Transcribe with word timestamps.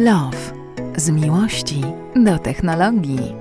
Love. 0.00 0.36
Z 0.96 1.10
miłości 1.10 1.80
do 2.24 2.38
technologii. 2.38 3.34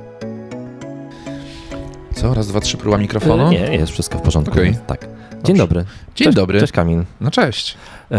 Co? 2.13 2.33
Raz, 2.33 2.47
dwa, 2.47 2.59
trzy 2.59 2.77
próba 2.77 2.97
mikrofonu? 2.97 3.49
Nie, 3.51 3.57
jest 3.57 3.91
wszystko 3.91 4.17
w 4.17 4.21
porządku. 4.21 4.53
Okej. 4.53 4.77
Tak. 4.87 5.01
Dzień 5.31 5.39
Dobrze. 5.41 5.57
dobry. 5.57 5.85
Dzień 6.15 6.25
Cześć, 6.25 6.35
dobry. 6.35 6.59
Cześć 6.59 6.73
Kamil. 6.73 7.03
No 7.21 7.31
cześć. 7.31 7.77
E, 8.11 8.17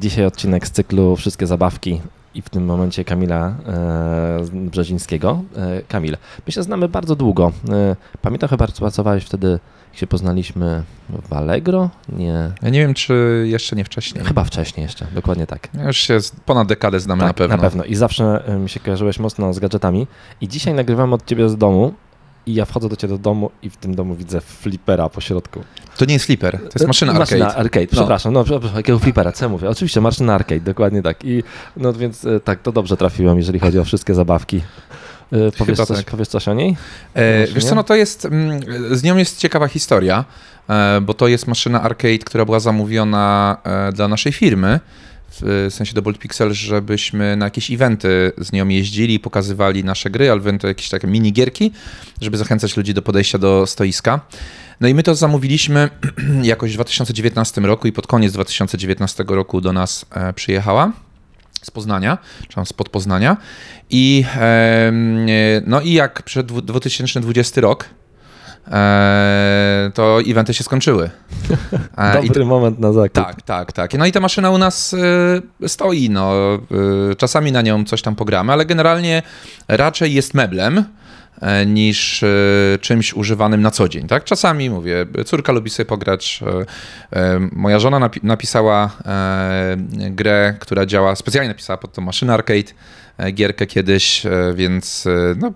dzisiaj 0.00 0.26
odcinek 0.26 0.66
z 0.66 0.70
cyklu 0.70 1.16
Wszystkie 1.16 1.46
zabawki 1.46 2.00
i 2.34 2.42
w 2.42 2.48
tym 2.48 2.64
momencie 2.64 3.04
Kamila 3.04 3.54
e, 3.66 4.44
Brzezińskiego. 4.52 5.42
E, 5.56 5.82
Kamil, 5.88 6.16
my 6.46 6.52
się 6.52 6.62
znamy 6.62 6.88
bardzo 6.88 7.16
długo. 7.16 7.52
E, 7.68 7.96
pamiętam 8.22 8.48
chyba, 8.48 8.66
pracowałeś 8.66 9.24
wtedy, 9.24 9.58
jak 9.90 9.98
się 10.00 10.06
poznaliśmy 10.06 10.82
w 11.28 11.32
Allegro? 11.32 11.90
Nie, 12.08 12.50
Ja 12.62 12.68
nie 12.70 12.78
wiem, 12.80 12.94
czy 12.94 13.44
jeszcze 13.48 13.76
nie 13.76 13.84
wcześniej. 13.84 14.24
chyba 14.24 14.44
wcześniej 14.44 14.84
jeszcze, 14.84 15.06
dokładnie 15.14 15.46
tak. 15.46 15.68
Ja 15.74 15.86
Już 15.86 15.96
się 15.96 16.18
ponad 16.46 16.68
dekadę 16.68 17.00
znamy 17.00 17.20
tak, 17.20 17.28
na 17.28 17.34
pewno. 17.34 17.56
Na 17.56 17.62
pewno. 17.62 17.84
I 17.84 17.94
zawsze 17.94 18.42
mi 18.60 18.68
się 18.68 18.80
kojarzyłeś 18.80 19.18
mocno 19.18 19.52
z 19.54 19.58
gadżetami. 19.58 20.06
I 20.40 20.48
dzisiaj 20.48 20.74
nagrywam 20.74 21.12
od 21.12 21.24
ciebie 21.26 21.48
z 21.48 21.56
domu. 21.56 21.94
I 22.46 22.54
ja 22.54 22.64
wchodzę 22.64 22.88
do 22.88 22.96
ciebie 22.96 23.12
do 23.14 23.18
domu 23.18 23.50
i 23.62 23.70
w 23.70 23.76
tym 23.76 23.94
domu 23.94 24.14
widzę 24.14 24.40
flipera 24.40 25.08
po 25.08 25.20
środku. 25.20 25.64
To 25.96 26.04
nie 26.04 26.12
jest 26.12 26.26
flipper, 26.26 26.58
to 26.58 26.64
jest 26.74 26.86
maszyna 26.86 27.12
Maszyna 27.12 27.44
arcade. 27.46 27.60
arcade, 27.60 27.86
No. 27.92 27.98
przepraszam, 27.98 28.32
no, 28.32 28.44
przepraszam, 28.44 28.76
jakiego 28.76 28.98
flipera, 28.98 29.32
co 29.32 29.44
ja 29.44 29.48
mówię? 29.48 29.68
Oczywiście 29.68 30.00
maszyna 30.00 30.34
arcade, 30.34 30.60
dokładnie 30.60 31.02
tak. 31.02 31.24
I 31.24 31.42
no 31.76 31.92
więc 31.92 32.24
e, 32.24 32.40
tak, 32.40 32.62
to 32.62 32.72
dobrze 32.72 32.96
trafiłem, 32.96 33.36
jeżeli 33.38 33.58
chodzi 33.58 33.78
o 33.78 33.84
wszystkie 33.84 34.14
zabawki. 34.14 34.62
E, 35.32 35.52
Powiesz, 35.58 35.78
coś, 35.78 35.96
tak. 35.96 36.06
powiesz 36.10 36.28
coś 36.28 36.48
o 36.48 36.54
niej? 36.54 36.76
E, 37.14 37.46
wiesz 37.46 37.64
co, 37.64 37.74
no 37.74 37.84
to 37.84 37.94
jest, 37.94 38.24
mm, 38.24 38.60
z 38.96 39.02
nią 39.02 39.16
jest 39.16 39.38
ciekawa 39.38 39.68
historia, 39.68 40.24
e, 40.68 41.00
bo 41.00 41.14
to 41.14 41.28
jest 41.28 41.46
maszyna 41.46 41.82
arcade, 41.82 42.18
która 42.18 42.44
była 42.44 42.60
zamówiona 42.60 43.56
dla 43.92 44.08
naszej 44.08 44.32
firmy, 44.32 44.80
w 45.40 45.66
sensie 45.70 45.94
do 45.94 46.02
Bolt 46.02 46.18
Pixel, 46.18 46.52
żebyśmy 46.52 47.36
na 47.36 47.46
jakieś 47.46 47.70
eventy 47.70 48.32
z 48.38 48.52
nią 48.52 48.68
jeździli, 48.68 49.20
pokazywali 49.20 49.84
nasze 49.84 50.10
gry, 50.10 50.30
ale 50.30 50.58
to 50.58 50.68
jakieś 50.68 50.88
takie 50.88 51.06
minigierki, 51.06 51.72
żeby 52.20 52.36
zachęcać 52.36 52.76
ludzi 52.76 52.94
do 52.94 53.02
podejścia 53.02 53.38
do 53.38 53.66
stoiska. 53.66 54.20
No 54.80 54.88
i 54.88 54.94
my 54.94 55.02
to 55.02 55.14
zamówiliśmy 55.14 55.88
jakoś 56.42 56.72
w 56.72 56.74
2019 56.74 57.60
roku 57.60 57.88
i 57.88 57.92
pod 57.92 58.06
koniec 58.06 58.32
2019 58.32 59.24
roku 59.28 59.60
do 59.60 59.72
nas 59.72 60.06
e, 60.10 60.32
przyjechała 60.32 60.92
z 61.62 61.70
Poznania, 61.70 62.18
czy 62.48 62.54
tam 62.54 62.66
spod 62.66 62.88
Poznania. 62.88 63.36
I, 63.90 64.24
no 65.66 65.80
i 65.80 65.92
jak 65.92 66.22
przed 66.22 66.46
dwu- 66.46 66.62
2020 66.62 67.60
rok, 67.60 67.88
to 69.94 70.18
eventy 70.26 70.54
się 70.54 70.64
skończyły. 70.64 71.10
E, 71.98 72.24
i 72.24 72.26
Dobry 72.26 72.44
moment 72.44 72.78
na 72.78 72.92
zakup. 72.92 73.12
tak, 73.12 73.42
tak, 73.42 73.72
tak. 73.72 73.94
No 73.94 74.06
i 74.06 74.12
ta 74.12 74.20
maszyna 74.20 74.50
u 74.50 74.58
nas 74.58 74.92
y, 75.62 75.68
stoi, 75.68 76.10
no. 76.10 76.32
Czasami 77.18 77.52
na 77.52 77.62
nią 77.62 77.84
coś 77.84 78.02
tam 78.02 78.14
pogramy, 78.16 78.52
ale 78.52 78.66
generalnie 78.66 79.22
raczej 79.68 80.14
jest 80.14 80.34
meblem 80.34 80.84
e, 81.40 81.66
niż 81.66 82.24
czymś 82.80 83.14
używanym 83.14 83.62
na 83.62 83.70
co 83.70 83.88
dzień, 83.88 84.06
tak? 84.06 84.24
Czasami, 84.24 84.70
mówię, 84.70 85.06
córka 85.26 85.52
lubi 85.52 85.70
sobie 85.70 85.86
pograć. 85.86 86.40
e, 87.12 87.18
e, 87.20 87.40
Moja 87.52 87.78
żona 87.78 88.00
napi- 88.08 88.20
napisała 88.24 88.90
e, 89.06 89.76
grę, 90.10 90.54
która 90.60 90.86
działa, 90.86 91.16
specjalnie 91.16 91.48
napisała 91.48 91.76
pod 91.76 91.92
tą 91.92 92.02
maszynę 92.02 92.34
arcade, 92.34 92.58
e, 92.60 92.74
gierkę 93.32 93.66
kiedyś, 93.66 94.26
e, 94.26 94.30
więc 94.54 95.06
e, 95.06 95.34
no, 95.38 95.52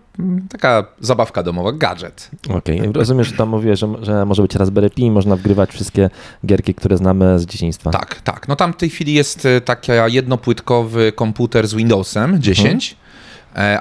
taka 0.50 0.86
zabawka 1.00 1.42
domowa, 1.42 1.72
gadżet. 1.72 2.30
Okej, 2.48 2.80
rozumiem, 2.92 3.24
że 3.24 3.32
tam 3.32 3.48
mówię, 3.48 3.76
że, 3.76 3.88
że 4.02 4.26
może 4.26 4.42
być 4.42 4.54
Raspberry 4.54 4.91
Pi, 4.91 5.10
można 5.10 5.36
wgrywać 5.36 5.70
wszystkie 5.70 6.10
gierki, 6.47 6.74
które 6.74 6.97
znamy 6.97 7.38
z 7.38 7.47
dzieciństwa. 7.47 7.91
Tak, 7.91 8.20
tak. 8.20 8.48
No 8.48 8.56
tam 8.56 8.72
w 8.72 8.76
tej 8.76 8.91
chwili 8.91 9.14
jest 9.14 9.47
e, 9.47 9.60
taki 9.60 9.92
jednopłytkowy 10.06 11.12
komputer 11.12 11.68
z 11.68 11.74
Windowsem 11.74 12.42
10, 12.42 12.92
e, 12.92 13.07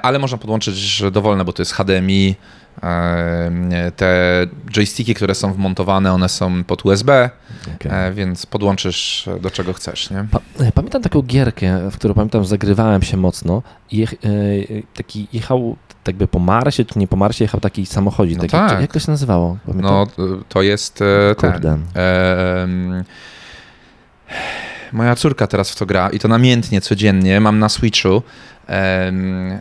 ale 0.02 0.18
można 0.18 0.38
podłączyć 0.38 1.02
dowolne, 1.12 1.44
bo 1.44 1.52
to 1.52 1.62
jest 1.62 1.72
HDMI. 1.72 2.34
e, 2.82 3.92
Te 3.96 4.46
joysticki, 4.70 5.14
które 5.14 5.34
są 5.34 5.52
wmontowane, 5.52 6.12
one 6.12 6.28
są 6.28 6.64
pod 6.64 6.84
USB, 6.84 7.30
e, 7.84 8.12
więc 8.12 8.46
podłączysz 8.46 9.28
do 9.40 9.50
czego 9.50 9.72
chcesz, 9.72 10.10
nie? 10.10 10.26
Pa, 10.30 10.38
e, 10.64 10.72
pamiętam 10.72 11.02
taką 11.02 11.22
gierkę, 11.22 11.90
w 11.90 11.94
którą 11.98 12.14
pamiętam 12.14 12.44
zagrywałem 12.44 13.02
się 13.02 13.16
mocno. 13.16 13.62
Jech, 13.92 14.12
e, 14.14 14.16
taki 14.96 15.28
jechał 15.32 15.76
tak 16.04 16.14
jakby 16.14 16.26
po 16.28 16.38
Marsie, 16.38 16.84
czy 16.84 16.98
nie 16.98 17.08
po 17.08 17.16
Marsie, 17.16 17.44
jechał 17.44 17.60
taki 17.60 17.86
samochodzik. 17.86 18.36
No 18.36 18.42
taki, 18.42 18.52
tak. 18.52 18.80
Jak 18.80 18.92
to 18.92 18.98
się 19.00 19.10
nazywało? 19.10 19.58
Pamiętam? 19.66 19.90
No 20.18 20.24
e, 20.24 20.28
to 20.48 20.62
jest 20.62 21.02
e, 21.02 21.34
ten. 21.34 21.52
Kurde. 21.52 21.78
e, 21.96 22.62
em, 22.62 23.04
Moja 24.92 25.14
córka 25.16 25.46
teraz 25.46 25.70
w 25.70 25.76
to 25.76 25.86
gra 25.86 26.10
i 26.10 26.18
to 26.18 26.28
namiętnie, 26.28 26.80
codziennie. 26.80 27.40
Mam 27.40 27.58
na 27.58 27.68
Switchu. 27.68 28.22
Em, 28.68 29.60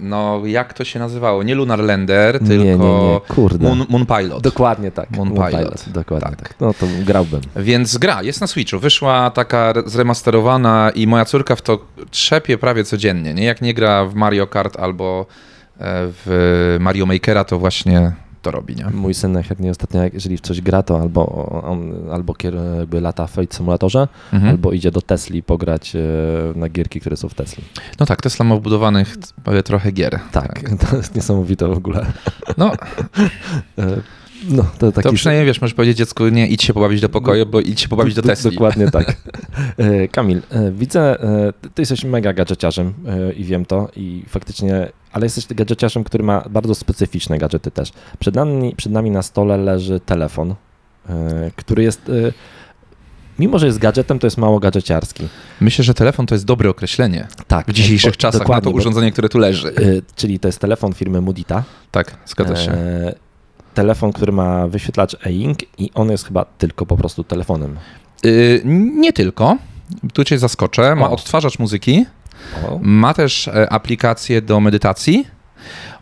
No, 0.00 0.42
jak 0.46 0.72
to 0.74 0.84
się 0.84 0.98
nazywało? 0.98 1.42
Nie 1.42 1.54
Lunar 1.54 1.78
Lander, 1.80 2.38
tylko 2.38 2.64
nie, 2.64 2.76
nie, 2.76 2.76
nie, 2.76 3.20
kurde. 3.28 3.64
Moon, 3.68 3.84
Moon 3.88 4.06
Pilot. 4.06 4.42
Dokładnie 4.42 4.90
tak. 4.90 5.10
Moon 5.10 5.28
Moon 5.34 5.50
Pilot. 5.50 5.84
Dokładnie 5.88 6.30
Tak. 6.36 6.38
tak. 6.48 6.54
No 6.60 6.74
to 6.74 6.86
grałbym. 7.04 7.40
Więc 7.56 7.98
gra 7.98 8.22
jest 8.22 8.40
na 8.40 8.46
Switchu. 8.46 8.78
Wyszła 8.78 9.30
taka 9.30 9.70
re- 9.70 9.82
zremasterowana 9.86 10.90
i 10.94 11.06
moja 11.06 11.24
córka 11.24 11.56
w 11.56 11.62
to 11.62 11.78
trzepie 12.10 12.58
prawie 12.58 12.84
codziennie. 12.84 13.34
Nie? 13.34 13.44
Jak 13.44 13.62
nie 13.62 13.74
gra 13.74 14.04
w 14.04 14.14
Mario 14.14 14.46
Kart 14.46 14.76
albo 14.76 15.26
e, 15.78 15.84
w 16.26 16.76
Mario 16.80 17.06
Makera, 17.06 17.44
to 17.44 17.58
właśnie 17.58 18.12
to 18.50 18.56
robi. 18.58 18.76
Nie? 18.76 18.84
Mój 18.90 19.14
syn 19.14 19.42
chętnie 19.42 19.70
ostatnio, 19.70 20.00
jeżeli 20.12 20.36
w 20.36 20.40
coś 20.40 20.60
gra, 20.60 20.82
to 20.82 21.00
albo 21.00 21.26
on 21.64 21.92
albo 22.12 22.34
jakby 22.78 23.00
lata 23.00 23.26
w 23.26 23.30
Fate 23.30 23.56
Simulatorze, 23.56 24.08
Mhm. 24.32 24.50
albo 24.52 24.72
idzie 24.72 24.90
do 24.90 25.02
Tesli 25.02 25.42
pograć 25.42 25.96
e, 25.96 25.98
na 26.58 26.68
gierki, 26.68 27.00
które 27.00 27.16
są 27.16 27.28
w 27.28 27.34
Tesli. 27.34 27.64
No 28.00 28.06
tak, 28.06 28.22
Tesla 28.22 28.44
ma 28.44 28.56
wbudowanych 28.56 29.16
trochę 29.64 29.92
gier. 29.92 30.20
Tak, 30.32 30.60
to 30.90 30.96
jest 30.96 31.14
niesamowite 31.14 31.68
w 31.68 31.76
ogóle. 31.76 32.06
No, 32.56 32.72
E, 33.78 33.86
No, 34.44 34.64
to 34.78 34.92
taki... 34.92 35.08
to 35.08 35.14
przynajmniej 35.14 35.46
wiesz, 35.46 35.60
możesz 35.60 35.74
powiedzieć 35.74 35.98
dziecku, 35.98 36.28
nie 36.28 36.48
idź 36.48 36.62
się 36.62 36.74
pobawić 36.74 37.00
do 37.00 37.08
pokoju, 37.08 37.46
bo 37.46 37.60
idź 37.60 37.80
się 37.80 37.88
pobawić 37.88 38.14
do 38.14 38.22
Tesli. 38.22 38.50
Dokładnie 38.50 38.90
tak. 38.98 39.16
E, 39.76 40.08
Kamil, 40.08 40.42
e, 40.50 40.72
widzę, 40.72 41.22
e, 41.22 41.52
ty- 41.74 41.82
jesteś 41.82 42.04
mega 42.04 42.32
gadżeciarzem 42.32 42.94
i 43.36 43.44
wiem 43.44 43.64
to 43.64 43.88
i 43.96 44.24
faktycznie, 44.28 44.88
ale 45.12 45.26
jesteś 45.26 45.46
gadżeciarzem, 45.46 46.04
który 46.04 46.24
ma 46.24 46.44
bardzo 46.50 46.74
specyficzne 46.74 47.38
gadżety 47.38 47.70
też. 47.70 47.92
Przed 48.18 48.34
nami, 48.34 48.74
przed 48.76 48.92
nami 48.92 49.10
na 49.10 49.22
stole 49.22 49.56
leży 49.56 50.00
telefon, 50.00 50.54
który 51.56 51.82
jest, 51.82 52.10
mimo 53.38 53.58
że 53.58 53.66
jest 53.66 53.78
gadżetem, 53.78 54.18
to 54.18 54.26
jest 54.26 54.38
mało 54.38 54.58
gadżeciarski. 54.60 55.28
Myślę, 55.60 55.84
że 55.84 55.94
telefon 55.94 56.26
to 56.26 56.34
jest 56.34 56.44
dobre 56.44 56.70
określenie 56.70 57.28
Tak. 57.46 57.66
w 57.66 57.72
dzisiejszych 57.72 58.16
czasach 58.16 58.48
na 58.48 58.60
to 58.60 58.70
urządzenie, 58.70 59.12
które 59.12 59.28
tu 59.28 59.38
leży. 59.38 59.72
Czyli 60.16 60.38
to 60.38 60.48
jest 60.48 60.58
telefon 60.58 60.92
firmy 60.92 61.20
Mudita. 61.20 61.64
Tak, 61.90 62.16
zgadza 62.26 62.56
się. 62.56 62.72
Telefon, 63.78 64.12
który 64.12 64.32
ma 64.32 64.68
wyświetlacz 64.68 65.16
e-ink 65.26 65.58
i 65.78 65.90
on 65.94 66.10
jest 66.10 66.26
chyba 66.26 66.44
tylko 66.44 66.86
po 66.86 66.96
prostu 66.96 67.24
telefonem. 67.24 67.76
Y, 68.26 68.62
nie 68.96 69.12
tylko. 69.12 69.56
Tu 70.12 70.24
cię 70.24 70.38
zaskoczę. 70.38 70.94
Ma 70.94 71.08
O. 71.08 71.12
odtwarzacz 71.12 71.58
muzyki. 71.58 72.06
O, 72.68 72.78
Ma 72.82 73.14
też 73.14 73.48
e, 73.48 73.72
aplikację 73.72 74.42
do 74.42 74.60
medytacji. 74.60 75.26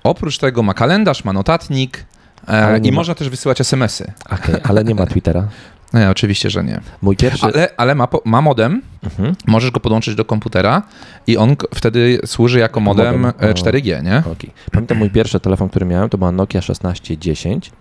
Oprócz 0.02 0.38
tego 0.38 0.62
ma 0.62 0.74
kalendarz, 0.74 1.24
ma 1.24 1.32
notatnik 1.32 2.06
e, 2.48 2.50
Ale 2.50 2.78
i 2.78 2.90
ma- 2.92 2.96
można 2.96 3.14
też 3.14 3.28
wysyłać 3.28 3.60
SMS-y. 3.60 4.12
okej, 4.30 4.54
ale 4.64 4.84
nie 4.84 4.94
ma 4.94 5.06
Twittera. 5.06 5.48
Nie, 5.94 6.10
oczywiście, 6.10 6.50
że 6.50 6.64
nie. 6.64 6.80
Mój 7.02 7.16
pierwszy... 7.16 7.46
Ale, 7.46 7.68
ale 7.76 7.94
ma, 7.94 8.08
ma 8.24 8.40
modem, 8.42 8.82
Mhm. 9.04 9.34
możesz 9.46 9.70
go 9.70 9.80
podłączyć 9.80 10.14
do 10.14 10.24
komputera 10.24 10.82
i 11.26 11.36
on 11.36 11.56
wtedy 11.74 12.18
służy 12.26 12.58
jako 12.58 12.80
modem 12.80 13.20
modem. 13.20 13.40
e, 13.48 13.50
O. 13.50 13.54
4G, 13.54 14.02
nie? 14.02 14.22
Okej. 14.32 14.50
Pamiętam 14.72 14.98
mój 14.98 15.10
pierwszy 15.10 15.40
telefon, 15.40 15.68
który 15.68 15.86
miałem, 15.86 16.08
to 16.08 16.18
była 16.18 16.32
Nokia 16.32 16.60
1610. 16.60 17.72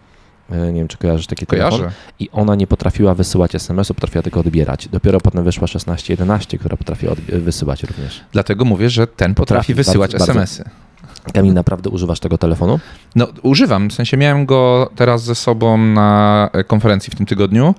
E, 0.52 0.56
Nie 0.72 0.80
wiem, 0.80 0.88
czy 0.88 0.98
kojarzysz 0.98 1.28
taki 1.28 1.46
telefon. 1.46 1.72
Kojarzę. 1.80 1.96
I 2.20 2.30
ona 2.32 2.56
nie 2.56 2.68
potrafiła 2.68 3.14
wysyłać 3.16 3.56
SMS-u, 3.56 3.94
potrafiła 3.94 4.22
tylko 4.22 4.40
odbierać. 4.40 4.88
Dopiero 4.88 5.22
potem 5.22 5.44
wyszła 5.44 5.68
1611, 5.68 6.58
która 6.58 6.78
potrafiła 6.78 7.14
wysyłać 7.28 7.84
również. 7.84 8.22
Dlatego 8.32 8.66
mówię, 8.66 8.90
że 8.90 9.08
ten 9.08 9.36
potrafi, 9.36 9.58
Potrafi, 9.58 9.74
wysyłać 9.74 10.12
bardzo, 10.12 10.34
bardzo. 10.34 10.64
Kamil, 11.34 11.54
naprawdę 11.54 11.90
używasz 11.90 12.20
tego 12.20 12.38
telefonu? 12.38 12.80
No, 13.16 13.28
używam, 13.42 13.90
w 13.90 13.94
sensie 13.94 14.18
miałem 14.18 14.46
go 14.46 14.90
teraz 14.96 15.24
ze 15.24 15.36
sobą 15.36 15.78
na 15.78 16.50
e, 16.54 16.64
konferencji 16.64 17.12
w 17.12 17.16
tym 17.16 17.26
tygodniu, 17.26 17.76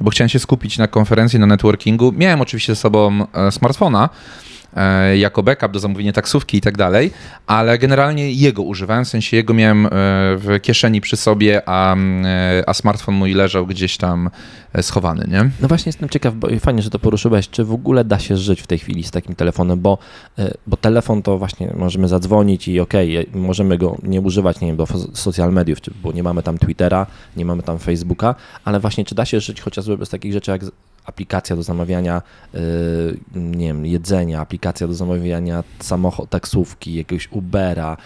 bo 0.00 0.10
chciałem 0.10 0.28
się 0.28 0.38
skupić 0.38 0.78
na 0.78 0.88
konferencji, 0.88 1.38
na 1.38 1.46
networkingu. 1.46 2.12
Miałem 2.12 2.40
oczywiście 2.40 2.74
ze 2.74 2.80
sobą 2.80 3.26
e, 3.32 3.52
smartfona 3.52 4.08
jako 5.16 5.42
backup 5.42 5.72
do 5.72 5.78
zamówienia 5.78 6.12
taksówki 6.12 6.56
i 6.56 6.60
tak 6.60 6.76
dalej, 6.76 7.10
ale 7.46 7.78
generalnie 7.78 8.32
jego 8.32 8.62
używałem, 8.62 9.04
w 9.04 9.08
sensie 9.08 9.36
jego 9.36 9.54
miałem 9.54 9.86
e, 9.86 9.90
w 10.36 10.58
kieszeni 10.62 11.00
przy 11.00 11.16
sobie, 11.16 11.68
a, 11.68 11.92
mm, 11.92 12.26
e, 12.26 12.68
a 12.68 12.74
smartfon 12.74 13.14
mój 13.14 13.32
leżał 13.32 13.66
gdzieś 13.66 13.96
tam 13.96 14.30
e, 14.72 14.82
schowany, 14.82 15.28
nie? 15.28 15.50
No 15.60 15.68
właśnie 15.68 15.90
jestem 15.90 16.08
ciekaw, 16.08 16.34
bo 16.34 16.48
fajnie, 16.60 16.82
że 16.82 16.90
to 16.90 16.98
poruszyłeś, 16.98 17.48
czy 17.48 17.64
w 17.64 17.72
ogóle 17.72 18.04
da 18.04 18.18
się 18.18 18.36
żyć 18.36 18.62
w 18.62 18.66
tej 18.66 18.78
chwili 18.78 19.04
z 19.04 19.10
takim 19.10 19.34
telefonem, 19.34 19.80
bo, 19.80 19.98
e, 20.38 20.54
bo 20.66 20.76
telefon 20.76 21.22
to 21.22 21.38
właśnie 21.38 21.72
możemy 21.76 22.08
zadzwonić 22.08 22.68
i 22.68 22.80
okej, 22.80 23.16
e, 23.16 23.24
możemy 23.34 23.78
go 23.78 23.96
nie 24.02 24.20
używać, 24.20 24.60
nie 24.60 24.66
wiem, 24.66 24.76
do 24.76 24.86
social 25.14 25.52
mediów, 25.52 25.78
bo 26.02 26.12
nie 26.12 26.22
mamy 26.22 26.42
tam 26.42 26.58
Twittera, 26.58 27.06
nie 27.36 27.44
mamy 27.44 27.62
tam 27.62 27.78
Facebooka, 27.78 28.34
ale 28.64 28.80
właśnie 28.80 29.04
czy 29.04 29.14
da 29.14 29.24
się 29.24 29.40
żyć 29.40 29.60
chociażby 29.60 29.98
bez 29.98 30.08
takich 30.08 30.32
rzeczy 30.32 30.50
jak 30.50 30.62
aplikacja 31.10 31.56
do 31.56 31.62
zamawiania 31.62 32.22
yy, 32.54 32.60
nie 33.34 33.66
wiem, 33.66 33.86
jedzenia, 33.86 34.40
aplikacja 34.40 34.86
do 34.88 34.94
zamawiania 34.94 35.64
samochód, 35.80 36.30
taksówki, 36.30 36.94
jakiegoś 36.94 37.28
Ubera. 37.32 37.96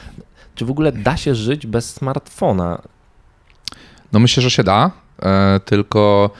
Czy 0.55 0.65
w 0.65 0.71
ogóle 0.71 0.93
da 0.93 1.17
się 1.17 1.35
żyć 1.35 1.67
bez 1.67 1.91
smartfona? 1.95 2.83
No 4.13 4.21
myślę, 4.21 4.43
że 4.43 4.51
się 4.51 4.65
da, 4.65 4.91
e, 5.23 5.61
tylko 5.65 6.31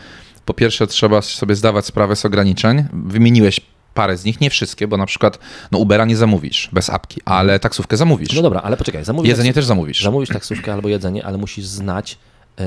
po 0.45 0.55
pierwsze 0.55 0.87
trzeba 0.87 1.23
sobie 1.23 1.55
zdawać 1.55 1.87
sprawę 1.87 2.17
z 2.17 2.25
ograniczeń. 2.25 2.85
Wymieniłeś 2.93 3.61
parę 3.95 4.17
z 4.17 4.25
nich, 4.25 4.41
nie 4.41 4.51
wszystkie, 4.51 4.89
bo 4.89 4.97
na 4.97 5.07
przykład 5.07 5.39
no 5.73 5.79
Ubera 5.79 6.05
nie 6.05 6.17
zamówisz 6.17 6.69
bez 6.73 6.91
apki, 6.91 7.21
ale 7.25 7.59
taksówkę 7.61 7.97
zamówisz. 7.97 8.33
No 8.33 8.43
dobra, 8.43 8.61
ale 8.61 8.77
poczekaj, 8.77 9.05
zamówisz, 9.05 9.29
Jedzenie 9.29 9.55
też 9.55 9.65
zamówisz. 9.65 10.03
zamówisz 10.03 10.29
taksówkę 10.29 10.73
albo 10.73 10.89
jedzenie, 10.89 11.27
ale 11.27 11.39
musisz 11.39 11.67
znać 11.67 12.19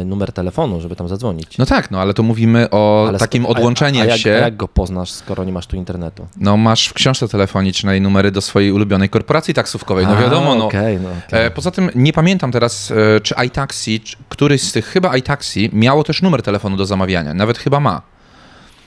numer 0.06 0.32
telefonu, 0.32 0.82
żeby 0.82 0.96
tam 0.96 1.08
zadzwonić. 1.08 1.58
No 1.58 1.66
tak, 1.66 1.92
no 1.92 2.02
ale 2.02 2.14
to 2.14 2.24
mówimy 2.24 2.70
o 2.72 3.06
Ale 3.08 3.18
takim 3.20 3.46
odłączeniu 3.46 4.00
a, 4.00 4.04
a 4.04 4.06
jak, 4.06 4.18
się. 4.18 4.32
A 4.36 4.38
jak 4.38 4.58
go 4.58 4.68
poznasz, 4.68 5.12
skoro 5.12 5.44
nie 5.44 5.52
masz 5.52 5.68
tu 5.68 5.76
internetu? 5.76 6.28
No 6.38 6.58
masz 6.58 6.88
w 6.88 6.94
książce 6.94 7.28
telefonicznej 7.28 8.02
numery 8.02 8.32
do 8.32 8.42
swojej 8.42 8.72
ulubionej 8.72 9.10
korporacji 9.10 9.54
taksówkowej, 9.54 10.06
no 10.06 10.12
A, 10.12 10.22
wiadomo, 10.22 10.56
no. 10.56 10.66
okej, 10.66 11.00
no 11.00 11.10
okej. 11.28 11.46
E, 11.46 11.52
Poza 11.52 11.72
tym 11.72 11.90
nie 11.96 12.14
pamiętam 12.14 12.52
teraz, 12.52 12.92
e, 12.92 13.20
czy 13.22 13.36
iTaxi, 13.46 14.00
czy 14.00 14.16
któryś 14.30 14.62
z 14.62 14.72
tych, 14.72 14.86
chyba 14.86 15.18
iTaxi, 15.18 15.70
miało 15.74 16.04
też 16.04 16.22
numer 16.22 16.42
telefonu 16.42 16.78
do 16.78 16.86
zamawiania. 16.86 17.34
Nawet 17.34 17.58
chyba 17.58 17.80
ma. 17.80 18.02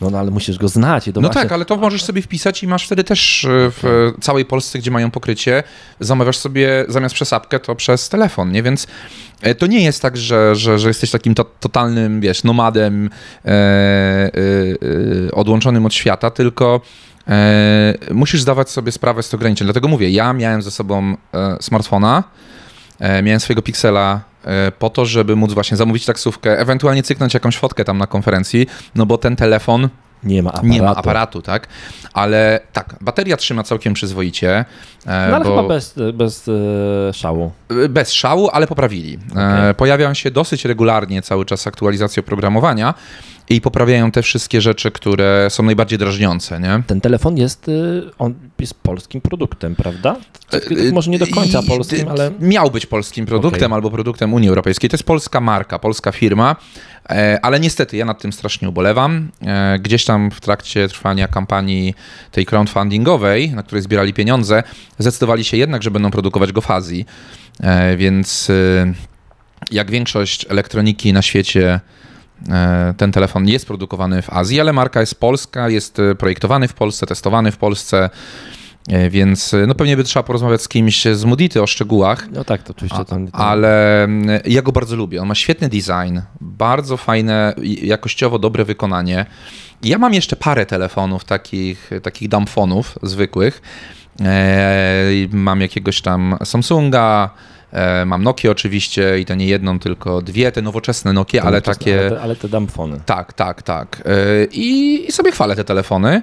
No, 0.01 0.11
no 0.11 0.19
ale 0.19 0.31
musisz 0.31 0.59
go 0.59 0.69
znać. 0.69 1.09
I 1.09 1.13
No 1.15 1.21
właśnie... 1.21 1.43
tak, 1.43 1.53
ale 1.53 1.65
to 1.65 1.77
możesz 1.77 2.03
sobie 2.03 2.23
wpisać 2.23 2.63
i 2.63 2.67
masz 2.67 2.87
wtedy 2.87 3.05
też 3.05 3.45
e, 3.45 3.49
w 3.51 4.13
całej 4.21 4.45
Polsce, 4.45 4.79
gdzie 4.79 4.91
mają 4.91 5.11
pokrycie, 5.11 5.63
zamawiasz 6.01 6.37
sobie 6.37 6.85
zamiast 6.89 7.15
przez 7.15 7.33
apkę, 7.33 7.61
to 7.61 7.75
przez 7.75 8.09
telefon, 8.09 8.53
nie? 8.53 8.63
Więc 8.63 8.87
e, 9.41 9.55
to 9.55 9.67
nie 9.67 9.85
jest 9.85 10.03
tak, 10.03 10.17
że, 10.17 10.57
że, 10.57 10.79
że 10.79 10.89
jesteś 10.89 11.11
takim 11.11 11.35
to, 11.35 11.45
totalnym, 11.45 12.21
wiesz, 12.21 12.45
nomadem 12.45 13.11
e, 13.45 13.49
e, 13.49 14.31
e, 15.29 15.33
odłączonym 15.33 15.87
od 15.87 15.95
świata, 15.95 16.31
tylko 16.31 16.81
e, 17.29 17.95
musisz 18.11 18.43
zdawać 18.43 18.71
sobie 18.71 18.93
sprawę 18.93 19.23
z 19.23 19.35
ograniczeń. 19.35 19.67
Dlatego 19.67 19.89
mówię, 19.89 20.11
ja 20.11 20.33
miałem 20.33 20.63
ze 20.63 20.71
sobą 20.71 21.17
smartfona, 21.61 22.25
miałem 23.23 23.41
swojego 23.41 23.63
Pixela 23.63 24.30
po 24.79 24.91
to, 24.91 25.05
żeby 25.07 25.37
móc 25.37 25.53
właśnie 25.53 25.77
zamówić 25.77 26.05
taksówkę, 26.07 26.59
ewentualnie 26.59 27.03
cyknąć 27.03 27.35
jakąś 27.35 27.57
fotkę 27.57 27.85
tam 27.85 27.99
na 27.99 28.07
konferencji, 28.07 28.67
no 28.95 29.07
bo 29.07 29.19
ten 29.19 29.37
telefon 29.37 29.89
Nie 30.25 30.43
ma 30.43 30.51
aparatu. 30.51 30.69
nie 30.69 30.83
ma 30.83 30.97
aparatu, 30.97 31.43
tak? 31.43 31.69
Ale 32.13 32.61
tak, 32.73 32.95
bateria 33.01 33.37
trzyma 33.37 33.63
całkiem 33.63 33.95
przyzwoicie. 33.95 34.65
e, 35.07 35.29
No 35.31 35.37
ale 35.37 35.45
bo 35.45 35.51
chyba 35.57 35.69
bez, 35.69 35.95
bez 36.15 36.49
e, 36.49 37.13
szału. 37.13 37.53
bez 37.89 38.13
szału, 38.13 38.49
ale 38.53 38.67
poprawili. 38.67 39.15
E, 39.15 39.33
Okej. 39.33 39.75
Pojawiają 39.75 40.15
się 40.15 40.31
dosyć 40.31 40.65
regularnie 40.65 41.23
cały 41.23 41.45
czas 41.45 41.67
aktualizacje 41.67 42.21
oprogramowania 42.23 42.95
i 43.51 43.61
poprawiają 43.61 44.11
te 44.11 44.23
wszystkie 44.23 44.61
rzeczy, 44.61 44.91
które 44.91 45.47
są 45.51 45.63
najbardziej 45.63 45.99
drażniące, 45.99 46.61
nie? 46.61 46.83
Ten 46.87 47.01
telefon 47.01 47.37
jest, 47.37 47.69
y, 47.69 48.03
on 48.19 48.35
jest 48.59 48.75
polskim 48.75 49.21
produktem, 49.21 49.75
prawda? 49.77 50.17
Tak, 50.51 50.73
E, 50.73 50.93
Może 50.93 51.11
nie 51.11 51.19
do 51.19 51.27
końca 51.27 51.63
polskim, 51.63 52.09
ale... 52.09 52.31
Miał 52.41 52.71
być 52.71 52.87
polskim 52.87 53.27
produktem 53.27 53.65
Okej. 53.65 53.75
albo 53.75 53.91
produktem 53.91 54.35
Unii 54.35 54.49
Europejskiej. 54.49 54.91
To 54.91 54.95
jest 54.95 55.05
polska 55.05 55.41
marka, 55.41 55.79
polska 55.79 56.13
firma, 56.13 56.57
e, 57.11 57.39
ale 57.43 57.61
niestety 57.61 57.97
ja 57.97 58.05
nad 58.05 58.21
tym 58.23 58.33
strasznie 58.33 58.69
ubolewam. 58.69 59.29
E, 59.47 59.79
Gdzieś 59.79 60.05
tam 60.05 60.31
w 60.31 60.41
trakcie 60.41 60.89
trwania 60.89 61.29
kampanii 61.29 61.95
tej 62.33 62.47
crowdfundingowej, 62.47 63.51
na 63.51 63.63
której 63.63 63.83
zbierali 63.83 64.13
pieniądze, 64.15 64.63
zdecydowali 64.99 65.45
się 65.45 65.57
jednak, 65.57 65.83
że 65.83 65.91
będą 65.91 66.11
produkować 66.11 66.53
go 66.53 66.61
w 66.61 66.71
Azji. 66.71 67.07
E, 67.63 67.97
Więc 67.97 68.49
jak 69.71 69.91
większość 69.91 70.47
elektroniki 70.49 71.13
na 71.13 71.23
świecie, 71.23 71.81
ten 72.97 73.13
telefon 73.13 73.49
jest 73.49 73.67
produkowany 73.67 74.23
w 74.23 74.31
Azji, 74.31 74.61
ale 74.61 74.73
marka 74.73 75.01
jest 75.01 75.21
polska, 75.21 75.69
jest 75.69 75.99
e, 75.99 76.15
projektowany 76.15 76.69
w 76.69 76.75
Polsce, 76.75 77.07
testowany 77.07 77.53
w 77.53 77.57
Polsce. 77.57 78.11
E, 78.89 79.11
Więc 79.11 79.55
e, 79.55 79.67
no 79.67 79.75
pewnie 79.75 79.97
by 79.97 80.05
trzeba 80.05 80.23
porozmawiać 80.23 80.63
z 80.63 80.69
kimś 80.69 81.05
z 81.05 81.25
Mudity 81.25 81.63
o 81.63 81.67
szczegółach, 81.67 82.29
No 82.33 82.45
tak, 82.45 82.63
to 82.63 82.71
oczywiście 82.71 82.99
to... 82.99 83.05
to... 83.05 83.35
ale 83.35 84.09
ja 84.45 84.63
go 84.63 84.73
bardzo 84.73 84.97
lubię. 84.97 85.23
On 85.23 85.29
ma 85.29 85.35
świetny 85.35 85.69
design, 85.69 86.19
bardzo 86.41 86.97
fajne, 86.97 87.55
jakościowo 87.83 88.39
dobre 88.39 88.65
wykonanie. 88.65 89.27
Ja 89.83 89.99
mam 89.99 90.15
jeszcze 90.15 90.37
parę 90.37 90.67
telefonów 90.67 91.25
takich, 91.25 91.91
takich 92.03 92.29
dumbfonów 92.29 92.99
zwykłych. 93.03 93.63
E, 94.21 95.07
Mam 95.33 95.61
jakiegoś 95.61 96.03
tam 96.03 96.37
Samsunga, 96.45 97.31
e, 97.35 97.60
mam 98.07 98.23
Nokia 98.23 98.51
oczywiście 98.51 99.19
i 99.19 99.25
to 99.25 99.35
nie 99.35 99.47
jedną, 99.47 99.79
tylko 99.79 100.23
dwie, 100.23 100.53
te 100.53 100.63
nowoczesne 100.63 101.13
Nokia, 101.13 101.43
ale 101.43 101.51
Nowoczesne, 101.51 101.85
takie... 101.85 102.01
Ale 102.01 102.11
te, 102.11 102.21
ale 102.21 102.37
te 102.37 102.49
dumbfony. 102.49 103.01
Tak, 103.07 103.33
tak, 103.33 103.63
tak. 103.63 104.03
E, 104.07 104.45
I, 104.45 105.09
I 105.09 105.13
sobie 105.13 105.33
chwalę 105.33 105.57
te 105.57 105.65
telefony, 105.65 106.23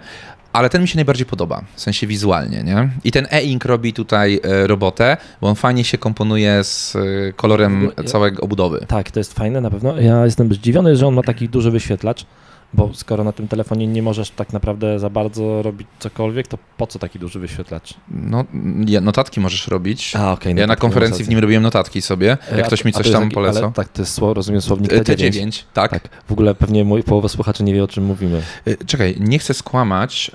ale 0.53 0.69
ten 0.69 0.81
mi 0.81 0.87
się 0.87 0.95
najbardziej 0.95 1.25
podoba, 1.25 1.63
w 1.75 1.81
sensie 1.81 2.07
wizualnie, 2.07 2.63
nie? 2.63 2.89
I 3.03 3.11
ten 3.11 3.27
e-ink 3.31 3.65
robi 3.65 3.93
tutaj 3.93 4.39
e, 4.43 4.67
robotę, 4.67 5.17
bo 5.41 5.47
on 5.47 5.55
fajnie 5.55 5.83
się 5.83 5.97
komponuje 5.97 6.63
z 6.63 6.95
e, 6.95 6.99
kolorem 7.33 7.91
całej 8.05 8.37
obudowy. 8.41 8.85
Tak, 8.87 9.11
to 9.11 9.19
jest 9.19 9.33
fajne 9.33 9.61
na 9.61 9.69
pewno. 9.69 9.99
Ja 9.99 10.25
jestem 10.25 10.53
zdziwiony, 10.53 10.95
że 10.95 11.07
on 11.07 11.13
ma 11.13 11.23
taki 11.23 11.49
duży 11.49 11.71
wyświetlacz, 11.71 12.25
bo 12.73 12.89
skoro 12.93 13.23
na 13.23 13.31
tym 13.31 13.47
telefonie 13.47 13.87
nie 13.87 14.01
możesz 14.01 14.29
tak 14.29 14.53
naprawdę 14.53 14.99
za 14.99 15.09
bardzo 15.09 15.61
robić 15.61 15.87
cokolwiek, 15.99 16.47
to 16.47 16.57
po 16.77 16.87
co 16.87 16.99
taki 16.99 17.19
duży 17.19 17.39
wyświetlacz? 17.39 17.93
No, 18.11 18.45
ja- 18.87 19.01
notatki 19.01 19.39
możesz 19.39 19.67
robić. 19.67 20.15
A, 20.15 20.37
no 20.45 20.51
Ja 20.61 20.67
na 20.67 20.75
konferencji 20.75 21.25
w 21.25 21.29
nim 21.29 21.39
robiłem 21.39 21.63
notatki 21.63 22.01
sobie, 22.01 22.37
jak 22.51 22.59
A- 22.59 22.67
ktoś 22.67 22.85
mi 22.85 22.91
coś 22.93 23.11
tam 23.11 23.23
taki- 23.23 23.33
polecał. 23.35 23.63
Ale, 23.63 23.73
tak, 23.73 23.87
to 23.89 24.01
jest 24.01 24.17
rozumiem 24.19 24.61
słownik 24.61 24.93
E, 24.93 24.99
T9. 25.01 25.15
T9, 25.31 25.63
tak. 25.73 25.91
Tak, 25.91 26.09
w 26.27 26.31
ogóle 26.31 26.55
pewnie 26.55 26.85
mój, 26.85 27.03
połowa 27.03 27.27
słuchaczy 27.29 27.63
nie 27.63 27.73
wie, 27.73 27.83
o 27.83 27.87
czym 27.87 28.05
mówimy. 28.05 28.41
E, 28.67 28.85
Czekaj, 28.85 29.15
nie 29.19 29.39
chcę 29.39 29.53
skłamać, 29.53 30.31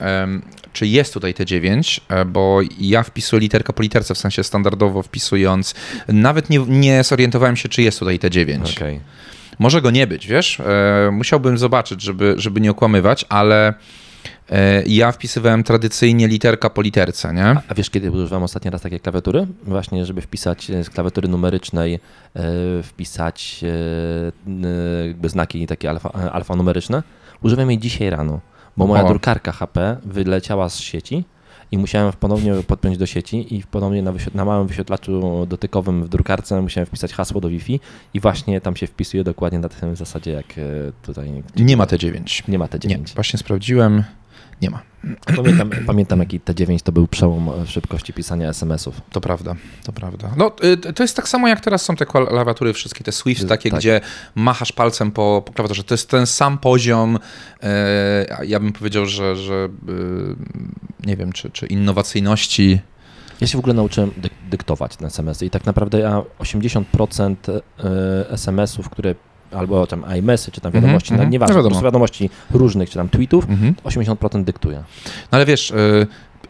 czy 0.72 0.86
jest 0.86 1.14
tutaj 1.14 1.34
T9, 1.34 2.00
e, 2.08 2.24
bo 2.24 2.60
ja 2.80 3.02
wpisuję 3.02 3.40
literka 3.40 3.72
po 3.72 3.82
literce, 3.82 4.14
w 4.14 4.18
sensie 4.18 4.44
standardowo 4.44 5.02
wpisując. 5.02 5.74
Nawet 6.08 6.50
nie, 6.50 6.58
nie 6.68 7.04
zorientowałem 7.04 7.56
się, 7.56 7.68
czy 7.68 7.82
jest 7.82 7.98
tutaj 7.98 8.18
T9. 8.18 8.76
Okej. 8.76 9.00
Może 9.58 9.82
go 9.82 9.90
nie 9.90 10.06
być, 10.06 10.26
wiesz? 10.26 10.60
E, 10.60 11.10
musiałbym 11.12 11.58
zobaczyć, 11.58 12.02
żeby, 12.02 12.34
żeby 12.36 12.60
nie 12.60 12.70
okłamywać, 12.70 13.24
ale 13.28 13.74
e, 14.50 14.82
ja 14.86 15.12
wpisywałem 15.12 15.62
tradycyjnie 15.64 16.28
literka 16.28 16.70
po 16.70 16.82
literce, 16.82 17.34
nie? 17.34 17.46
A 17.68 17.74
wiesz, 17.76 17.90
kiedy 17.90 18.10
używam 18.10 18.42
ostatni 18.42 18.70
raz 18.70 18.82
takiej 18.82 19.00
klawiatury? 19.00 19.46
Właśnie, 19.64 20.06
żeby 20.06 20.20
wpisać 20.20 20.70
e, 20.70 20.84
z 20.84 20.90
klawiatury 20.90 21.28
numerycznej, 21.28 22.00
wpisać 22.82 23.64
jakby 25.08 25.28
znaki 25.28 25.66
takie 25.66 25.90
alfa, 25.90 26.12
alfanumeryczne. 26.12 27.02
Używam 27.42 27.70
jej 27.70 27.78
dzisiaj 27.78 28.10
rano, 28.10 28.40
bo 28.76 28.86
moja 28.86 29.04
O. 29.04 29.08
drukarka 29.08 29.52
HP 29.52 29.96
wyleciała 30.04 30.68
z 30.68 30.78
sieci 30.78 31.24
i 31.72 31.78
musiałem 31.78 32.12
ponownie 32.12 32.54
podpiąć 32.66 32.98
do 32.98 33.06
sieci 33.06 33.56
i 33.56 33.62
ponownie 33.62 34.02
na, 34.02 34.12
na 34.34 34.44
małym 34.44 34.66
wyświetlaczu 34.66 35.46
dotykowym 35.48 36.04
w 36.04 36.08
drukarce 36.08 36.62
musiałem 36.62 36.86
wpisać 36.86 37.12
hasło 37.12 37.40
do 37.40 37.48
Wi-Fi 37.48 37.80
i 38.14 38.20
właśnie 38.20 38.60
tam 38.60 38.76
się 38.76 38.86
wpisuje 38.86 39.24
dokładnie 39.24 39.58
na 39.58 39.68
tej 39.68 39.96
zasadzie, 39.96 40.30
jak 40.30 40.58
e, 40.58 40.62
tutaj 41.02 41.42
Nie 41.56 41.76
ma 41.76 41.84
T9. 41.84 42.48
nie 42.48 42.58
ma 42.58 42.66
T9. 42.66 42.88
Nie, 42.88 42.98
właśnie 43.14 43.38
sprawdziłem. 43.38 44.04
Nie 44.62 44.70
ma. 44.70 44.82
Pamiętam, 45.36 45.70
pamiętam, 45.86 46.18
jaki 46.20 46.40
T9 46.40 46.82
to 46.82 46.92
był 46.92 47.06
przełom 47.08 47.48
e, 47.48 47.64
w 47.66 47.70
szybkości 47.70 48.12
pisania 48.12 48.48
SMS-ów. 48.48 49.00
To 49.10 49.20
prawda, 49.20 49.54
to 49.84 49.92
prawda. 49.92 50.30
No, 50.36 50.52
y, 50.64 50.92
to 50.92 51.02
jest 51.02 51.16
tak 51.16 51.28
samo 51.28 51.48
jak 51.48 51.60
teraz 51.60 51.82
są 51.82 51.96
te 51.96 52.06
klawiatury 52.06 52.72
wszystkie, 52.72 53.04
te 53.04 53.12
Swift 53.12 53.48
takie, 53.48 53.70
Tak. 53.70 53.78
gdzie 53.80 54.00
machasz 54.34 54.72
palcem 54.72 55.10
po, 55.12 55.42
po 55.46 55.52
klawiaturze. 55.52 55.84
To 55.84 55.94
jest 55.94 56.10
ten 56.10 56.26
sam 56.26 56.58
poziom, 56.58 57.18
e, 57.62 58.44
ja 58.46 58.60
bym 58.60 58.72
powiedział, 58.72 59.06
że, 59.06 59.36
że 59.36 59.68
y, 59.88 61.06
nie 61.06 61.16
wiem, 61.16 61.32
czy, 61.32 61.50
czy 61.50 61.66
innowacyjności. 61.66 62.80
Ja 63.40 63.46
się 63.46 63.58
w 63.58 63.60
ogóle 63.60 63.74
nauczyłem 63.74 64.10
dyk- 64.10 64.50
dyktować 64.50 64.98
na 64.98 65.06
SMS-y 65.06 65.46
i 65.46 65.50
tak 65.50 65.66
naprawdę 65.66 65.98
ja 65.98 66.22
80% 66.38 67.34
e, 67.48 68.30
SMS-ów, 68.30 68.88
które 68.90 69.14
albo 69.54 69.86
tam 69.86 70.04
iMessy, 70.18 70.50
czy 70.52 70.60
tam 70.60 70.68
Mhm, 70.70 70.84
wiadomości, 70.84 71.14
mm 71.14 71.30
nieważne, 71.30 71.54
No 71.54 71.54
po 71.54 71.58
wiadomo. 71.58 71.70
prostu 71.70 71.84
wiadomości 71.84 72.30
różnych, 72.50 72.90
czy 72.90 72.94
tam 72.98 73.08
tweetów, 73.08 73.48
Mhm. 73.48 73.74
80% 73.84 74.44
dyktuję. 74.44 74.76
No 75.06 75.36
ale 75.36 75.46
wiesz, 75.46 75.70
y, 75.70 76.06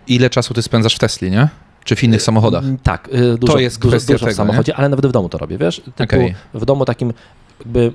ile 0.08 0.30
czasu 0.30 0.54
ty 0.54 0.62
spędzasz 0.62 0.94
w 0.94 0.98
Tesli, 0.98 1.30
nie? 1.30 1.48
Czy 1.84 1.96
w 1.96 2.04
innych 2.04 2.22
samochodach? 2.22 2.64
Mm, 2.64 2.78
Tak, 2.78 3.08
e, 3.12 3.38
dużo, 3.38 3.58
jest 3.58 3.78
dużo, 3.80 3.90
kwestia 3.92 4.12
dużo 4.14 4.26
w 4.26 4.28
tego, 4.28 4.36
samochodzie, 4.36 4.76
ale 4.76 4.88
nawet 4.88 5.06
w 5.06 5.12
domu 5.12 5.28
to 5.28 5.38
robię, 5.38 5.58
wiesz? 5.58 5.80
Typu 5.96 6.02
Okej. 6.04 6.34
w 6.54 6.64
domu 6.64 6.84
takim 6.84 7.12
jakby, 7.60 7.92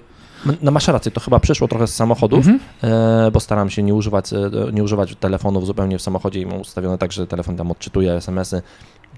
no 0.61 0.71
masz 0.71 0.87
rację, 0.87 1.11
to 1.11 1.19
chyba 1.19 1.39
przyszło 1.39 1.67
trochę 1.67 1.87
z 1.87 1.95
samochodów, 1.95 2.39
Mhm. 2.47 2.59
e, 3.27 3.31
bo 3.31 3.39
staram 3.39 3.69
się 3.69 3.83
nie 3.83 3.93
używać, 3.95 4.33
e, 4.33 4.37
nie 4.73 4.83
używać 4.83 5.15
telefonów 5.19 5.65
zupełnie 5.65 5.97
w 5.97 6.01
samochodzie 6.01 6.39
i 6.41 6.45
mam 6.45 6.61
ustawione 6.61 6.97
tak, 6.97 7.11
że 7.11 7.27
telefon 7.27 7.57
tam 7.57 7.71
odczytuje 7.71 8.13
SMS-y, 8.13 8.61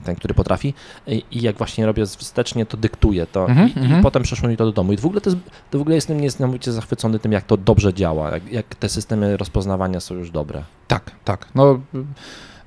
ten, 0.04 0.16
który 0.16 0.34
potrafi 0.34 0.74
i, 1.08 1.24
i 1.32 1.42
jak 1.42 1.58
właśnie 1.58 1.86
robię 1.86 2.06
wstecznie, 2.06 2.66
to 2.66 2.78
dyktuję 2.78 3.26
to 3.26 3.50
Mhm, 3.50 3.70
I, 3.70 3.80
mhm. 3.80 4.00
i 4.00 4.04
potem 4.04 4.24
przeszło 4.24 4.50
mi 4.50 4.58
to 4.58 4.66
do 4.66 4.72
domu 4.72 4.94
i 4.94 4.98
w 4.98 5.06
ogóle 5.06 5.22
to, 5.22 5.30
jest, 5.30 5.42
to 5.72 5.78
w 5.78 5.82
ogóle 5.82 5.96
jestem 5.96 6.22
niesamowicie 6.22 6.72
zachwycony 6.72 7.20
tym, 7.20 7.32
jak 7.32 7.44
to 7.44 7.58
dobrze 7.58 7.94
działa, 7.94 8.32
jak, 8.32 8.52
jak 8.52 8.76
te 8.76 8.90
systemy 8.90 9.38
rozpoznawania 9.38 10.00
są 10.00 10.16
już 10.16 10.32
dobre. 10.32 10.64
Tak, 10.88 11.12
tak. 11.24 11.48
No, 11.56 11.80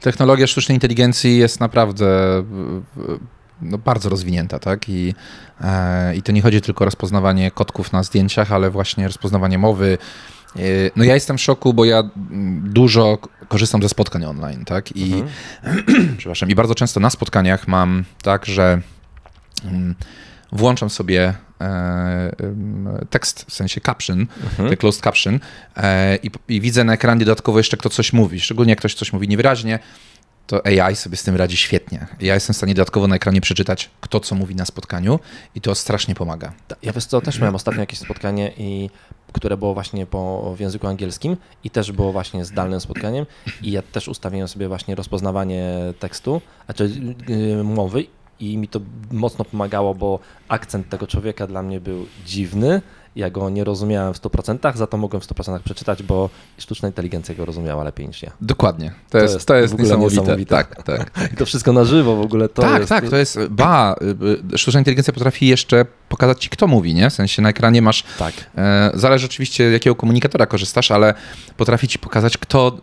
technologia 0.01 0.47
sztucznej 0.47 0.77
inteligencji 0.77 1.39
jest 1.39 1.61
naprawdę 1.61 2.07
no, 3.63 3.79
bardzo 3.79 4.09
rozwinięta, 4.09 4.59
tak? 4.59 4.89
I, 4.89 5.15
e, 5.61 6.17
I 6.17 6.23
to 6.23 6.33
nie 6.33 6.43
chodzi 6.43 6.61
tylko 6.61 6.83
o 6.83 6.85
rozpoznawanie 6.85 7.51
kotków 7.51 7.93
na 7.93 8.03
zdjęciach, 8.03 8.53
ale 8.53 8.71
właśnie 8.71 9.07
rozpoznawanie 9.07 9.59
mowy, 9.59 9.99
No 10.97 11.05
ja 11.05 11.15
jestem 11.15 11.39
w 11.39 11.41
szoku, 11.41 11.75
bo 11.75 11.85
ja 11.85 11.99
mm, 11.99 12.73
dużo 12.73 13.19
korzystam 13.49 13.83
ze 13.83 13.89
spotkań 13.89 14.25
online, 14.25 14.65
tak? 14.65 14.97
I 14.97 15.15
Mhm. 15.15 16.17
przepraszam, 16.19 16.51
i 16.51 16.55
bardzo 16.55 16.75
często 16.75 17.01
na 17.01 17.11
spotkaniach 17.11 17.69
mam 17.69 18.05
tak, 18.23 18.47
że 18.47 18.81
mm, 19.65 19.95
włączam 20.53 20.91
sobie 20.91 21.35
e, 21.61 21.65
em, 22.41 22.89
tekst, 23.11 23.45
w 23.49 23.55
sensie 23.55 23.81
caption, 23.81 24.27
Mhm. 24.43 24.77
closed 24.77 25.03
caption 25.03 25.41
e, 25.77 26.17
i, 26.17 26.31
i 26.49 26.61
widzę 26.61 26.85
na 26.85 26.93
ekranie 26.93 27.25
dodatkowo 27.25 27.59
jeszcze 27.59 27.77
kto 27.77 27.91
coś 27.91 28.13
mówi, 28.13 28.41
szczególnie 28.41 28.71
jak 28.73 28.79
ktoś 28.79 28.95
coś 28.95 29.13
mówi 29.13 29.29
niewyraźnie, 29.29 29.79
to 30.47 30.67
AI 30.67 30.97
sobie 30.97 31.17
z 31.17 31.23
tym 31.23 31.37
radzi 31.37 31.57
świetnie. 31.57 32.07
Ja 32.21 32.35
jestem 32.35 32.55
w 32.55 32.57
stanie 32.57 32.75
dodatkowo 32.75 33.09
na 33.09 33.17
ekranie 33.17 33.41
przeczytać, 33.41 33.91
kto 34.01 34.21
co 34.21 34.35
mówi 34.35 34.55
na 34.55 34.65
spotkaniu 34.65 35.21
i 35.55 35.61
to 35.61 35.75
strasznie 35.75 36.15
pomaga. 36.15 36.53
Ja 36.83 36.93
wiesz 36.93 37.05
co, 37.05 37.21
też 37.21 37.39
miałem 37.39 37.55
ostatnio 37.55 37.81
jakieś 37.81 37.99
spotkanie, 37.99 38.53
i, 38.57 38.91
które 39.33 39.57
było 39.57 39.75
właśnie 39.75 40.07
po, 40.07 40.55
w 40.57 40.61
języku 40.61 40.87
angielskim 40.87 41.37
i 41.65 41.71
też 41.71 41.93
było 41.93 42.13
właśnie 42.13 42.45
zdalnym 42.45 42.81
spotkaniem 42.81 43.27
i 43.63 43.71
ja 43.73 43.83
też 43.83 44.09
ustawiłem 44.09 44.49
sobie 44.49 44.69
właśnie 44.69 44.95
rozpoznawanie 44.95 45.65
tekstu, 45.99 46.41
znaczy 46.67 46.91
yy, 47.29 47.65
mowy 47.65 48.07
i 48.41 48.57
mi 48.57 48.69
to 48.69 48.81
mocno 49.11 49.45
pomagało, 49.45 49.95
bo 49.95 50.19
akcent 50.49 50.89
tego 50.89 51.07
człowieka 51.07 51.47
dla 51.47 51.63
mnie 51.63 51.81
był 51.81 52.07
dziwny, 52.27 52.83
ja 53.17 53.31
go 53.31 53.51
nie 53.51 53.65
rozumiałem 53.65 54.15
w 54.15 54.21
100%, 54.21 54.77
za 54.77 54.87
to 54.87 54.97
mogłem 54.97 55.21
w 55.21 55.27
100% 55.27 55.59
przeczytać, 55.59 56.03
bo 56.03 56.31
sztuczna 56.59 56.89
inteligencja 56.89 57.35
go 57.35 57.45
rozumiała 57.45 57.85
lepiej 57.85 58.07
niż 58.07 58.23
ja. 58.23 58.31
Dokładnie. 58.41 58.93
To, 59.11 59.19
jest, 59.19 59.35
jest 59.35 59.49
to 59.49 59.55
jest 59.55 59.79
niesamowite. 59.79 60.21
niesamowite. 60.21 60.57
Tak, 60.57 60.83
tak. 60.83 61.11
I 61.33 61.37
to 61.39 61.47
wszystko 61.47 61.73
na 61.73 61.85
żywo 61.85 62.17
w 62.17 62.21
ogóle 62.21 62.49
to 62.49 62.63
tak, 62.63 62.79
jest... 62.81 62.89
tak, 62.89 63.09
to 63.09 63.17
jest, 63.17 63.39
ba, 63.51 63.97
y, 64.03 64.55
y, 64.55 64.59
sztuczna 64.59 64.81
inteligencja 64.81 65.13
potrafi 65.13 65.47
jeszcze 65.47 65.87
pokazać 66.13 66.43
ci, 66.43 66.51
kto 66.51 66.67
mówi, 66.67 66.95
nie? 66.95 67.11
W 67.11 67.13
sensie 67.13 67.43
na 67.43 67.49
ekranie 67.49 67.83
masz, 67.83 68.05
Tak. 68.19 68.35
e, 68.59 68.91
zależy 68.95 69.27
oczywiście 69.27 69.71
jakiego 69.71 69.97
komunikatora 69.97 70.47
korzystasz, 70.47 70.91
ale 70.91 71.15
potrafi 71.57 71.89
ci 71.89 71.99
pokazać, 71.99 72.39
kto, 72.39 72.79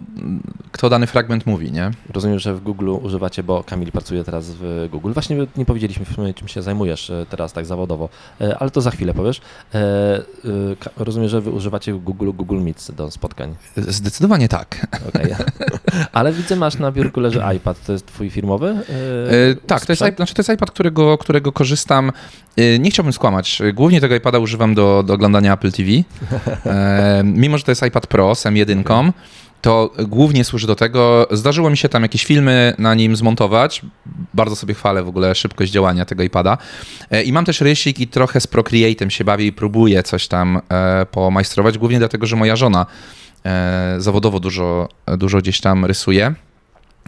kto 0.71 0.89
dany 0.89 1.07
fragment 1.07 1.45
mówi, 1.45 1.71
nie? 1.71 1.91
Rozumiem, 2.13 2.39
że 2.39 2.53
w 2.55 2.63
Google 2.63 2.89
używacie, 3.01 3.43
bo 3.43 3.63
Kamil 3.63 3.91
pracuje 3.91 4.23
teraz 4.23 4.45
w 4.49 4.87
Google. 4.91 5.11
Właśnie 5.13 5.47
nie 5.57 5.65
powiedzieliśmy, 5.65 6.33
czym 6.33 6.47
się 6.47 6.61
zajmujesz 6.61 7.09
e, 7.09 7.25
teraz 7.29 7.53
tak 7.53 7.65
zawodowo, 7.65 8.09
E, 8.41 8.57
ale 8.57 8.71
to 8.71 8.81
za 8.81 8.91
chwilę 8.91 9.13
powiesz. 9.13 9.41
E, 9.73 9.77
e, 9.77 10.21
Rozumiem, 10.97 11.29
że 11.29 11.41
wy 11.41 11.51
używacie 11.51 11.93
w 11.93 12.03
Google 12.03 12.31
Google 12.33 12.61
Meets 12.61 12.91
do 12.91 13.11
spotkań. 13.11 13.55
Zdecydowanie 13.77 14.47
tak. 14.47 14.87
Okej. 15.09 15.35
ale 16.11 16.33
widzę, 16.33 16.55
masz 16.55 16.77
na 16.77 16.91
biurku 16.91 17.19
leży 17.19 17.41
iPad. 17.57 17.85
To 17.85 17.91
jest 17.91 18.05
twój 18.05 18.29
firmowy? 18.29 18.67
e, 18.69 19.55
tak, 19.67 19.85
to 19.85 19.91
jest, 19.91 20.03
znaczy 20.15 20.33
to 20.33 20.39
jest 20.39 20.49
iPad, 20.49 20.71
którego, 20.71 21.17
którego 21.17 21.51
korzystam. 21.51 22.11
Nie 22.79 22.91
chciałbym 22.91 23.13
skłamać. 23.19 23.61
Głównie 23.73 24.01
tego 24.01 24.15
iPada 24.15 24.39
używam 24.39 24.75
do, 24.75 25.03
do 25.03 25.13
oglądania 25.13 25.53
Apple 25.53 25.71
TV. 25.71 25.89
E, 26.65 27.21
mimo, 27.25 27.57
że 27.57 27.63
to 27.63 27.71
jest 27.71 27.85
iPad 27.85 28.07
Pro 28.07 28.35
z 28.35 28.45
M1, 28.45 29.11
to 29.61 29.91
głównie 30.07 30.43
służy 30.43 30.67
do 30.67 30.75
tego. 30.75 31.27
Zdarzyło 31.31 31.69
mi 31.69 31.77
się 31.77 31.89
tam 31.89 32.03
jakieś 32.03 32.25
filmy 32.25 32.73
na 32.77 32.95
nim 32.95 33.15
zmontować. 33.15 33.81
Bardzo 34.33 34.55
sobie 34.55 34.73
chwalę 34.73 35.03
w 35.03 35.07
ogóle 35.07 35.35
szybkość 35.35 35.71
działania 35.71 36.05
tego 36.05 36.23
iPada. 36.23 36.57
E, 37.11 37.23
I 37.23 37.33
mam 37.33 37.45
też 37.45 37.61
rysik 37.61 37.99
i 37.99 38.07
trochę 38.07 38.41
z 38.41 38.47
Procreate'em 38.47 39.09
się 39.09 39.23
bawię 39.23 39.45
i 39.45 39.53
próbuję 39.53 40.03
coś 40.03 40.27
tam 40.27 40.61
e, 40.69 41.05
pomajstrować. 41.05 41.77
Głównie 41.77 41.99
dlatego, 41.99 42.27
że 42.27 42.35
moja 42.35 42.55
żona 42.55 42.85
e, 43.45 43.95
zawodowo 43.97 44.39
dużo, 44.39 44.87
dużo 45.17 45.37
gdzieś 45.37 45.61
tam 45.61 45.85
rysuje. 45.85 46.33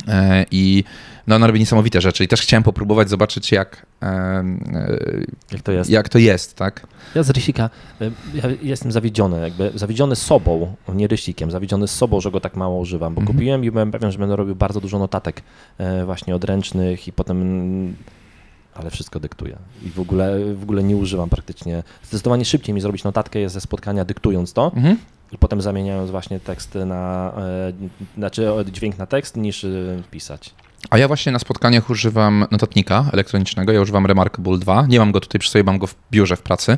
E, 0.08 0.46
I 0.52 0.84
no, 1.28 1.36
ona 1.36 1.48
robi 1.48 1.60
niesamowite 1.60 2.02
rzeczy. 2.02 2.24
I 2.24 2.28
też 2.28 2.42
chciałem 2.42 2.64
popróbować 2.64 3.10
zobaczyć, 3.10 3.52
jak, 3.52 3.86
e, 4.02 4.06
e, 4.06 4.44
Jak 5.52 5.62
to 5.62 5.72
jest? 5.72 5.90
jak 5.90 6.10
to 6.10 6.20
jest, 6.20 6.56
tak? 6.56 6.88
Ja 7.16 7.24
z 7.24 7.30
Rysika, 7.30 7.70
y, 8.02 8.12
ja 8.34 8.44
jestem 8.62 8.92
zawiedziony, 8.92 9.42
jakby 9.42 9.72
zawiedziony 9.76 10.16
sobą, 10.16 10.76
nie 10.94 11.08
Rysikiem, 11.08 11.52
zawiedziony 11.52 11.88
sobą, 11.88 12.22
że 12.22 12.32
go 12.32 12.40
tak 12.40 12.56
mało 12.56 12.80
używam, 12.80 13.14
bo 13.16 13.22
Mhm. 13.22 13.38
kupiłem 13.38 13.64
i 13.66 13.72
byłem 13.72 13.92
pewien, 13.92 14.12
że 14.12 14.18
będę 14.20 14.36
robił 14.36 14.56
bardzo 14.56 14.82
dużo 14.82 15.00
notatek 15.00 15.42
e, 15.78 16.06
właśnie 16.06 16.36
odręcznych 16.36 17.08
i 17.08 17.12
potem, 17.14 17.96
ale 18.74 18.90
wszystko 18.90 19.20
dyktuję 19.20 19.58
i 19.86 19.90
w 19.90 20.00
ogóle, 20.00 20.56
w 20.56 20.64
ogóle 20.64 20.84
nie 20.84 20.96
używam 20.98 21.30
praktycznie. 21.30 21.84
Zdecydowanie 22.04 22.46
szybciej 22.46 22.76
mi 22.76 22.82
zrobić 22.82 23.04
notatkę 23.04 23.40
jest 23.40 23.54
ze 23.54 23.62
spotkania 23.62 24.06
dyktując 24.06 24.54
to 24.54 24.72
Mhm. 24.76 24.98
I 25.32 25.38
potem 25.38 25.62
zamieniając 25.62 26.12
właśnie 26.12 26.40
tekst 26.40 26.76
na, 26.86 27.32
e, 27.38 27.74
znaczy 28.18 28.48
dźwięk 28.72 28.98
na 28.98 29.06
tekst 29.06 29.38
niż 29.38 29.64
e, 29.64 29.68
pisać. 30.12 30.54
A 30.90 30.98
ja 30.98 31.08
właśnie 31.08 31.32
na 31.32 31.40
spotkaniach 31.40 31.90
używam 31.90 32.46
notatnika 32.52 33.06
elektronicznego. 33.14 33.72
Ja 33.72 33.82
używam 33.82 34.06
Remarkable 34.06 34.58
2. 34.58 34.86
Nie 34.90 35.00
mam 35.00 35.12
go 35.12 35.20
tutaj 35.20 35.40
przy 35.40 35.50
sobie, 35.50 35.64
mam 35.64 35.78
go 35.78 35.88
w 35.88 35.96
biurze 36.12 36.36
w 36.36 36.42
pracy. 36.42 36.78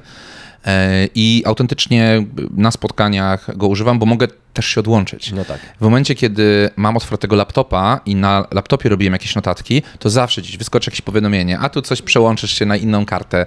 E, 0.65 1.07
I 1.15 1.43
autentycznie 1.45 2.25
na 2.51 2.71
spotkaniach 2.71 3.57
go 3.57 3.67
używam, 3.67 3.99
bo 3.99 4.05
mogę 4.05 4.27
też 4.53 4.65
się 4.67 4.79
odłączyć. 4.79 5.31
No 5.31 5.45
tak. 5.45 5.59
W 5.79 5.81
momencie, 5.81 6.15
kiedy 6.15 6.69
mam 6.75 6.97
otwartego 6.97 7.35
laptopa 7.35 7.99
i 8.05 8.15
na 8.15 8.47
laptopie 8.51 8.89
robiłem 8.89 9.13
jakieś 9.13 9.35
notatki, 9.35 9.81
to 9.99 10.09
zawsze 10.09 10.41
gdzieś 10.41 10.57
wyskoczy 10.57 10.89
jakieś 10.89 11.01
powiadomienie, 11.01 11.59
a 11.59 11.69
tu 11.69 11.81
coś 11.81 12.01
przełączysz 12.01 12.51
się 12.51 12.65
na 12.65 12.75
inną 12.75 13.05
kartę. 13.05 13.45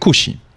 Kusi. 0.00 0.49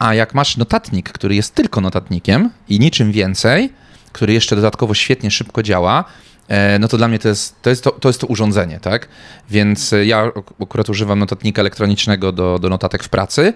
A 0.00 0.14
jak 0.14 0.34
masz 0.34 0.56
notatnik, 0.56 1.12
który 1.12 1.34
jest 1.34 1.54
tylko 1.54 1.80
notatnikiem 1.80 2.50
i 2.68 2.80
niczym 2.80 3.12
więcej, 3.12 3.72
który 4.12 4.32
jeszcze 4.32 4.56
dodatkowo 4.56 4.94
świetnie, 4.94 5.30
szybko 5.30 5.62
działa, 5.62 6.04
e, 6.48 6.78
no 6.78 6.88
to 6.88 6.96
dla 6.96 7.08
mnie 7.08 7.18
to 7.18 7.28
jest 7.28 7.62
to, 7.62 7.70
jest 7.70 7.84
to, 7.84 7.90
to, 7.90 8.08
jest 8.08 8.20
to 8.20 8.26
urządzenie, 8.26 8.80
tak? 8.80 9.08
Więc 9.50 9.92
e, 9.92 10.06
ja 10.06 10.18
ak- 10.22 10.52
akurat 10.62 10.88
używam 10.88 11.18
notatnika 11.18 11.62
elektronicznego 11.62 12.32
do, 12.32 12.58
do 12.58 12.68
notatek 12.68 13.04
w 13.04 13.08
pracy, 13.08 13.52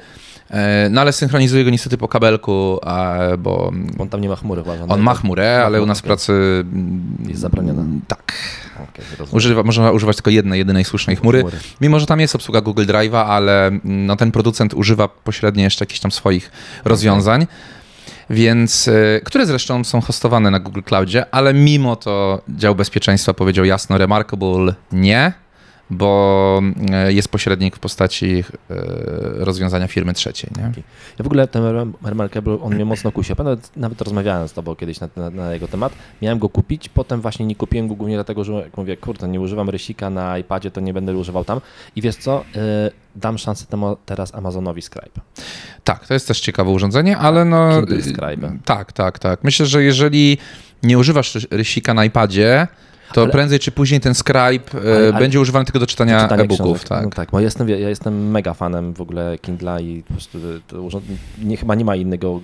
e, 0.50 0.88
no 0.90 1.00
ale 1.00 1.12
synchronizuję 1.12 1.64
go 1.64 1.70
niestety 1.70 1.98
po 1.98 2.08
kabelku, 2.08 2.80
bo 3.38 3.72
on 3.98 4.08
tam 4.08 4.20
nie 4.20 4.28
ma 4.28 4.36
chmury 4.36 4.62
włożonej. 4.62 4.90
on 4.94 5.00
ma 5.00 5.14
chmurę, 5.14 5.62
ale 5.64 5.82
u 5.82 5.86
nas 5.86 5.98
w 5.98 6.00
okej. 6.00 6.08
pracy 6.08 6.32
Jest 7.28 7.40
zabroniona. 7.40 7.82
Tak. 8.08 8.24
Rozumiem. 9.19 9.37
Używa, 9.37 9.62
można 9.62 9.90
używać 9.90 10.16
tylko 10.16 10.31
jednej, 10.31 10.59
jedynej 10.59 10.85
słusznej 10.85 11.16
chmury. 11.16 11.45
Mimo, 11.81 12.00
że 12.00 12.07
tam 12.07 12.21
jest 12.21 12.35
obsługa 12.35 12.61
Google 12.61 12.85
Drive'a, 12.85 13.25
ale 13.26 13.66
mm, 13.66 14.07
no, 14.07 14.16
ten 14.16 14.33
producent 14.33 14.75
używa 14.75 15.09
pośrednio 15.09 15.64
jeszcze 15.64 15.83
jakichś 15.83 16.00
tam 16.00 16.12
swoich 16.12 16.50
rozwiązań. 16.85 17.47
Więc, 18.31 18.88
y, 18.88 19.21
które 19.25 19.47
zresztą 19.47 19.85
są 19.85 20.00
hostowane 20.00 20.50
na 20.50 20.61
Google 20.61 20.81
Cloudzie, 20.83 21.26
ale 21.31 21.54
mimo 21.54 21.97
to 21.97 22.43
dział 22.49 22.75
bezpieczeństwa 22.75 23.35
powiedział 23.35 23.64
jasno 23.64 23.99
Remarkable 23.99 24.75
nie, 24.93 25.33
bo 25.96 26.60
y, 27.08 27.12
jest 27.12 27.28
pośrednik 27.28 27.76
w 27.76 27.78
postaci 27.78 28.26
y, 28.34 28.44
rozwiązania 29.44 29.86
firmy 29.88 30.14
trzeciej. 30.14 30.50
Nie? 30.56 30.62
Ja 31.18 31.22
w 31.22 31.26
ogóle 31.26 31.48
ten 31.48 31.62
Rem- 31.62 31.92
Remarkable, 32.04 32.60
on 32.62 32.74
mnie 32.74 32.84
mocno 32.84 33.12
kusi. 33.12 33.32
Ja 33.38 33.44
Nawet, 33.44 33.76
nawet 33.76 34.00
rozmawiałem 34.00 34.48
z 34.48 34.52
tobą 34.52 34.76
kiedyś 34.76 35.00
na, 35.00 35.08
na, 35.16 35.30
na 35.30 35.52
jego 35.52 35.68
temat. 35.68 35.92
Miałem 36.22 36.38
go 36.38 36.48
kupić, 36.48 36.88
potem 36.88 37.20
właśnie 37.20 37.46
nie 37.46 37.56
kupiłem 37.56 37.88
go 37.88 37.94
głównie 37.94 38.14
dlatego, 38.16 38.44
że 38.44 38.52
jak 38.52 38.76
mówię, 38.76 38.96
kurde, 38.96 39.28
nie 39.28 39.40
używam 39.40 39.70
rysika 39.70 40.10
na 40.10 40.38
iPadzie, 40.38 40.70
to 40.70 40.80
nie 40.80 40.92
będę 40.94 41.16
używał 41.16 41.44
tam. 41.44 41.60
I 41.96 42.02
wiesz 42.02 42.16
co, 42.16 42.44
y, 42.86 42.90
dam 43.16 43.38
szansę 43.38 43.66
temu 43.66 43.96
teraz 44.06 44.34
Amazonowi 44.34 44.82
Scribe. 44.82 45.20
Tak, 45.84 46.06
to 46.06 46.14
jest 46.14 46.28
też 46.28 46.40
ciekawe 46.40 46.70
urządzenie, 46.70 47.18
ale 47.18 47.44
no... 47.44 47.76
Kindle 47.76 47.96
y, 47.96 48.02
Scribe. 48.02 48.52
Tak, 48.64 48.92
tak, 48.92 49.18
tak. 49.18 49.44
Myślę, 49.44 49.66
że 49.66 49.82
jeżeli 49.82 50.38
nie 50.82 50.98
używasz 50.98 51.34
rys- 51.34 51.46
rysika 51.50 51.94
na 51.94 52.04
iPadzie, 52.04 52.68
to 53.14 53.23
Ale- 53.23 53.30
prędzej 53.33 53.59
czy 53.59 53.71
później 53.73 54.00
ten 54.00 54.14
Scribe 54.14 54.42
e, 54.75 54.80
Ale- 54.80 54.90
ale- 54.97 55.12
będzie 55.12 55.40
używany 55.40 55.64
tylko 55.64 55.78
do 55.78 55.87
czytania 55.87 56.23
Czytanie 56.23 56.42
e-booków. 56.42 56.66
książek. 56.66 56.88
Tak. 56.88 57.04
No 57.04 57.11
tak, 57.11 57.30
bo 57.30 57.40
jestem, 57.40 57.68
ja 57.68 57.88
jestem 57.88 58.30
mega 58.30 58.54
fanem 58.54 58.94
w 58.94 59.00
ogóle 59.00 59.38
Kindla 59.38 59.80
i 59.80 60.02
po 60.02 60.12
prostu 60.14 60.38
to 60.68 60.83
urząd... 60.83 61.04
nie, 61.42 61.56
chyba 61.56 61.75
nie 61.75 61.85
ma 61.85 61.97
innego 61.97 62.40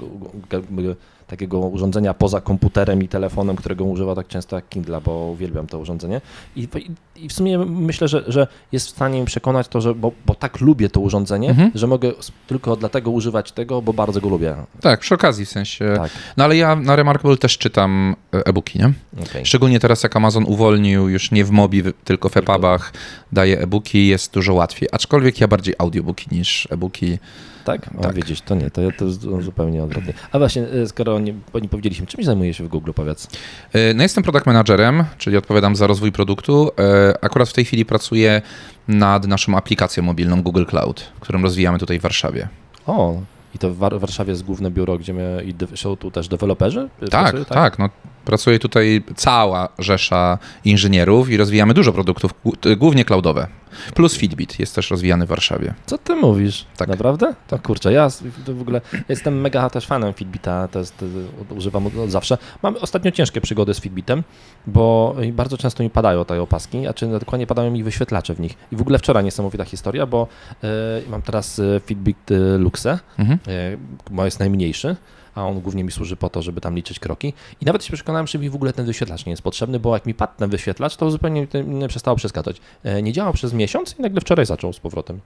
takiego 1.31 1.59
urządzenia 1.59 2.15
poza 2.15 2.41
komputerem 2.41 3.03
i 3.03 3.09
telefonem, 3.09 3.57
którego 3.57 3.85
używam 3.85 4.17
tak 4.17 4.29
często 4.29 4.57
jak 4.57 4.69
Kindla, 4.69 5.01
bo 5.01 5.27
uwielbiam 5.27 5.67
to 5.67 5.79
urządzenie. 5.79 6.21
I, 6.57 6.69
i, 7.17 7.25
i 7.25 7.29
w 7.29 7.33
sumie 7.33 7.59
myślę, 7.59 8.09
że, 8.09 8.25
że 8.27 8.47
jest 8.73 8.87
w 8.87 8.91
stanie 8.91 9.21
mi 9.21 9.27
przekonać 9.27 9.69
to, 9.69 9.81
że 9.81 9.95
bo, 9.95 10.13
bo 10.27 10.35
tak 10.35 10.61
lubię 10.61 10.89
to 10.89 11.01
urządzenie, 11.01 11.51
Mhm. 11.51 11.71
że 11.75 11.87
mogę 11.87 12.13
tylko 12.47 12.77
dlatego 12.77 13.11
używać 13.11 13.53
tego, 13.53 13.83
bo 13.83 13.93
bardzo 13.93 14.21
go 14.21 14.29
lubię. 14.29 14.55
tak, 14.81 15.01
przy 15.01 15.15
okazji 15.15 15.45
w 15.47 15.49
sensie. 15.51 15.95
Tak, 15.97 16.11
No 16.37 16.45
ale 16.45 16.57
ja 16.57 16.77
na 16.77 16.97
Remarkable 16.97 17.37
też 17.37 17.59
czytam 17.59 18.17
e, 18.35 18.47
e-booki, 18.47 18.79
nie? 18.79 18.93
okej. 19.23 19.47
Szczególnie 19.47 19.81
teraz 19.81 20.03
jak 20.03 20.17
Amazon 20.17 20.45
uwolnił 20.47 21.09
już 21.09 21.31
nie 21.31 21.45
w 21.45 21.51
Mobi, 21.51 21.83
tylko 22.05 22.29
w 22.29 22.37
EPUBach 22.37 22.93
daje 23.33 23.59
e-booki, 23.61 24.07
jest 24.07 24.33
dużo 24.35 24.55
łatwiej. 24.55 24.89
Aczkolwiek 24.93 25.41
ja 25.41 25.49
bardziej 25.49 25.75
audiobooki 25.79 26.27
niż 26.33 26.69
e-booki. 26.71 27.19
Tak? 27.65 27.91
O, 27.99 28.03
Tak. 28.03 28.15
Widzisz, 28.15 28.41
to 28.41 28.55
nie, 28.55 28.71
to, 28.71 28.81
to 28.99 29.05
jest 29.05 29.21
zupełnie 29.41 29.83
odwrotnie. 29.83 30.13
A 30.33 30.39
właśnie, 30.39 30.63
y, 30.63 30.89
skoro 30.89 31.19
nie, 31.19 31.35
nie 31.63 31.69
powiedzieliśmy, 31.69 32.07
czym 32.07 32.25
zajmujesz 32.25 32.57
się 32.59 32.65
w 32.65 32.69
Google, 32.69 32.91
powiedz? 32.95 33.29
E, 33.73 33.95
No 33.95 34.03
jestem 34.03 34.25
product 34.25 34.47
managerem, 34.47 35.05
czyli 35.19 35.37
odpowiadam 35.37 35.77
za 35.77 35.87
rozwój 35.87 36.13
produktu. 36.13 36.71
E, 36.79 37.25
Akurat 37.25 37.49
w 37.49 37.53
tej 37.53 37.65
chwili 37.65 37.85
pracuję 37.85 38.43
nad 38.89 39.27
naszą 39.27 39.57
aplikacją 39.57 40.03
mobilną 40.03 40.43
Google 40.43 40.65
Cloud, 40.65 41.13
którą 41.21 41.43
rozwijamy 41.43 41.79
tutaj 41.79 41.99
w 41.99 42.03
Warszawie. 42.03 42.49
O, 42.87 43.21
i 43.55 43.59
to 43.59 43.71
w 43.71 43.77
War- 43.77 44.01
Warszawie 44.01 44.31
jest 44.31 44.45
główne 44.45 44.71
biuro, 44.71 44.99
gdzie 44.99 45.15
my, 45.15 45.45
i 45.73 45.77
są 45.77 45.97
tu 45.97 46.11
też 46.11 46.29
deweloperzy? 46.29 46.89
Tak, 47.01 47.11
Pracują, 47.11 47.45
tak, 47.45 47.79
no 47.79 47.89
Pracuje 48.31 48.59
tutaj 48.59 49.03
cała 49.17 49.69
rzesza 49.79 50.39
inżynierów 50.65 51.31
i 51.31 51.37
rozwijamy 51.37 51.75
dużo 51.75 51.93
produktów, 51.93 52.35
głó- 52.45 52.77
głównie 52.77 53.05
cloudowe. 53.05 53.47
Plus 53.95 54.17
Fitbit 54.17 54.61
jest 54.61 54.75
też 54.75 54.91
rozwijany 54.91 55.27
w 55.27 55.29
Warszawie. 55.29 55.75
Co 55.87 55.99
ty 55.99 56.15
mówisz? 56.17 56.67
Tak. 56.77 56.89
Naprawdę? 56.89 57.35
Tak. 57.49 57.63
kurczę, 57.63 57.93
ja 57.93 58.09
w 58.47 58.61
ogóle 58.61 58.81
jestem 59.09 59.41
mega 59.41 59.71
też 59.71 59.87
fanem 59.87 60.13
Fitbita, 60.15 60.69
to 60.69 60.79
jest, 60.79 61.05
używam 61.57 61.87
od, 61.87 61.93
zawsze. 62.11 62.39
Mam 62.63 62.77
ostatnio 62.77 63.11
ciężkie 63.11 63.41
przygody 63.41 63.75
z 63.75 63.81
Fitbitem, 63.81 64.23
bo 64.67 65.17
bardzo 65.33 65.59
często 65.59 65.83
mi 65.83 65.91
padają 65.91 66.25
te 66.25 66.43
opaski, 66.43 66.87
a 66.87 66.95
czy 66.95 67.07
dokładnie 67.07 67.47
padają 67.47 67.71
mi 67.71 67.83
wyświetlacze 67.85 68.35
w 68.35 68.41
nich. 68.41 68.55
I 68.73 68.77
w 68.77 68.81
ogóle 68.81 68.99
wczoraj 68.99 69.25
niesamowita 69.25 69.65
historia, 69.65 70.07
bo 70.07 70.27
y, 70.65 70.67
mam 71.11 71.23
teraz 71.23 71.59
y, 71.59 71.81
Fitbit 71.87 72.31
y, 72.31 72.59
Luxe, 72.59 72.99
Mhm. 73.19 73.39
y, 73.49 73.79
bo 74.11 74.25
jest 74.25 74.41
najmniejszy, 74.41 74.97
a 75.41 75.45
on 75.45 75.61
głównie 75.61 75.85
mi 75.85 75.93
służy 75.93 76.17
po 76.17 76.29
to, 76.31 76.43
żeby 76.43 76.61
tam 76.61 76.77
liczyć 76.77 76.99
kroki. 76.99 77.33
I 77.61 77.65
nawet 77.65 77.85
się 77.85 77.93
przekonałem, 77.93 78.27
że 78.27 78.39
mi 78.39 78.51
w 78.51 78.55
ogóle 78.55 78.73
ten 78.73 78.87
wyświetlacz 78.87 79.27
nie 79.27 79.31
jest 79.31 79.43
potrzebny, 79.43 79.81
bo 79.81 79.95
jak 79.95 80.07
mi 80.07 80.15
padł 80.15 80.33
ten 80.37 80.51
wyświetlacz, 80.51 80.97
to 80.97 81.11
zupełnie 81.11 81.47
przestało 81.89 82.17
przeskakać. 82.17 82.61
Y, 82.87 83.03
Nie 83.03 83.13
działał 83.13 83.33
przez 83.33 83.53
miesiąc 83.53 83.95
i 83.99 84.03
nagle 84.03 84.21
wczoraj 84.21 84.47
zaczął 84.47 84.73
z 84.73 84.81
powrotem. 84.81 85.21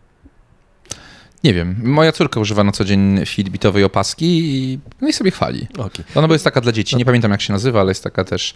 Nie 1.45 1.55
wiem, 1.55 1.77
moja 1.83 2.13
córka 2.13 2.41
używa 2.41 2.65
na 2.65 2.73
co 2.73 2.85
dzień 2.85 3.27
Fitbitowej 3.27 3.85
opaski 3.85 4.27
i, 4.27 4.79
no 5.01 5.09
i 5.09 5.13
sobie 5.13 5.31
chwali. 5.31 5.67
Okay. 5.79 6.05
Ona 6.15 6.29
bo 6.29 6.35
jest 6.35 6.45
taka 6.45 6.61
dla 6.61 6.73
dzieci, 6.73 6.97
nie 6.97 7.05
pamiętam 7.05 7.31
jak 7.31 7.41
się 7.41 7.53
nazywa, 7.53 7.81
ale 7.81 7.91
jest 7.91 8.05
taka 8.05 8.25
też 8.25 8.55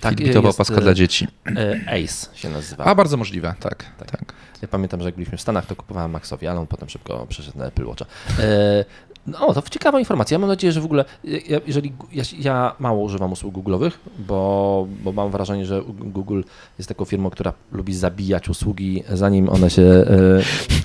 Tak, 0.00 0.10
Fitbitowa 0.18 0.48
opaska 0.48 0.74
e, 0.74 0.80
dla 0.80 0.94
dzieci. 0.94 1.28
E, 1.56 1.80
Ace 1.86 2.36
się 2.36 2.48
nazywa. 2.48 2.84
A, 2.84 2.94
bardzo 2.94 3.16
możliwe, 3.16 3.54
tak. 3.60 3.84
Tak. 3.98 4.10
tak. 4.10 4.34
Ja 4.62 4.68
pamiętam, 4.68 5.00
że 5.00 5.06
jak 5.06 5.14
byliśmy 5.14 5.38
w 5.38 5.40
Stanach, 5.40 5.66
to 5.66 5.76
kupowałem 5.76 6.10
Maxowi, 6.10 6.46
ale 6.46 6.60
on 6.60 6.66
potem 6.66 6.88
szybko 6.88 7.26
przeszedł 7.28 7.58
na 7.58 7.66
Apple 7.66 7.86
Watcha. 7.86 8.06
E, 9.34 9.40
no, 9.40 9.54
to 9.54 9.62
ciekawa 9.70 9.98
informacja. 9.98 10.34
Ja 10.34 10.38
mam 10.38 10.48
nadzieję, 10.48 10.72
że 10.72 10.80
w 10.80 10.84
ogóle, 10.84 11.04
ja, 11.24 11.60
jeżeli 11.66 11.92
ja, 12.12 12.24
ja 12.38 12.74
mało 12.78 13.02
używam 13.02 13.32
usług 13.32 13.54
Google'owych, 13.54 13.90
bo, 14.18 14.86
bo 15.04 15.12
mam 15.12 15.30
wrażenie, 15.30 15.66
że 15.66 15.82
Google 15.88 16.42
jest 16.78 16.88
taką 16.88 17.04
firmą, 17.04 17.30
która 17.30 17.52
lubi 17.72 17.94
zabijać 17.94 18.48
usługi, 18.48 19.04
zanim 19.12 19.48
one 19.48 19.70
się 19.70 19.82
e, 19.82 20.06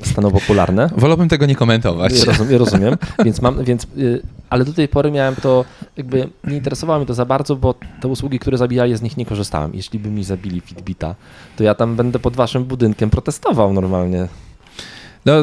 staną 0.05 0.31
popularne. 0.31 0.89
Wolałbym 0.97 1.29
tego 1.29 1.45
nie 1.45 1.55
komentować. 1.55 2.13
Ja 2.19 2.25
rozumiem, 2.25 2.59
rozumiem. 2.59 2.97
więc 3.25 3.41
mam, 3.41 3.63
więc, 3.63 3.87
y, 3.97 4.21
ale 4.49 4.65
do 4.65 4.73
tej 4.73 4.87
pory 4.87 5.11
miałem 5.11 5.35
to, 5.35 5.65
jakby 5.97 6.29
nie 6.43 6.55
interesowało 6.55 6.99
mnie 6.99 7.05
to 7.05 7.13
za 7.13 7.25
bardzo, 7.25 7.55
bo 7.55 7.75
te 8.01 8.07
usługi, 8.07 8.39
które 8.39 8.57
zabijali, 8.57 8.97
z 8.97 9.01
nich 9.01 9.17
nie 9.17 9.25
korzystałem. 9.25 9.71
Jeśli 9.73 9.99
by 9.99 10.09
mi 10.09 10.23
zabili 10.23 10.61
Fitbita, 10.61 11.15
to 11.57 11.63
ja 11.63 11.75
tam 11.75 11.95
będę 11.95 12.19
pod 12.19 12.35
waszym 12.35 12.63
budynkiem 12.63 13.09
protestował 13.09 13.73
normalnie. 13.73 14.27
No, 15.25 15.33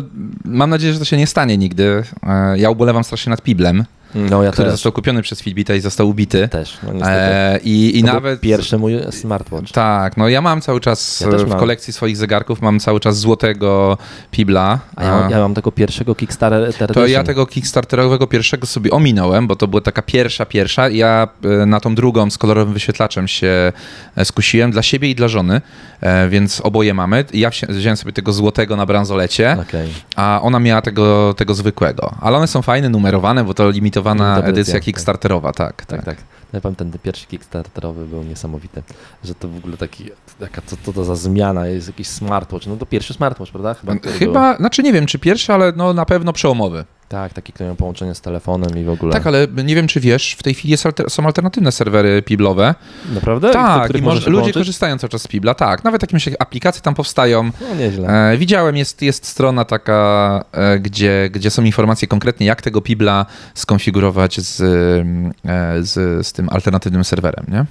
mam 0.45 0.71
nadzieję, 0.71 0.93
że 0.93 0.99
to 0.99 1.05
się 1.05 1.17
nie 1.17 1.27
stanie 1.27 1.59
nigdy. 1.59 2.03
E, 2.23 2.59
Ja 2.59 2.71
ubolewam 2.71 3.05
strasznie 3.05 3.31
nad 3.31 3.43
Piblem, 3.43 3.85
No 4.15 4.43
ja 4.43 4.51
który 4.51 4.67
też. 4.69 4.73
został 4.75 4.93
kupiony 4.93 5.23
przez 5.23 5.43
Fitbita 5.43 5.75
i 5.75 5.81
został 5.81 6.09
ubity. 6.09 6.49
Też, 6.49 6.79
no 6.83 6.93
niestety. 6.93 7.13
E, 7.35 7.59
I, 7.65 7.99
i 7.99 8.01
To 8.05 8.13
nawet... 8.13 8.41
Pierwszy 8.41 8.79
mój 8.79 8.99
smartwatch. 9.11 9.73
Tak, 9.73 10.17
no 10.17 10.29
ja 10.29 10.41
mam 10.41 10.61
cały 10.61 10.81
czas 10.81 11.21
Ja 11.21 11.29
e, 11.29 11.39
w 11.45 11.49
mam. 11.49 11.59
kolekcji 11.59 11.93
swoich 11.93 12.17
zegarków, 12.17 12.63
mam 12.63 12.81
cały 12.81 13.01
czas 13.01 13.19
złotego 13.19 13.99
Pibla. 14.31 14.79
A 14.97 15.05
ja, 15.05 15.11
mam- 15.21 15.31
ja 15.31 15.39
mam 15.39 15.55
tego 15.55 15.73
pierwszego 15.73 16.15
Kickstarter 16.15 16.75
To 16.95 17.07
ja 17.07 17.25
tego 17.25 17.47
Kickstarterowego 17.47 18.27
pierwszego 18.27 18.67
sobie 18.67 18.91
ominąłem, 18.91 19.47
bo 19.47 19.57
to 19.57 19.69
była 19.69 19.81
taka 19.83 20.03
pierwsza, 20.03 20.47
pierwsza. 20.47 20.89
Ja 20.89 21.29
e, 21.63 21.67
na 21.67 21.81
tą 21.81 21.95
drugą 21.95 22.31
z 22.31 22.39
kolorowym 22.39 22.75
wyświetlaczem 22.75 23.29
się 23.29 23.73
e, 24.17 24.25
skusiłem 24.25 24.71
dla 24.71 24.83
siebie 24.83 25.11
i 25.11 25.15
dla 25.15 25.29
żony, 25.29 25.61
e, 26.01 26.29
więc 26.29 26.61
oboje 26.61 26.95
mamy. 26.95 27.25
Ja 27.35 27.51
wziąłem 27.69 27.97
sobie 27.97 28.13
tego 28.13 28.33
złotego 28.33 28.77
na 28.77 28.87
bransolecie, 28.87 29.57
Okej. 29.69 29.89
a 30.17 30.41
ona 30.43 30.59
miała 30.59 30.83
tego, 30.83 31.35
tego 31.35 31.55
zwykłego. 31.55 32.15
Ale 32.21 32.37
one 32.37 32.47
są 32.47 32.63
fajne, 32.63 32.89
numerowane, 32.89 33.45
bo 33.45 33.55
to 33.55 33.71
limitowana 33.71 34.02
Limitowana 34.11 34.39
edycja 34.39 34.51
edycja. 34.51 34.81
Kickstarterowa, 34.81 35.53
tak. 35.53 35.87
Tak, 35.87 36.05
tak. 36.05 36.05
tak. 36.05 36.25
Ja 36.53 36.61
pamiętam, 36.61 36.91
ten 36.91 37.01
pierwszy 37.01 37.27
Kickstarterowy 37.27 38.07
był 38.07 38.23
niesamowity, 38.23 38.83
że 39.25 39.35
to 39.35 39.49
w 39.49 39.57
ogóle 39.57 39.77
taki, 39.77 40.11
jaka 40.41 40.63
co 40.67 40.77
to, 40.77 40.93
to 40.93 41.05
za 41.05 41.17
zmiana, 41.17 41.67
jest 41.67 41.87
jakiś 41.87 42.09
smartwatch, 42.09 42.67
no 42.67 42.77
to 42.77 42.87
pierwszy 42.87 43.15
smartwatch, 43.15 43.53
prawda? 43.53 43.75
Chyba, 43.75 43.95
Chyba, 44.19 44.57
znaczy 44.57 44.83
nie 44.83 44.93
wiem 44.93 45.07
czy 45.07 45.19
pierwszy, 45.19 45.53
ale 45.53 45.73
no 45.77 45.95
na 45.95 46.07
pewno 46.07 46.33
przełomowy. 46.33 46.85
Tak, 47.13 47.33
taki, 47.33 47.53
który 47.53 47.67
miał 47.67 47.77
połączenie 47.77 48.15
z 48.15 48.21
telefonem 48.21 48.79
i 48.79 48.85
w 48.85 48.91
ogóle. 48.91 49.13
Tak, 49.13 49.27
ale 49.27 49.47
nie 49.65 49.75
wiem 49.75 49.87
czy 49.87 50.01
wiesz, 50.01 50.37
w 50.39 50.43
tej 50.43 50.55
chwili 50.55 50.71
jest 50.71 50.87
alter, 50.87 51.11
są 51.11 51.27
alternatywne 51.27 51.73
serwery 51.73 52.23
Piblowe. 52.23 52.75
Naprawdę? 53.15 53.53
Tak, 53.53 53.95
i 53.97 54.03
może, 54.03 54.17
ludzie 54.21 54.31
połączyć? 54.31 54.55
korzystają 54.55 54.99
cały 54.99 55.09
czas 55.09 55.23
z 55.23 55.29
Pibla, 55.29 55.55
tak. 55.55 55.85
Nawet 55.85 56.03
jakieś 56.03 56.29
aplikacje 56.39 56.83
tam 56.83 56.95
powstają. 56.95 57.51
No 57.61 57.75
nieźle. 57.75 58.09
E, 58.33 58.37
widziałem, 58.37 58.77
jest, 58.77 59.03
jest 59.03 59.27
strona 59.27 59.65
taka, 59.65 60.45
e, 60.53 60.79
gdzie, 60.79 61.31
gdzie 61.33 61.51
są 61.51 61.63
informacje 61.63 62.09
konkretnie, 62.09 62.47
jak 62.47 62.63
tego 62.63 62.81
Pibla 62.81 63.27
skonfigurować 63.55 64.41
z, 64.41 64.61
e, 64.61 65.83
z, 65.83 66.27
z 66.27 66.33
tym 66.33 66.49
alternatywnym 66.49 67.05
serwerem, 67.05 67.45
nie? 67.49 67.65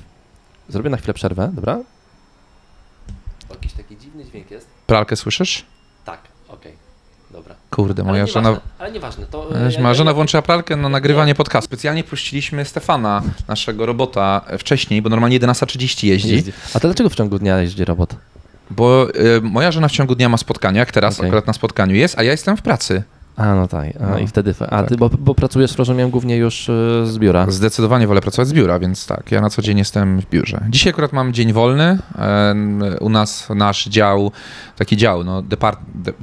Zrobię 0.70 0.90
na 0.90 0.98
chwilę 0.98 1.14
przerwę, 1.14 1.52
dobra? 1.54 1.80
Jakiś 3.50 3.74
taki 3.74 3.98
dziwny 3.98 4.26
dźwięk 4.26 4.52
jest. 4.52 4.68
Pralkę 4.88 5.16
słyszysz? 5.16 5.66
Kurde, 7.72 8.04
moja 8.04 8.22
ale 8.24 8.32
żona... 8.32 8.50
nieważne, 8.50 8.70
ale 8.80 8.92
nieważne, 8.92 9.26
to... 9.26 9.48
E, 9.56 9.72
ja- 9.72 9.78
Moja 9.80 9.88
ja- 9.88 9.94
żona 9.94 10.14
włączyła 10.14 10.42
pralkę 10.42 10.76
na 10.76 10.90
nagrywanie 10.90 11.36
podcastu. 11.36 11.66
Specjalnie 11.66 12.04
puściliśmy 12.04 12.66
Stefana, 12.66 13.22
naszego 13.48 13.86
robota, 13.86 14.42
e, 14.48 14.58
wcześniej, 14.58 15.02
bo 15.02 15.10
normalnie 15.10 15.40
11.30 15.40 16.08
jeździ. 16.08 16.32
jeździ. 16.32 16.52
A 16.74 16.80
to 16.80 16.88
dlaczego 16.88 17.10
w 17.10 17.16
ciągu 17.16 17.40
dnia 17.40 17.62
jeździ 17.62 17.86
robot? 17.86 18.16
Bo 18.72 19.08
e, 19.38 19.42
moja 19.42 19.72
żona 19.72 19.88
w 19.88 19.92
ciągu 19.92 20.16
dnia 20.16 20.30
ma 20.30 20.38
spotkania, 20.38 20.80
jak 20.80 20.92
teraz 20.92 21.16
Okej. 21.20 21.30
akurat 21.30 21.48
na 21.48 21.54
spotkaniu 21.54 21.96
jest, 21.96 22.20
a 22.20 22.24
ja 22.24 22.32
jestem 22.32 22.58
w 22.58 22.62
pracy. 22.62 23.04
A, 23.36 23.56
no 23.56 23.68
tak. 23.68 23.88
A, 24.02 24.06
No, 24.10 24.18
I 24.20 24.28
wtedy... 24.28 24.54
A 24.60 24.66
tak. 24.66 24.88
ty, 24.90 24.98
bo, 24.98 25.10
bo 25.10 25.36
pracujesz, 25.36 25.76
rozumiem, 25.78 26.10
głównie 26.10 26.38
już 26.38 26.70
y, 26.70 27.02
z 27.06 27.18
biura. 27.18 27.46
Zdecydowanie 27.52 28.08
wolę 28.08 28.22
pracować 28.22 28.48
z 28.48 28.54
biura, 28.54 28.80
więc 28.80 29.08
tak, 29.08 29.32
ja 29.32 29.42
na 29.42 29.50
co 29.50 29.62
dzień 29.62 29.78
jestem 29.78 30.22
w 30.22 30.30
biurze. 30.30 30.62
Dzisiaj 30.70 30.92
akurat 30.92 31.14
mam 31.14 31.34
dzień 31.34 31.54
wolny. 31.54 31.98
U 33.00 33.10
nas 33.10 33.48
nasz 33.56 33.86
dział, 33.86 34.32
taki 34.78 34.98
dział, 34.98 35.24
no, 35.24 35.42
depart, 35.42 35.80
de, 35.96 36.14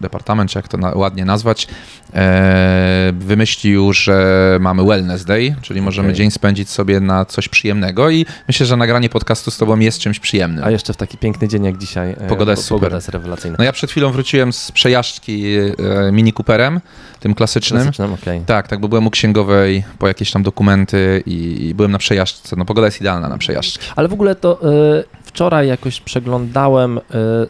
departament, 0.00 0.50
czy 0.50 0.58
jak 0.58 0.68
to 0.68 0.76
na, 0.76 0.90
ładnie 0.94 1.24
nazwać, 1.24 1.68
e, 2.14 3.12
wymyślił, 3.18 3.92
że 3.92 4.56
mamy 4.60 4.84
wellness 4.84 5.24
day, 5.24 5.56
czyli 5.62 5.80
możemy 5.80 6.08
Okej. 6.08 6.16
dzień 6.16 6.30
spędzić 6.30 6.70
sobie 6.70 7.00
na 7.00 7.24
coś 7.24 7.48
przyjemnego 7.48 8.10
i 8.10 8.26
myślę, 8.48 8.66
że 8.66 8.76
nagranie 8.76 9.08
podcastu 9.08 9.50
z 9.50 9.58
tobą 9.58 9.78
jest 9.78 9.98
czymś 9.98 10.18
przyjemnym. 10.20 10.64
A 10.64 10.70
jeszcze 10.70 10.92
w 10.92 10.96
taki 10.96 11.18
piękny 11.18 11.48
dzień 11.48 11.64
jak 11.64 11.78
dzisiaj. 11.78 12.10
e, 12.10 12.28
Pogoda 12.28 12.52
jest 12.52 12.64
super. 12.64 12.80
Pogoda 12.80 12.96
jest 12.96 13.08
rewelacyjna. 13.08 13.56
No 13.58 13.64
ja 13.64 13.72
przed 13.72 13.90
chwilą 13.90 14.12
wróciłem 14.12 14.52
z 14.52 14.72
przejażdżki 14.72 15.56
e, 15.56 16.12
Mini 16.12 16.32
Cooperem, 16.32 16.80
tym 17.20 17.34
klasycznym. 17.34 17.82
Klasycznym, 17.82 18.12
okej. 18.12 18.40
Tak, 18.46 18.68
tak, 18.68 18.80
bo 18.80 18.88
byłem 18.88 19.06
u 19.06 19.10
księgowej 19.10 19.84
po 19.98 20.08
jakieś 20.08 20.30
tam 20.30 20.42
dokumenty 20.42 21.22
i, 21.26 21.66
i 21.68 21.74
byłem 21.74 21.92
na 21.92 21.98
przejażdżce. 21.98 22.56
No 22.56 22.64
pogoda 22.64 22.86
jest 22.86 23.00
idealna 23.00 23.28
na 23.28 23.38
przejażdżki. 23.38 23.86
Ale 23.96 24.08
w 24.08 24.12
ogóle 24.12 24.34
to 24.34 24.72
y, 24.98 25.04
wczoraj 25.28 25.68
jakoś 25.68 26.00
przeglądałem 26.00 26.98
y, 26.98 27.02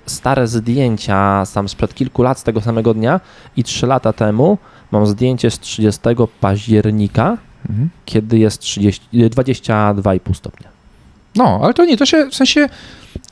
stare 0.06 0.46
zdjęcia 0.46 1.44
sam 1.44 1.68
sprzed 1.68 1.94
kilku 1.94 2.22
lat 2.22 2.38
z 2.38 2.42
tego 2.42 2.60
samego 2.60 2.94
dnia 2.94 3.20
i 3.56 3.64
trzy 3.64 3.86
lata 3.86 4.12
temu 4.12 4.58
mam 4.92 5.06
zdjęcie 5.06 5.50
z 5.50 5.58
30 5.58 6.00
października, 6.40 7.38
Mhm. 7.70 7.88
kiedy 8.04 8.38
jest 8.38 8.60
30, 8.60 9.06
y, 9.14 9.30
22,5 9.30 10.34
stopnia. 10.34 10.68
No, 11.36 11.60
ale 11.62 11.74
to 11.74 11.84
nie, 11.84 11.96
to 11.96 12.06
się 12.06 12.26
w 12.30 12.34
sensie 12.34 12.68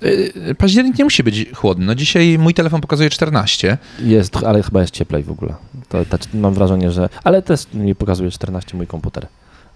yy, 0.02 0.54
październik 0.58 0.98
nie 0.98 1.04
musi 1.04 1.22
być 1.22 1.46
chłodny. 1.54 1.86
No 1.86 1.94
dzisiaj 1.94 2.38
mój 2.38 2.54
telefon 2.54 2.80
pokazuje 2.80 3.10
14. 3.10 3.78
Jest, 4.00 4.36
ale 4.36 4.62
chyba 4.62 4.80
jest 4.80 4.94
cieplej 4.94 5.22
w 5.22 5.30
ogóle. 5.30 5.54
To, 5.88 6.04
to, 6.04 6.18
mam 6.34 6.54
wrażenie, 6.54 6.90
że. 6.90 7.08
Ale 7.24 7.42
też 7.42 7.72
mi 7.74 7.94
pokazuje 7.94 8.30
14 8.30 8.76
mój 8.76 8.86
komputer. 8.86 9.26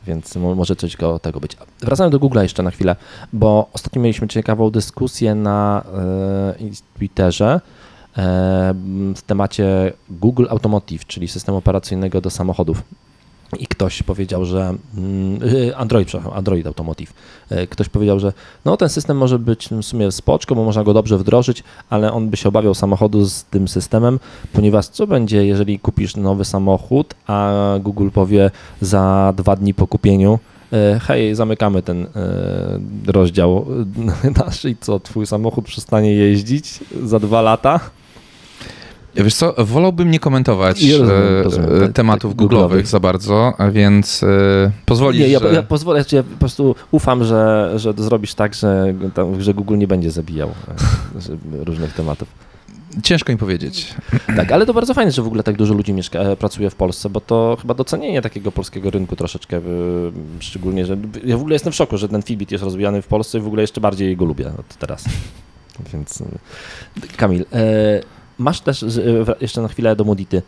Więc 0.06 0.36
mo- 0.36 0.54
może 0.54 0.76
coś 0.76 0.96
go, 0.96 1.18
tego 1.18 1.40
być. 1.40 1.56
Wracając 1.80 2.12
do 2.12 2.18
Google'a 2.18 2.42
jeszcze 2.42 2.62
na 2.62 2.70
chwilę, 2.70 2.96
bo 3.32 3.68
ostatnio 3.72 4.02
mieliśmy 4.02 4.28
ciekawą 4.28 4.70
dyskusję 4.70 5.34
na 5.34 5.84
e, 5.94 6.98
Twitterze 6.98 7.60
e, 8.16 8.74
w 9.16 9.22
temacie 9.26 9.92
Google 10.10 10.46
Automotive, 10.50 11.06
czyli 11.06 11.28
systemu 11.28 11.58
operacyjnego 11.58 12.20
do 12.20 12.30
samochodów. 12.30 12.82
I 13.58 13.66
ktoś 13.66 14.02
powiedział, 14.02 14.44
że 14.44 14.74
mm, 14.96 15.42
y, 15.42 15.76
Android, 15.76 16.08
przepraszam, 16.08 16.38
Android 16.38 16.66
Automotive. 16.66 17.12
E, 17.50 17.66
Ktoś 17.66 17.88
powiedział, 17.88 18.20
że 18.20 18.32
no 18.64 18.76
ten 18.76 18.88
system 18.88 19.16
może 19.16 19.38
być 19.38 19.68
w 19.68 19.82
sumie 19.82 20.12
spoczko, 20.12 20.54
bo 20.54 20.64
można 20.64 20.84
go 20.84 20.94
dobrze 20.94 21.18
wdrożyć, 21.18 21.64
ale 21.90 22.12
on 22.12 22.28
by 22.28 22.36
się 22.36 22.48
obawiał 22.48 22.74
samochodu 22.74 23.24
z 23.26 23.44
tym 23.44 23.68
systemem, 23.68 24.18
ponieważ 24.52 24.86
co 24.86 25.06
będzie, 25.06 25.46
jeżeli 25.46 25.78
kupisz 25.78 26.16
nowy 26.16 26.44
samochód, 26.44 27.14
a 27.26 27.52
Google 27.80 28.08
powie 28.10 28.50
za 28.80 29.32
dwa 29.36 29.56
dni 29.56 29.74
po 29.74 29.86
kupieniu, 29.86 30.38
e, 30.72 31.00
hej, 31.02 31.34
zamykamy 31.34 31.82
ten 31.82 32.06
rozdział 33.06 33.66
nasz 34.44 34.64
i 34.64 34.76
co, 34.80 35.00
twój 35.00 35.26
samochód 35.26 35.64
przestanie 35.64 36.14
jeździć 36.14 36.78
za 37.04 37.18
dwa 37.18 37.42
lata? 37.42 37.80
Wiesz 39.14 39.34
co, 39.34 39.54
wolałbym 39.58 40.10
nie 40.10 40.18
komentować 40.20 40.82
Ja 40.82 40.98
rozumiem, 40.98 41.22
e, 41.22 41.42
rozumiem. 41.42 41.76
e, 41.76 41.80
Tak, 41.80 41.92
tematów 41.92 42.34
tak, 42.34 42.46
google'owych 42.46 42.68
google'owych. 42.68 42.86
za 42.86 43.00
bardzo, 43.00 43.52
więc 43.72 44.22
e, 44.22 44.26
pozwolisz, 44.86 45.20
Nie, 45.20 45.28
ja, 45.28 45.38
że... 45.38 45.52
ja 45.52 45.62
pozwolę, 45.62 46.04
ja 46.12 46.22
po 46.22 46.36
prostu 46.38 46.74
ufam, 46.90 47.24
że, 47.24 47.72
że 47.76 47.92
zrobisz 47.96 48.34
tak, 48.34 48.54
że, 48.54 48.94
tam, 49.14 49.42
że 49.42 49.54
Google 49.54 49.78
nie 49.78 49.88
będzie 49.88 50.10
zabijał 50.10 50.48
e, 50.48 51.64
różnych 51.64 51.92
tematów. 51.94 52.28
Ciężko 53.02 53.32
mi 53.32 53.38
powiedzieć. 53.38 53.94
Tak, 54.36 54.52
ale 54.52 54.66
to 54.66 54.74
bardzo 54.74 54.94
fajne, 54.94 55.12
że 55.12 55.22
w 55.22 55.26
ogóle 55.26 55.42
tak 55.42 55.56
dużo 55.56 55.74
ludzi 55.74 55.92
mieszka, 55.92 56.18
e, 56.18 56.36
pracuje 56.36 56.70
w 56.70 56.74
Polsce, 56.74 57.10
bo 57.10 57.20
to 57.20 57.56
chyba 57.60 57.74
docenienie 57.74 58.22
takiego 58.22 58.52
polskiego 58.52 58.90
rynku 58.90 59.16
troszeczkę, 59.16 59.60
szczególnie, 60.40 60.86
że 60.86 60.96
ja 61.24 61.36
w 61.36 61.40
ogóle 61.40 61.54
jestem 61.54 61.72
w 61.72 61.76
szoku, 61.76 61.96
że 61.98 62.08
ten 62.08 62.22
Fitbit 62.22 62.52
jest 62.52 62.64
rozwijany 62.64 63.02
w 63.02 63.06
Polsce 63.06 63.38
i 63.38 63.40
w 63.40 63.46
ogóle 63.46 63.62
jeszcze 63.62 63.80
bardziej 63.80 64.16
go 64.16 64.24
lubię 64.24 64.46
od 64.58 64.76
teraz. 64.78 65.04
Więc 65.92 66.22
Kamil, 67.16 67.44
e, 67.52 68.00
masz 68.40 68.60
też, 68.60 68.82
e, 68.82 68.86
jeszcze 69.40 69.62
na 69.62 69.68
chwilę 69.68 69.96
do 69.96 70.04
Modity, 70.04 70.42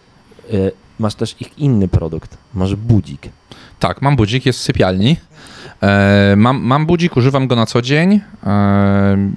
e, 0.51 0.53
masz 0.99 1.15
też 1.15 1.37
ich 1.41 1.59
inny 1.59 1.89
produkt, 1.89 2.37
masz 2.55 2.75
budzik. 2.75 3.29
Tak, 3.81 4.03
mam 4.03 4.17
budzik, 4.17 4.47
jest 4.47 4.59
w 4.59 4.63
sypialni. 4.63 5.17
E, 5.83 6.35
mam, 6.37 6.61
mam 6.63 6.87
budzik, 6.87 7.17
używam 7.17 7.47
go 7.47 7.57
na 7.57 7.67
co 7.67 7.83
dzień. 7.83 8.21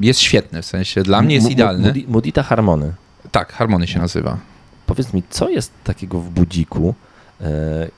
Jest 0.02 0.20
świetny, 0.20 0.62
w 0.62 0.66
sensie 0.66 1.04
dla 1.04 1.22
mnie 1.22 1.36
jest 1.36 1.50
idealny. 1.50 1.92
Modi- 1.94 2.08
Modita 2.08 2.44
Harmony. 2.44 2.94
Tak, 3.32 3.54
Harmony 3.54 3.88
się 3.88 4.00
nazywa. 4.00 4.38
Powiedz 4.86 5.14
mi, 5.14 5.24
co 5.30 5.50
jest 5.50 5.72
takiego 5.84 6.20
w 6.20 6.30
budziku, 6.30 6.94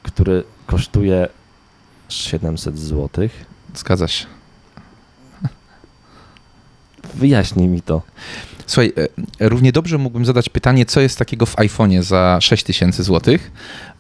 który 0.04 0.44
kosztuje 0.68 1.28
700 2.10 2.80
zł? 2.80 3.30
Zgadza 3.76 4.08
się. 4.08 4.26
Wyjaśnij 7.16 7.68
mi 7.68 7.82
to. 7.82 8.02
Słuchaj, 8.68 8.94
e, 9.40 9.50
równie 9.50 9.72
dobrze 9.72 9.98
mógłbym 9.98 10.26
zadać 10.26 10.50
pytanie, 10.50 10.86
co 10.86 11.02
jest 11.02 11.20
takiego 11.20 11.46
w 11.46 11.56
iPhone'ie 11.56 12.04
za 12.04 12.38
6000 12.42 13.04
zł 13.04 13.38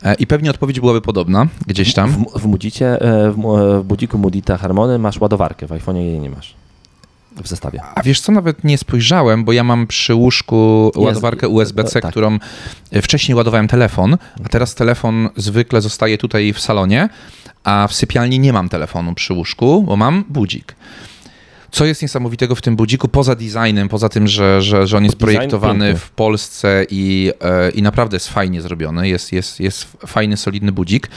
e, 0.04 0.14
i 0.14 0.28
pewnie 0.28 0.50
odpowiedź 0.50 0.80
byłaby 0.80 1.02
podobna 1.02 1.48
gdzieś 1.68 1.94
tam. 1.94 2.12
W, 2.12 2.40
w, 2.40 2.46
Mudicie, 2.46 3.02
e, 3.02 3.32
w, 3.32 3.84
budziku 3.84 4.18
Mudita 4.18 4.58
Harmony 4.58 5.00
masz 5.00 5.22
ładowarkę, 5.22 5.68
w 5.68 5.70
iPhone'ie 5.70 5.98
jej 5.98 6.20
nie 6.20 6.30
masz. 6.30 6.56
W 7.44 7.48
zestawie. 7.48 7.82
A 7.96 8.04
wiesz 8.04 8.22
co, 8.22 8.32
nawet 8.32 8.64
nie 8.64 8.78
spojrzałem, 8.78 9.46
bo 9.46 9.54
ja 9.54 9.64
mam 9.64 9.88
przy 9.88 10.14
łóżku 10.16 10.92
Jest- 10.96 11.06
ładowarkę 11.06 11.48
USB-C, 11.48 12.02
tak. 12.02 12.12
którą 12.12 12.40
wcześniej 13.02 13.36
ładowałem 13.36 13.68
telefon, 13.68 14.18
a 14.46 14.50
teraz 14.50 14.76
telefon 14.76 15.30
zwykle 15.36 15.82
zostaje 15.82 16.18
tutaj 16.18 16.54
w 16.54 16.60
salonie, 16.60 17.10
a 17.64 17.88
w 17.88 17.94
sypialni 17.94 18.40
nie 18.40 18.54
mam 18.54 18.70
telefonu 18.70 19.14
przy 19.14 19.34
łóżku, 19.34 19.84
bo 19.84 19.96
mam 19.96 20.24
budzik. 20.30 20.76
Co 21.78 21.86
jest 21.86 22.02
niesamowitego 22.02 22.56
w 22.56 22.62
tym 22.62 22.76
budziku, 22.76 23.08
poza 23.08 23.36
designem, 23.36 23.90
poza 23.90 24.10
tym, 24.10 24.28
że, 24.28 24.62
że, 24.62 24.88
że 24.88 24.98
on 24.98 25.04
jest 25.04 25.16
Design 25.16 25.26
projektowany 25.26 25.86
piękny. 25.86 26.00
w 26.00 26.10
Polsce 26.12 26.86
i, 26.90 27.32
e, 27.42 27.70
i 27.70 27.82
naprawdę 27.82 28.16
jest 28.16 28.30
fajnie 28.30 28.62
zrobiony, 28.62 29.10
jest, 29.10 29.32
jest, 29.32 29.60
jest 29.60 29.98
fajny, 30.08 30.38
solidny 30.38 30.72
budzik, 30.72 31.10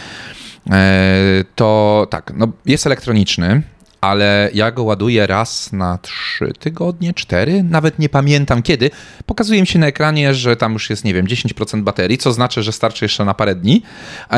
e, 0.70 1.44
to 1.54 2.06
tak, 2.10 2.32
no 2.36 2.48
jest 2.66 2.86
elektroniczny, 2.86 3.62
ale 4.00 4.50
ja 4.54 4.70
go 4.70 4.82
ładuję 4.82 5.26
raz 5.26 5.72
na 5.72 5.98
trzy 5.98 6.52
tygodnie, 6.58 7.14
cztery, 7.14 7.62
nawet 7.62 7.98
nie 7.98 8.08
pamiętam 8.08 8.62
kiedy. 8.62 8.90
Pokazuje 9.26 9.60
mi 9.60 9.66
się 9.66 9.78
na 9.78 9.86
ekranie, 9.86 10.34
że 10.34 10.56
tam 10.56 10.72
już 10.72 10.90
jest, 10.90 11.04
nie 11.04 11.14
wiem, 11.14 11.26
10% 11.26 11.82
baterii, 11.82 12.18
co 12.18 12.32
znaczy, 12.32 12.62
że 12.62 12.72
starczy 12.72 13.04
jeszcze 13.04 13.24
na 13.24 13.34
parę 13.34 13.54
dni. 13.54 13.82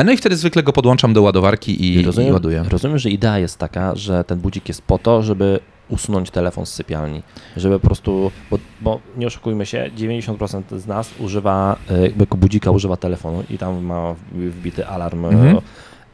No 0.05 0.11
i 0.11 0.17
wtedy 0.17 0.35
zwykle 0.35 0.63
go 0.63 0.73
podłączam 0.73 1.13
do 1.13 1.21
ładowarki 1.21 1.83
i, 1.83 1.93
i 1.93 2.03
rozumiem, 2.03 2.33
ładuję. 2.33 2.63
rozumiem, 2.69 2.99
że 2.99 3.09
idea 3.09 3.39
jest 3.39 3.57
taka, 3.57 3.95
że 3.95 4.23
ten 4.23 4.39
budzik 4.39 4.67
jest 4.67 4.81
po 4.81 4.97
to, 4.97 5.23
żeby 5.23 5.59
usunąć 5.89 6.31
telefon 6.31 6.65
z 6.65 6.73
sypialni. 6.73 7.23
Żeby 7.57 7.79
po 7.79 7.87
prostu, 7.87 8.31
bo, 8.51 8.59
bo 8.81 8.99
nie 9.17 9.27
oszukujmy 9.27 9.65
się, 9.65 9.91
90% 9.97 10.79
z 10.79 10.87
nas 10.87 11.09
używa, 11.19 11.75
e, 11.89 12.01
jakby 12.01 12.25
budzika 12.25 12.71
używa 12.71 12.97
telefonu 12.97 13.43
i 13.49 13.57
tam 13.57 13.83
ma 13.83 14.15
wbity 14.31 14.87
alarm. 14.87 15.25
Mhm. 15.25 15.57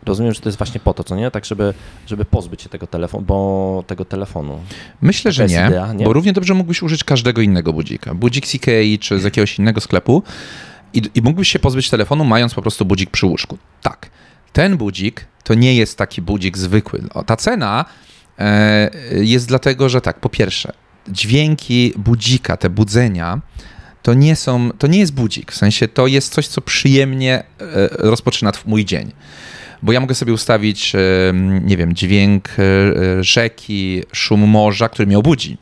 Rozumiem, 0.05 0.33
że 0.33 0.41
to 0.41 0.49
jest 0.49 0.57
właśnie 0.57 0.79
po 0.79 0.93
to, 0.93 1.03
co 1.03 1.15
nie? 1.15 1.31
Tak, 1.31 1.45
żeby, 1.45 1.73
żeby 2.07 2.25
pozbyć 2.25 2.61
się 2.61 2.69
tego 2.69 2.87
telefonu, 2.87 3.25
bo 3.25 3.83
tego 3.87 4.05
telefonu. 4.05 4.59
Myślę, 5.01 5.31
że 5.31 5.45
nie, 5.45 5.65
idea, 5.67 5.93
nie? 5.93 6.05
bo 6.05 6.13
równie 6.13 6.33
dobrze 6.33 6.53
mógłbyś 6.53 6.83
użyć 6.83 7.03
każdego 7.03 7.41
innego 7.41 7.73
budzika. 7.73 8.13
Budzik 8.13 8.47
z 8.47 8.55
Ikei 8.55 8.99
czy 8.99 9.19
z 9.19 9.23
jakiegoś 9.23 9.59
innego 9.59 9.81
sklepu 9.81 10.23
i, 10.93 11.01
i 11.15 11.21
mógłbyś 11.21 11.49
się 11.49 11.59
pozbyć 11.59 11.89
telefonu, 11.89 12.25
mając 12.25 12.53
po 12.53 12.61
prostu 12.61 12.85
budzik 12.85 13.09
przy 13.09 13.25
łóżku. 13.25 13.57
Tak, 13.81 14.09
ten 14.53 14.77
budzik 14.77 15.25
to 15.43 15.53
nie 15.53 15.75
jest 15.75 15.97
taki 15.97 16.21
budzik 16.21 16.57
zwykły. 16.57 17.03
O, 17.13 17.23
ta 17.23 17.35
cena 17.35 17.85
jest 19.11 19.47
dlatego, 19.47 19.89
że 19.89 20.01
tak, 20.01 20.19
po 20.19 20.29
pierwsze, 20.29 20.73
dźwięki 21.07 21.93
budzika, 21.97 22.57
te 22.57 22.69
budzenia, 22.69 23.41
to 24.01 24.13
nie 24.13 24.35
są, 24.35 24.69
to 24.77 24.87
nie 24.87 24.99
jest 24.99 25.13
budzik, 25.13 25.51
w 25.51 25.55
sensie 25.55 25.87
to 25.87 26.07
jest 26.07 26.33
coś, 26.33 26.47
co 26.47 26.61
przyjemnie 26.61 27.43
e, 27.59 27.89
rozpoczyna 27.89 28.51
mój 28.65 28.85
dzień. 28.85 29.11
Bo 29.83 29.91
ja 29.91 29.99
mogę 29.99 30.15
sobie 30.15 30.33
ustawić, 30.33 30.95
e, 30.95 30.99
nie 31.61 31.77
wiem, 31.77 31.95
dźwięk 31.95 32.49
e, 32.49 32.63
e, 32.63 33.23
rzeki, 33.23 34.03
szum 34.13 34.39
morza, 34.47 34.89
który 34.89 35.07
mnie 35.07 35.17
obudzi. 35.17 35.57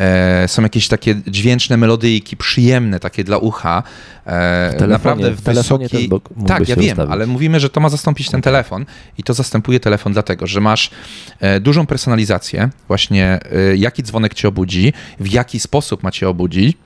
E, 0.00 0.48
Są 0.48 0.62
jakieś 0.62 0.88
takie 0.88 1.14
dźwięczne 1.26 1.76
melodyjki, 1.76 2.36
przyjemne 2.36 3.00
takie 3.00 3.24
dla 3.24 3.38
ucha. 3.38 3.82
E, 4.26 4.74
telefonie- 4.78 4.88
Naprawdę 4.88 5.30
w 5.30 5.42
telefonie 5.42 5.88
wysoki... 5.88 6.10
Tak, 6.46 6.68
ja 6.68 6.76
wiem, 6.76 6.90
ustawić. 6.90 7.12
ale 7.12 7.26
mówimy, 7.26 7.60
że 7.60 7.70
to 7.70 7.80
ma 7.80 7.88
zastąpić 7.88 8.30
ten 8.30 8.42
telefon 8.42 8.84
i 9.18 9.22
to 9.22 9.34
zastępuje 9.34 9.80
telefon 9.80 10.12
dlatego, 10.12 10.46
że 10.46 10.60
masz 10.60 10.90
e, 11.40 11.60
dużą 11.60 11.86
personalizację, 11.86 12.68
właśnie 12.88 13.38
jaki 13.76 14.02
dzwonek 14.02 14.34
cię 14.34 14.48
obudzi, 14.48 14.92
w 15.20 15.32
jaki 15.32 15.60
sposób 15.60 16.02
ma 16.02 16.10
cię 16.10 16.28
obudzić. 16.28 16.76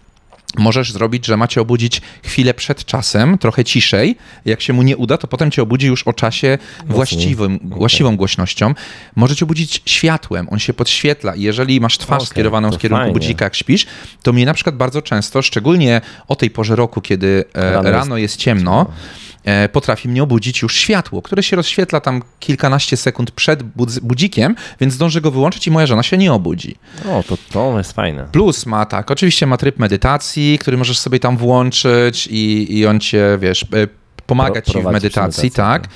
Możesz 0.59 0.93
zrobić, 0.93 1.27
że 1.27 1.37
macie 1.37 1.61
obudzić 1.61 2.03
chwilę 2.25 2.55
przed 2.55 2.85
czasem, 2.85 3.39
trochę 3.39 3.65
ciszej. 3.65 4.17
Jak 4.45 4.61
się 4.61 4.73
mu 4.73 4.83
nie 4.83 4.97
uda, 4.97 5.19
to 5.19 5.27
potem 5.27 5.51
cię 5.51 5.63
obudzi 5.63 5.87
już 5.87 6.03
o 6.03 6.13
czasie 6.13 6.59
właściwym, 6.87 7.59
właściwą 7.63 8.17
głośnością. 8.17 8.75
Może 9.17 9.37
cię 9.37 9.45
obudzić 9.45 9.83
światłem, 9.87 10.49
on 10.51 10.59
się 10.59 10.73
podświetla 10.73 11.35
i 11.35 11.43
jeżeli 11.43 11.81
masz 11.81 11.99
twarz 11.99 12.23
Okej, 12.23 12.27
skierowaną 12.27 12.71
w 12.71 12.79
kierunku 12.79 13.01
fajnie. 13.01 13.13
budzika, 13.13 13.45
jak 13.45 13.55
śpisz, 13.55 13.87
to 14.23 14.33
mnie 14.33 14.47
na 14.47 14.55
przykład 14.55 14.77
bardzo 14.77 15.03
często, 15.03 15.43
szczególnie 15.43 16.01
o 16.29 16.37
tej 16.37 16.51
porze 16.51 16.77
roku, 16.77 17.01
kiedy 17.01 17.45
e, 17.55 17.73
Rano 17.73 17.91
rano, 17.91 18.17
jest 18.17 18.35
jest, 18.35 18.41
ciemno, 18.41 18.87
e, 18.91 19.30
potrafi 19.73 20.09
mnie 20.09 20.23
obudzić 20.23 20.63
już 20.63 20.77
światło, 20.77 21.23
które 21.23 21.43
się 21.43 21.57
rozświetla 21.57 22.01
tam 22.01 22.23
kilkanaście 22.41 22.97
sekund 22.97 23.31
przed 23.31 23.63
budz- 23.63 24.01
budzikiem, 24.01 24.55
więc 24.81 24.95
zdążę 24.95 25.21
go 25.21 25.31
wyłączyć 25.31 25.67
i 25.67 25.71
moja 25.71 25.87
żona 25.87 26.03
się 26.03 26.19
nie 26.19 26.33
obudzi. 26.33 26.77
O, 27.09 27.23
to, 27.29 27.37
to 27.53 27.79
jest 27.79 27.93
fajne. 27.93 28.29
Plus 28.33 28.67
ma 28.67 28.87
tak, 28.87 29.11
oczywiście 29.11 29.47
ma 29.47 29.57
tryb 29.57 29.79
medytacji, 29.79 30.59
który 30.59 30.77
możesz 30.77 30.99
sobie 30.99 31.19
tam 31.21 31.37
włączyć 31.37 32.27
i, 32.31 32.79
i 32.79 32.87
on 32.87 33.01
cię, 33.01 33.39
wiesz, 33.41 33.63
e, 33.63 33.67
pomaga 34.27 34.63
Pro- 34.63 34.73
ci 34.73 34.81
w 34.81 34.85
medytacji, 34.85 34.93
medytacji, 34.93 35.51
tak. 35.51 35.89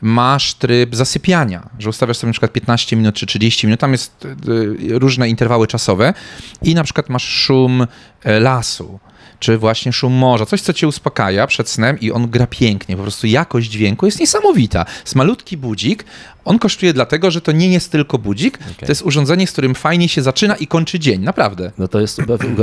Masz 0.00 0.54
tryb 0.54 0.94
zasypiania, 0.94 1.68
że 1.78 1.88
ustawiasz 1.90 2.16
sobie 2.16 2.28
na 2.28 2.32
przykład 2.32 2.52
15 2.52 2.96
minut 2.96 3.14
czy 3.14 3.26
30 3.26 3.66
minut, 3.66 3.80
tam 3.80 3.92
jest 3.92 4.24
e, 4.24 4.98
różne 4.98 5.28
interwały 5.28 5.66
czasowe 5.66 6.14
i 6.62 6.74
na 6.74 6.84
przykład 6.84 7.08
masz 7.08 7.24
szum 7.28 7.86
e, 8.24 8.40
lasu, 8.40 8.98
czy 9.40 9.58
właśnie 9.58 9.92
szum 9.92 10.12
morza, 10.12 10.46
coś, 10.46 10.60
co 10.60 10.72
cię 10.72 10.88
uspokaja 10.88 11.46
przed 11.46 11.68
snem 11.68 12.00
i 12.00 12.12
on 12.12 12.30
gra 12.30 12.46
pięknie, 12.46 12.96
po 12.96 13.02
prostu 13.02 13.26
jakość 13.26 13.70
dźwięku 13.70 14.06
jest 14.06 14.20
niesamowita. 14.20 14.84
Jest 15.04 15.14
malutki 15.14 15.56
budzik, 15.56 16.04
on 16.44 16.58
kosztuje 16.58 16.92
dlatego, 16.92 17.30
że 17.30 17.40
to 17.40 17.52
nie 17.52 17.68
jest 17.68 17.92
tylko 17.92 18.18
budzik, 18.18 18.58
to 18.58 18.86
jest 18.88 19.02
urządzenie, 19.02 19.46
z 19.46 19.52
którym 19.52 19.74
fajnie 19.74 20.08
się 20.08 20.22
zaczyna 20.22 20.56
i 20.56 20.66
kończy 20.66 20.98
dzień, 20.98 21.22
naprawdę. 21.22 21.72
No 21.78 21.88
to 21.88 22.00
jest, 22.00 22.20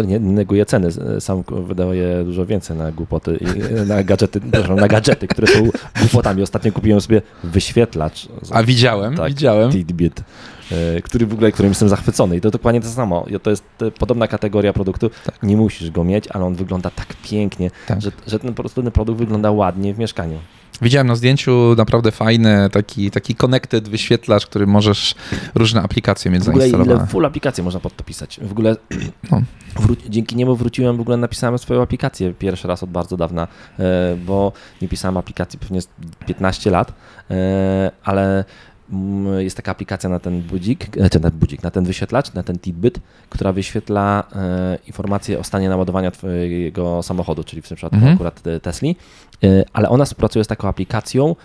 nie 0.08 0.20
neguję 0.20 0.66
ceny, 0.66 0.90
sam 1.20 1.44
wydaję 1.68 2.24
dużo 2.26 2.46
więcej 2.46 2.78
na 2.78 2.92
głupoty 2.92 3.40
i 3.42 3.46
na 3.88 4.04
gadżety, 4.04 4.42
na 4.76 4.88
gadżety, 4.88 5.28
które 5.28 5.48
są 5.48 5.70
głupotami. 6.00 6.42
Ostatnio 6.42 6.72
kupiłem 6.72 7.02
sobie 7.02 7.22
wyświetlacz. 7.44 8.28
A 8.52 8.64
widziałem, 8.64 9.18
Tak, 9.18 9.30
widziałem. 9.30 9.72
Tidbit, 9.72 10.20
e, 10.20 10.24
który 11.04 11.26
w 11.26 11.34
ogóle, 11.34 11.52
którym 11.52 11.72
jestem 11.72 11.90
zachwycony. 11.90 12.38
I 12.38 12.42
to 12.42 12.52
dokładnie 12.52 12.82
to 12.82 12.88
samo. 12.88 13.26
To 13.44 13.50
jest 13.50 13.64
e, 13.82 13.92
podobna 13.92 14.28
kategoria 14.28 14.74
produktu. 14.74 15.10
Nie 15.44 15.58
musisz 15.58 15.92
go 15.92 16.04
mieć, 16.04 16.28
ale 16.28 16.46
on 16.46 16.56
wygląda 16.56 16.90
tak 16.90 17.08
pięknie, 17.24 17.72
Tak. 17.88 18.02
że, 18.02 18.12
że 18.28 18.40
ten, 18.40 18.54
ten 18.76 18.92
produkt 18.92 19.20
wygląda 19.20 19.52
ładnie 19.52 19.94
w 19.94 20.00
mieszkaniu. 20.00 20.40
Widziałem 20.82 21.08
na 21.08 21.16
zdjęciu 21.16 21.76
naprawdę 21.78 22.12
fajny 22.12 22.70
taki, 22.72 23.12
taki 23.12 23.36
connected 23.36 23.90
wyświetlacz, 23.90 24.46
który 24.46 24.68
możesz 24.68 25.16
różne 25.56 25.82
aplikacje 25.82 26.32
mieć 26.32 26.44
W 26.44 26.50
ogóle 26.50 26.70
ile 26.70 27.08
full 27.08 27.26
aplikację 27.26 27.64
można 27.64 27.80
pod 27.80 27.96
to 27.96 28.04
pisać. 28.04 28.40
W 28.44 28.52
ogóle 28.52 28.76
No. 29.32 29.42
wró- 29.76 30.10
dzięki 30.10 30.36
niemu 30.36 30.56
wróciłem, 30.56 30.98
w 30.98 31.02
ogóle 31.02 31.18
napisałem 31.18 31.58
swoją 31.58 31.82
aplikację 31.82 32.34
pierwszy 32.34 32.68
raz 32.68 32.84
od 32.84 32.90
bardzo 32.90 33.18
dawna, 33.18 33.48
e, 33.80 34.16
bo 34.26 34.52
nie 34.82 34.88
pisałem 34.88 35.18
aplikacji 35.18 35.60
pewnie 35.60 35.82
z 35.82 35.88
15 36.28 36.72
lat, 36.72 36.94
e, 37.32 37.92
ale 38.04 38.46
jest 39.38 39.58
taka 39.58 39.72
aplikacja 39.72 40.10
na 40.10 40.20
ten 40.20 40.42
budzik, 40.42 40.98
e, 40.98 41.10
czy 41.10 41.20
na 41.20 41.30
ten 41.30 41.40
budzik, 41.40 41.64
na 41.64 41.72
ten 41.72 41.86
wyświetlacz, 41.86 42.34
na 42.34 42.44
ten 42.44 42.60
Tidbit, 42.60 43.00
która 43.30 43.52
wyświetla 43.52 44.24
e, 44.36 44.78
informacje 44.88 45.40
o 45.40 45.44
stanie 45.44 45.70
naładowania 45.70 46.12
twojego 46.12 47.04
samochodu, 47.04 47.44
czyli 47.44 47.62
w 47.62 47.68
tym 47.68 47.76
przypadku 47.76 47.96
Mhm. 47.96 48.14
akurat 48.14 48.48
e, 48.48 48.60
Tesli, 48.60 48.96
ale 49.74 49.90
ona 49.90 50.06
współpracuje 50.06 50.44
z 50.44 50.48
taką 50.48 50.68
aplikacją, 50.68 51.36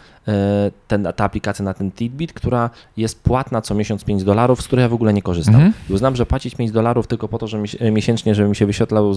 ten, 0.88 1.08
ta 1.16 1.24
aplikacja 1.24 1.64
na 1.64 1.74
ten 1.74 1.92
Tidbit, 1.92 2.32
która 2.32 2.70
jest 2.96 3.22
płatna 3.22 3.62
co 3.62 3.74
miesiąc 3.74 4.04
5 4.04 4.24
dolarów, 4.24 4.62
z 4.62 4.66
której 4.66 4.82
ja 4.82 4.88
w 4.88 4.94
ogóle 4.94 5.12
nie 5.12 5.22
korzystam. 5.22 5.54
Mhm. 5.54 5.72
I 5.90 5.92
uznam, 5.92 6.16
że 6.16 6.26
płacić 6.26 6.54
5 6.54 6.70
dolarów 6.70 7.06
tylko 7.06 7.28
po 7.28 7.38
to, 7.38 7.46
że 7.46 7.58
miesięcznie, 7.92 8.34
żeby 8.34 8.48
mi 8.48 8.56
się 8.56 8.66
wyświetlał 8.66 9.14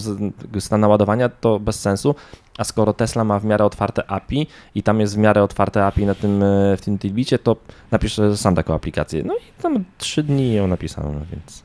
stan 0.60 0.82
naładowania, 0.82 1.30
to 1.30 1.60
bez 1.60 1.80
sensu. 1.80 2.16
A 2.58 2.64
skoro 2.64 2.94
Tesla 2.94 3.24
ma 3.24 3.40
w 3.40 3.46
miarę 3.46 3.66
otwarte 3.66 4.12
API 4.12 4.48
i 4.76 4.84
tam 4.84 5.00
jest 5.00 5.16
w 5.16 5.18
miarę 5.18 5.44
otwarte 5.44 5.86
API 5.86 6.06
na 6.06 6.16
tym, 6.16 6.44
e, 6.44 6.78
w 6.78 6.82
tym 6.82 6.98
Tidbicie, 7.00 7.40
to 7.40 7.56
napiszę 7.92 8.38
sam 8.38 8.56
taką 8.56 8.74
aplikację. 8.74 9.24
No 9.24 9.36
i 9.36 9.62
tam 9.62 9.84
3 9.98 10.24
dni 10.24 10.54
ją 10.54 10.68
napisałem, 10.68 11.26
więc... 11.32 11.64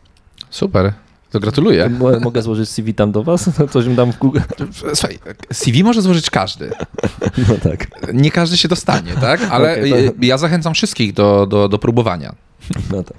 Super. 0.50 0.92
To 1.30 1.40
gratuluję. 1.40 1.90
Mogę 2.20 2.42
złożyć 2.42 2.68
CV 2.68 2.94
tam 2.94 3.12
do 3.12 3.22
was? 3.22 3.50
Coś 3.72 3.86
im 3.86 3.94
dam 3.94 4.12
w 4.12 4.18
Google. 4.18 4.40
Słuchaj, 4.94 5.18
CV 5.52 5.84
może 5.84 6.02
złożyć 6.02 6.30
każdy. 6.30 6.70
No 7.48 7.54
tak. 7.70 7.86
Nie 8.14 8.30
każdy 8.30 8.56
się 8.56 8.68
dostanie, 8.68 9.12
tak? 9.20 9.40
Ale 9.50 9.72
Okej, 9.78 9.90
to- 10.08 10.14
ja 10.20 10.38
zachęcam 10.38 10.74
wszystkich 10.74 11.12
do, 11.12 11.46
do, 11.46 11.68
do 11.68 11.78
próbowania. 11.78 12.34
No 12.90 13.02
tak. 13.02 13.16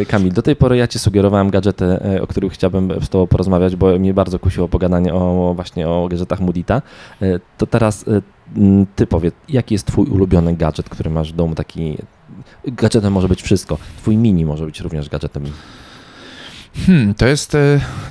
E, 0.00 0.04
Kamil, 0.04 0.32
do 0.32 0.42
tej 0.42 0.56
pory 0.56 0.76
ja 0.76 0.86
ci 0.86 0.98
sugerowałem 0.98 1.50
gadżety, 1.50 1.84
e, 1.84 2.22
o 2.22 2.26
których 2.26 2.52
chciałbym 2.52 2.92
z 3.04 3.08
tobą 3.08 3.26
porozmawiać, 3.26 3.76
bo 3.76 3.98
mnie 3.98 4.14
bardzo 4.14 4.38
kusiło 4.38 4.68
pogadanie 4.68 5.14
o 5.14 5.52
właśnie 5.54 5.88
o 5.88 6.08
gadżetach 6.08 6.40
Mudita. 6.40 6.82
E, 7.22 7.40
To 7.58 7.66
teraz 7.66 8.04
ty 8.96 9.06
powiedz, 9.06 9.34
jaki 9.48 9.74
jest 9.74 9.86
twój 9.86 10.06
ulubiony 10.06 10.56
gadżet, 10.56 10.88
który 10.88 11.10
masz 11.10 11.32
w 11.32 11.36
domu 11.36 11.54
taki... 11.54 11.98
Gadżetem 12.66 13.12
może 13.12 13.28
być 13.28 13.42
wszystko. 13.42 13.78
Twój 13.98 14.16
mini 14.16 14.44
może 14.44 14.64
być 14.66 14.80
również 14.80 15.08
gadżetem. 15.08 15.44
Hmm, 16.86 17.14
to, 17.14 17.26
jest, 17.26 17.50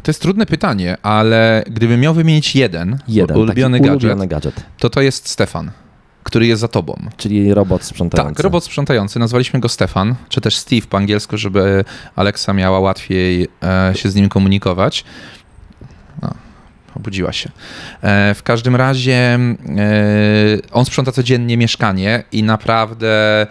to 0.04 0.10
jest 0.10 0.22
trudne 0.22 0.46
pytanie, 0.46 0.98
ale 1.04 1.64
gdybym 1.68 2.00
miał 2.00 2.14
wymienić 2.14 2.56
jeden, 2.56 2.98
Jeden 3.08 3.38
ulubiony 3.38 3.80
gadżet, 3.80 4.04
ulubiony 4.04 4.28
gadżet, 4.28 4.64
to 4.78 4.90
to 4.90 5.02
jest 5.02 5.30
Stefan, 5.30 5.72
który 6.34 6.48
jest 6.48 6.62
za 6.62 6.68
tobą. 6.68 7.10
czyli 7.18 7.54
robot 7.54 7.84
sprzątający. 7.84 8.36
Tak, 8.36 8.44
robot 8.44 8.64
sprzątający, 8.64 9.20
nazwaliśmy 9.20 9.60
go 9.60 9.70
Stefan, 9.70 10.16
czy 10.30 10.42
też 10.42 10.56
Steve 10.58 10.88
po 10.90 10.98
angielsku, 10.98 11.38
żeby 11.38 11.86
Alexa 12.16 12.54
miała 12.54 12.80
łatwiej 12.80 13.48
e, 13.64 13.94
się 13.96 14.10
z 14.10 14.16
nim 14.16 14.30
komunikować. 14.30 15.04
O, 16.22 16.30
obudziła 16.96 17.34
się. 17.34 17.50
E, 18.02 18.34
w 18.34 18.44
każdym 18.44 18.76
razie 18.76 19.14
e, 19.14 19.40
on 20.72 20.86
sprząta 20.86 21.12
codziennie 21.12 21.58
mieszkanie 21.58 22.24
i 22.32 22.44
naprawdę 22.44 23.48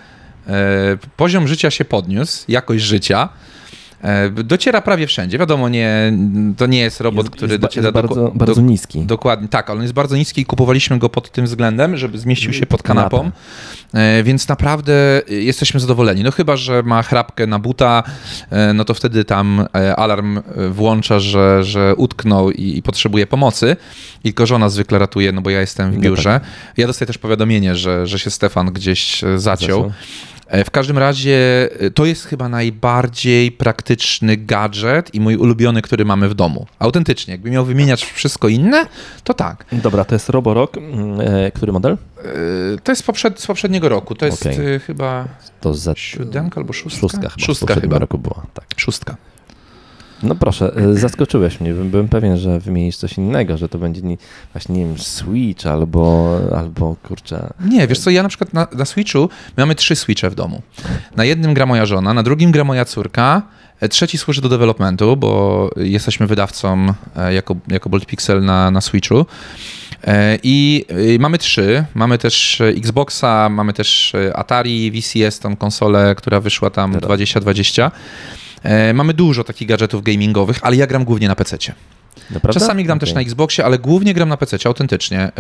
poziom 1.16 1.48
życia 1.48 1.70
się 1.70 1.84
podniósł, 1.84 2.44
jakość 2.48 2.84
życia. 2.84 3.28
E, 4.02 4.30
Dociera 4.30 4.80
prawie 4.80 5.06
wszędzie. 5.06 5.38
Wiadomo, 5.38 5.68
nie, 5.68 6.12
to 6.56 6.66
nie 6.66 6.78
jest 6.78 7.00
robot, 7.00 7.24
Jest- 7.24 7.36
który 7.36 7.52
jest, 7.52 7.62
dociera 7.62 7.86
jest 7.86 7.94
do, 7.94 8.02
bardzo, 8.02 8.14
do, 8.14 8.30
bardzo 8.30 8.60
niski. 8.60 9.00
Dokładnie, 9.00 9.48
tak, 9.48 9.70
ale 9.70 9.76
on 9.76 9.82
jest 9.82 9.94
bardzo 9.94 10.16
niski 10.16 10.40
i 10.40 10.44
kupowaliśmy 10.44 10.98
go 10.98 11.08
pod 11.08 11.30
tym 11.30 11.44
względem, 11.44 11.96
żeby 11.96 12.18
zmieścił 12.18 12.52
się 12.52 12.66
pod 12.66 12.82
kanapą. 12.82 13.30
E, 13.94 14.22
więc 14.22 14.48
naprawdę 14.48 15.22
jesteśmy 15.28 15.80
zadowoleni. 15.80 16.22
No 16.22 16.30
chyba, 16.30 16.56
że 16.56 16.82
ma 16.82 17.02
chrapkę 17.02 17.46
na 17.46 17.58
buta, 17.58 18.02
e, 18.50 18.72
no 18.72 18.84
to 18.84 18.94
wtedy 18.94 19.24
tam 19.24 19.66
alarm 19.96 20.40
włącza, 20.70 21.20
że, 21.20 21.64
że 21.64 21.94
utknął 21.96 22.50
i, 22.50 22.76
i 22.78 22.82
potrzebuje 22.82 23.26
pomocy. 23.26 23.76
I 24.24 24.34
żona 24.44 24.68
zwykle 24.68 24.98
ratuje, 24.98 25.32
no 25.32 25.42
bo 25.42 25.50
ja 25.50 25.60
jestem 25.60 25.92
w 25.92 25.98
biurze. 25.98 26.40
Ja 26.76 26.86
dostaję 26.86 27.06
też 27.06 27.18
powiadomienie, 27.18 27.74
że, 27.74 28.06
że 28.06 28.18
się 28.18 28.30
Stefan 28.30 28.72
gdzieś 28.72 29.22
zaciął. 29.36 29.92
W 30.64 30.70
każdym 30.70 30.98
razie 30.98 31.68
e, 31.80 31.90
to 31.90 32.04
jest 32.04 32.24
chyba 32.26 32.48
najbardziej 32.48 33.52
praktyczny 33.52 34.36
gadżet 34.36 35.14
i 35.14 35.20
mój 35.20 35.36
ulubiony, 35.36 35.82
który 35.82 36.04
mamy 36.04 36.28
w 36.28 36.34
domu. 36.34 36.66
Autentycznie, 36.78 37.32
jakby 37.32 37.50
miał 37.50 37.64
wymieniać 37.64 38.04
wszystko 38.04 38.48
inne, 38.48 38.86
to 39.24 39.34
tak. 39.34 39.64
Dobra, 39.72 40.04
to 40.04 40.14
jest 40.14 40.28
Roborock. 40.28 40.76
Mm, 40.76 41.20
e, 41.20 41.50
Który 41.50 41.72
model? 41.72 41.92
E, 42.18 42.24
To 42.82 42.92
jest 42.92 43.06
poprzed, 43.06 43.40
z 43.40 43.46
poprzedniego 43.46 43.88
roku. 43.88 44.14
To 44.14 44.26
jest 44.26 44.46
e, 44.46 44.78
chyba 44.78 45.28
To 45.60 45.74
Z. 45.74 45.98
siódemka 45.98 46.60
albo 46.60 46.72
szóstka? 46.72 47.00
Szóstka 47.00 47.28
chyba. 47.28 47.46
Szóstka 47.46 47.74
chyba. 47.74 47.98
roku 47.98 48.18
była, 48.18 48.46
tak. 48.54 48.64
Szóstka. 48.76 49.16
No 50.22 50.34
proszę, 50.34 50.72
e, 50.76 50.94
zaskoczyłeś 50.94 51.60
mnie. 51.60 51.74
Byłem 51.74 52.08
pewien, 52.08 52.36
że 52.36 52.60
wymienisz 52.60 52.96
coś 52.96 53.18
innego, 53.18 53.56
że 53.56 53.68
to 53.68 53.78
będzie 53.78 54.02
nie, 54.02 54.16
właśnie, 54.52 54.74
nie 54.74 54.86
wiem, 54.86 54.98
Switch 54.98 55.66
albo, 55.66 56.38
albo 56.56 56.96
kurczę. 57.02 57.50
Nie, 57.60 57.86
wiesz 57.86 57.98
co, 57.98 58.10
ja 58.10 58.22
na 58.22 58.28
przykład 58.28 58.52
na, 58.52 58.66
na 58.72 58.84
Switchu 58.84 59.28
mamy 59.56 59.74
trzy 59.74 59.96
Switche 59.96 60.30
w 60.30 60.34
domu. 60.34 60.62
Na 61.16 61.24
jednym 61.24 61.54
gra 61.54 61.66
moja 61.66 61.86
żona, 61.86 62.14
na 62.14 62.22
drugim 62.22 62.52
gra 62.52 62.64
moja 62.64 62.84
córka, 62.84 63.42
e, 63.80 63.88
trzeci 63.88 64.18
służy 64.18 64.40
do 64.40 64.48
developmentu, 64.48 65.16
bo 65.16 65.70
jesteśmy 65.76 66.26
wydawcą 66.26 66.86
e, 67.16 67.34
jako, 67.34 67.56
jako 67.68 67.88
Bolt 67.88 68.06
Pixel 68.06 68.44
na, 68.44 68.70
na 68.70 68.80
Switchu. 68.80 69.26
E, 70.04 70.38
I 70.42 70.84
e, 70.88 71.18
mamy 71.18 71.38
trzy. 71.38 71.84
Mamy 71.94 72.18
też 72.18 72.60
Xboxa, 72.60 73.48
mamy 73.48 73.72
też 73.72 74.12
Atari, 74.34 74.90
VCS, 74.90 75.38
tą 75.38 75.56
konsolę, 75.56 76.14
która 76.14 76.40
wyszła 76.40 76.70
tam 76.70 76.90
Teraz. 76.90 77.04
2020. 77.04 77.90
E, 78.62 78.92
Mamy 78.94 79.14
dużo 79.14 79.44
takich 79.44 79.68
gadżetów 79.68 80.02
gamingowych, 80.02 80.58
ale 80.62 80.76
ja 80.76 80.86
gram 80.86 81.04
głównie 81.04 81.28
na 81.28 81.34
PC. 81.34 81.56
Naprawdę? 82.30 82.60
Czasami 82.60 82.84
gram 82.84 82.98
też 82.98 83.10
Okej. 83.10 83.24
na 83.24 83.28
Xboxie, 83.28 83.64
ale 83.64 83.78
głównie 83.78 84.14
gram 84.14 84.28
na 84.28 84.36
PC, 84.36 84.56
autentycznie. 84.64 85.18
E, 85.20 85.32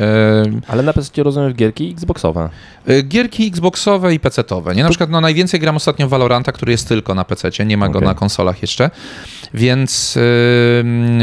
Ale 0.68 0.82
na 0.82 0.92
PC 0.92 1.22
rozumiem 1.22 1.52
gierki 1.52 1.90
Xboxowe. 1.90 2.48
Y, 2.88 3.02
Gierki 3.02 3.46
Xboxowe 3.46 4.14
i 4.14 4.20
PC-owe. 4.20 4.74
Nie? 4.74 4.82
Na 4.82 4.88
przykład 4.88 5.10
no, 5.10 5.20
najwięcej 5.20 5.60
gram 5.60 5.76
ostatnio 5.76 6.08
Valoranta, 6.08 6.52
który 6.52 6.72
jest 6.72 6.88
tylko 6.88 7.14
na 7.14 7.24
PC, 7.24 7.66
nie 7.66 7.76
ma 7.76 7.88
go 7.88 8.00
na 8.00 8.14
konsolach 8.14 8.62
jeszcze. 8.62 8.90
Więc 9.54 10.18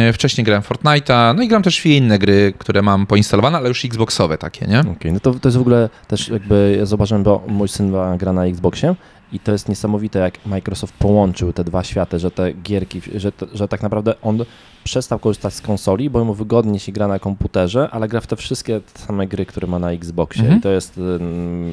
yy, 0.01 0.13
wcześniej 0.13 0.45
grałem 0.45 0.63
Fortnite'a, 0.63 1.35
no 1.35 1.43
i 1.43 1.47
gram 1.47 1.63
też 1.63 1.81
w 1.81 1.85
inne 1.85 2.19
gry, 2.19 2.53
które 2.57 2.81
mam 2.81 3.05
poinstalowane, 3.05 3.57
ale 3.57 3.67
już 3.67 3.85
Xboxowe 3.85 4.37
takie, 4.37 4.65
nie? 4.65 4.79
Okej, 4.79 5.13
no 5.13 5.19
to, 5.19 5.33
to 5.33 5.47
jest 5.49 5.57
w 5.57 5.61
ogóle 5.61 5.89
też 6.07 6.27
jakby, 6.27 6.75
ja 6.79 6.85
zauważyłem, 6.85 7.23
bo 7.23 7.43
mój 7.47 7.67
syn 7.67 7.93
gra 8.17 8.33
na 8.33 8.45
Xboxie 8.45 8.95
i 9.31 9.39
to 9.39 9.51
jest 9.51 9.69
niesamowite, 9.69 10.19
jak 10.19 10.45
Microsoft 10.45 10.93
połączył 10.93 11.53
te 11.53 11.63
dwa 11.63 11.83
światy, 11.83 12.19
że 12.19 12.31
te 12.31 12.53
gierki, 12.53 13.01
że, 13.15 13.31
że 13.53 13.67
tak 13.67 13.81
naprawdę 13.81 14.13
on 14.21 14.45
przestał 14.83 15.19
korzystać 15.19 15.53
z 15.53 15.61
konsoli, 15.61 16.09
bo 16.09 16.25
mu 16.25 16.33
wygodnie 16.33 16.79
się 16.79 16.91
gra 16.91 17.07
na 17.07 17.19
komputerze, 17.19 17.89
ale 17.91 18.07
gra 18.07 18.21
w 18.21 18.27
te 18.27 18.35
wszystkie 18.35 18.81
same 18.95 19.27
gry, 19.27 19.45
które 19.45 19.67
ma 19.67 19.79
na 19.79 19.91
Xboxie 19.91 20.41
Mhm. 20.41 20.59
i 20.59 20.61
to 20.63 20.69
jest 20.69 20.99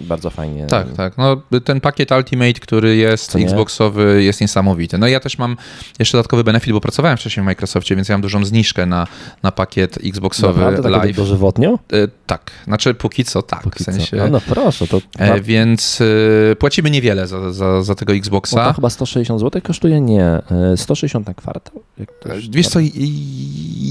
bardzo 0.01 0.31
fajnie. 0.31 0.67
Tak, 0.67 0.93
tak. 0.93 1.19
No, 1.19 1.37
ten 1.65 1.81
pakiet 1.81 2.11
Ultimate, 2.11 2.53
który 2.53 2.97
jest? 2.97 3.37
Xboxowy, 3.37 4.23
jest 4.23 4.41
niesamowity. 4.41 4.99
No 4.99 5.07
ja 5.07 5.21
też 5.21 5.39
mam 5.39 5.57
jeszcze 5.99 6.19
dodatkowy 6.19 6.45
benefit, 6.45 6.73
bo 6.73 6.81
pracowałem 6.81 7.17
wcześniej 7.19 7.43
w 7.45 7.47
Microsoftie, 7.47 7.97
więc 7.97 8.09
ja 8.09 8.15
mam 8.15 8.23
dużą 8.23 8.45
zniżkę 8.45 8.87
na, 8.87 9.07
na 9.43 9.53
pakiet 9.53 9.99
Xboxowy 10.05 10.61
Naprawdę, 10.61 10.83
tak 10.83 10.93
Live. 11.05 11.17
dożywotnio? 11.17 11.79
Y, 11.93 12.09
tak, 12.27 12.51
znaczy 12.65 12.95
póki 12.95 13.25
co 13.25 13.43
tak. 13.43 13.63
Póki 13.63 13.83
w 13.85 13.87
sensie. 13.87 14.23
A 14.23 14.29
no 14.29 14.41
proszę, 14.41 14.87
to, 14.87 15.01
E, 15.19 15.41
więc 15.41 16.01
y, 16.01 16.57
płacimy 16.59 16.91
niewiele 16.91 17.27
za, 17.27 17.53
za, 17.53 17.83
za 17.83 17.95
tego 17.95 18.13
bo 18.13 18.17
Xboxa. 18.19 18.65
to 18.67 18.73
chyba 18.73 18.91
160 18.91 19.41
zł 19.41 19.63
kosztuje? 19.65 20.01
Nie, 20.01 20.25
e, 20.25 20.43
160 20.77 21.27
na 21.27 21.35
kwartał? 21.35 21.83
Już- 22.35 22.49
Wiesz 22.49 22.69
co, 22.69 22.79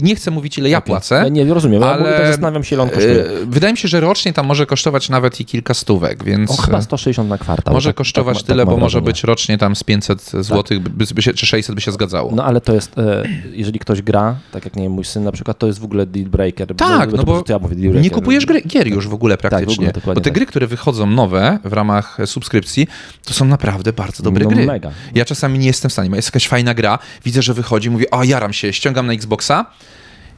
nie 0.02 0.16
chcę 0.16 0.32
mówić 0.32 0.58
ile 0.58 0.70
ja 0.70 0.82
płacę. 0.82 1.16
Ja 1.16 1.30
nie 1.30 1.54
rozumiem, 1.54 1.84
ale... 1.84 2.12
ja 2.12 2.18
tak 2.18 2.28
zastanawiam 2.28 2.64
się, 2.64 2.76
ile 2.76 2.84
on 2.84 2.90
kosztuje. 2.90 3.26
E, 3.26 3.46
Wydaje 3.46 3.74
mi 3.74 3.78
się, 3.78 3.88
że 3.88 4.00
rocznie 4.00 4.34
tam 4.34 4.46
może 4.46 4.66
kosztować 4.66 5.10
nawet 5.10 5.42
i 5.42 5.46
kilka 5.46 5.74
stówek, 5.74 6.24
więc 6.24 6.52
O, 6.52 6.58
chyba 6.58 6.78
e, 6.78 6.82
160 6.82 7.30
na 7.30 7.38
kwartał. 7.38 7.74
może 7.74 7.90
tak- 7.90 7.96
kosztować 7.96 8.38
tak, 8.38 8.48
tyle, 8.48 8.66
tak 8.66 8.74
bo 8.74 8.78
może 8.78 9.02
być 9.02 9.24
rocznie 9.24 9.58
tam 9.58 9.76
z 9.76 9.84
500 9.84 10.22
zł, 10.22 10.80
by, 10.82 11.06
by 11.16 11.22
się, 11.22 11.34
czy 11.34 11.46
600 11.46 11.76
by 11.76 11.82
się 11.82 11.92
zgadzało. 11.92 12.32
No 12.36 12.44
ale 12.44 12.62
to 12.62 12.74
jest, 12.74 12.98
e, 12.98 13.24
jeżeli 13.52 13.80
ktoś 13.80 14.02
gra, 14.02 14.36
tak 14.52 14.66
jak 14.66 14.76
nie 14.76 14.84
wiem, 14.84 14.92
mój 14.92 15.06
syn 15.06 15.24
na 15.24 15.32
przykład, 15.32 15.58
to 15.58 15.68
jest 15.68 15.80
w 15.80 15.84
ogóle 15.84 16.06
deal 16.06 16.26
breaker. 16.26 16.76
Tak, 16.76 17.12
no 17.12 17.18
bo 17.18 17.24
po 17.24 17.32
prostu 17.32 17.52
ja 17.52 17.60
mówię 17.60 17.76
nie 17.76 18.10
kupujesz 18.10 18.46
gry, 18.46 18.62
gier 18.62 18.88
już 18.88 19.08
w 19.08 19.14
ogóle 19.14 19.38
praktycznie. 19.38 19.74
ogóle, 19.74 19.92
dokładnie 19.94 20.16
bo 20.16 20.22
te 20.22 20.30
tak. 20.30 20.34
gry, 20.34 20.46
które 20.46 20.68
wychodzą 20.68 21.08
nowe 21.08 21.60
w 21.64 21.74
ramach 21.74 22.20
e, 22.20 22.28
subskrypcji, 22.28 22.88
to 23.26 23.34
są 23.34 23.46
naprawdę 23.46 23.94
bardzo 23.94 24.24
dobre 24.24 24.44
no, 24.44 24.50
gry. 24.50 24.66
mega. 24.66 24.92
Ja 25.16 25.26
czasami 25.26 25.60
nie 25.60 25.68
jestem 25.68 25.90
w 25.90 25.94
stanie, 25.94 26.10
bo 26.10 26.16
jest 26.16 26.28
jakaś 26.28 26.48
fajna 26.48 26.74
gra, 26.74 27.00
widzę, 27.26 27.42
że 27.42 27.54
wychodzi, 27.54 27.90
mówię, 27.90 28.12
o 28.12 28.24
jaram 28.24 28.54
się, 28.54 28.74
ściągam 28.74 28.95
na 29.04 29.14
Xboxa 29.14 29.66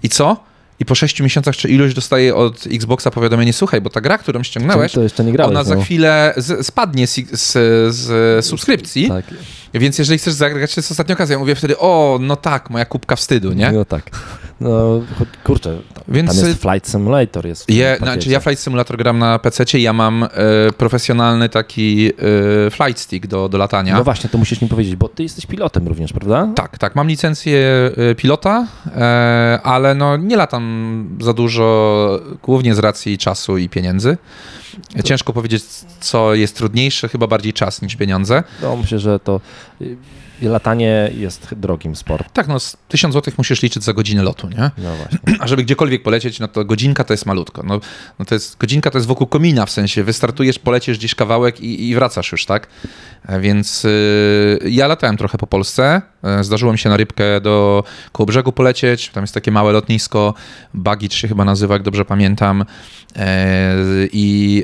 i 0.03 0.09
co? 0.09 0.47
I 0.79 0.85
po 0.85 0.95
6 0.95 1.21
miesiącach 1.21 1.55
czy 1.55 1.69
iluś 1.69 1.93
dostaję 1.93 2.35
od 2.35 2.67
Xboxa 2.67 3.11
powiadomienie, 3.11 3.53
słuchaj, 3.53 3.81
bo 3.81 3.89
ta 3.89 4.01
gra, 4.01 4.17
którą 4.17 4.43
ściągnąłeś, 4.43 4.93
grałeś. 5.33 5.51
ona 5.57 5.63
za 5.63 5.75
no. 5.75 5.81
chwilę 5.81 6.33
z, 6.37 6.67
spadnie 6.67 7.07
z, 7.07 7.15
z, 7.31 7.51
z 7.95 8.45
subskrypcji, 8.45 9.07
Tak, 9.07 9.25
więc 9.73 9.99
jeżeli 9.99 10.19
chcesz 10.19 10.33
zagrać, 10.33 10.75
to 10.75 10.79
jest 10.81 10.91
ostatnia 10.91 11.15
okazja. 11.15 11.33
Ja 11.33 11.39
mówię 11.39 11.55
wtedy, 11.55 11.77
o, 11.77 12.19
no 12.21 12.35
tak, 12.35 12.69
moja 12.69 12.85
kubka 12.85 13.15
wstydu, 13.15 13.53
nie? 13.53 13.71
no 13.71 13.85
tak. 13.85 14.11
No 14.61 15.01
kurczę, 15.43 15.77
tam, 15.93 16.03
Więc- 16.07 16.39
tam 16.39 16.47
jest 16.47 16.61
Flight 16.61 16.89
Simulator. 16.91 17.45
Jest 17.45 17.69
Je, 17.69 17.97
znaczy 17.99 18.29
ja 18.29 18.39
Flight 18.39 18.63
Simulator 18.63 18.97
gram 18.97 19.19
na 19.19 19.39
PC, 19.39 19.79
ja 19.79 19.93
mam 19.93 20.23
e, 20.23 20.27
profesjonalny 20.77 21.49
taki 21.49 22.11
e, 22.67 22.71
flight 22.71 22.99
stick 22.99 23.27
do, 23.27 23.49
do 23.49 23.57
latania. 23.57 23.97
No 23.97 24.03
właśnie, 24.03 24.29
to 24.29 24.37
musisz 24.37 24.61
mi 24.61 24.67
powiedzieć, 24.67 24.95
bo 24.95 25.09
ty 25.09 25.23
jesteś 25.23 25.45
pilotem 25.45 25.87
również, 25.87 26.13
prawda? 26.13 26.49
Tak, 26.55 26.77
tak, 26.77 26.95
mam 26.95 27.07
licencję 27.07 27.91
e, 28.11 28.15
pilota, 28.15 28.67
e, 28.95 29.59
ale 29.63 29.95
no 29.95 30.17
nie 30.17 30.37
latam 30.37 31.17
za 31.21 31.33
dużo, 31.33 32.19
głównie 32.43 32.75
z 32.75 32.79
racji 32.79 33.17
czasu 33.17 33.57
i 33.57 33.69
pieniędzy. 33.69 34.17
Ciężko 35.03 35.33
powiedzieć, 35.33 35.63
co 35.99 36.35
jest 36.35 36.57
trudniejsze, 36.57 37.09
chyba 37.09 37.27
bardziej 37.27 37.53
czas 37.53 37.81
niż 37.81 37.95
pieniądze. 37.95 38.43
No 38.61 38.77
myślę, 38.77 38.99
że 38.99 39.19
to 39.19 39.41
y, 39.81 39.97
latanie 40.41 41.11
jest 41.17 41.53
drogim 41.55 41.95
sportem. 41.95 42.29
Tak, 42.33 42.47
no 42.47 42.59
z 42.59 42.77
1000 42.87 43.13
zł 43.13 43.33
musisz 43.37 43.61
liczyć 43.61 43.83
za 43.83 43.93
godzinę 43.93 44.23
lotu, 44.23 44.49
nie? 44.49 44.71
No 44.77 44.95
właśnie. 44.95 45.19
a 45.39 45.47
żeby 45.47 45.63
gdziekolwiek 45.63 46.03
polecieć, 46.03 46.39
no 46.39 46.47
to 46.47 46.65
godzinka 46.65 47.03
to 47.03 47.13
jest 47.13 47.25
malutko. 47.25 47.63
No, 47.63 47.79
no 48.19 48.25
to 48.25 48.35
jest, 48.35 48.57
godzinka 48.57 48.91
to 48.91 48.97
jest 48.97 49.07
wokół 49.07 49.27
komina, 49.27 49.65
w 49.65 49.71
sensie 49.71 50.03
wystartujesz, 50.03 50.59
polecisz 50.59 50.97
gdzieś 50.97 51.15
kawałek 51.15 51.61
i, 51.61 51.89
i 51.89 51.95
wracasz 51.95 52.31
już, 52.31 52.45
tak? 52.45 52.67
E, 53.27 53.39
Więc 53.39 53.85
y, 53.85 54.59
ja 54.69 54.87
latałem 54.87 55.17
trochę 55.17 55.37
po 55.37 55.47
Polsce. 55.47 56.01
E, 56.23 56.43
Zdarzyło 56.43 56.71
mi 56.71 56.79
się 56.79 56.89
na 56.89 56.97
rybkę 56.97 57.41
do 57.41 57.83
koło 58.11 58.27
brzegu 58.27 58.51
polecieć. 58.51 59.09
Tam 59.09 59.23
jest 59.23 59.33
takie 59.33 59.51
małe 59.51 59.71
lotnisko, 59.73 60.33
Baggage 60.73 61.15
się 61.15 61.27
chyba 61.27 61.45
nazywa, 61.45 61.73
jak 61.75 61.83
dobrze 61.83 62.05
pamiętam. 62.05 62.65
E, 63.15 63.75
I 64.11 64.63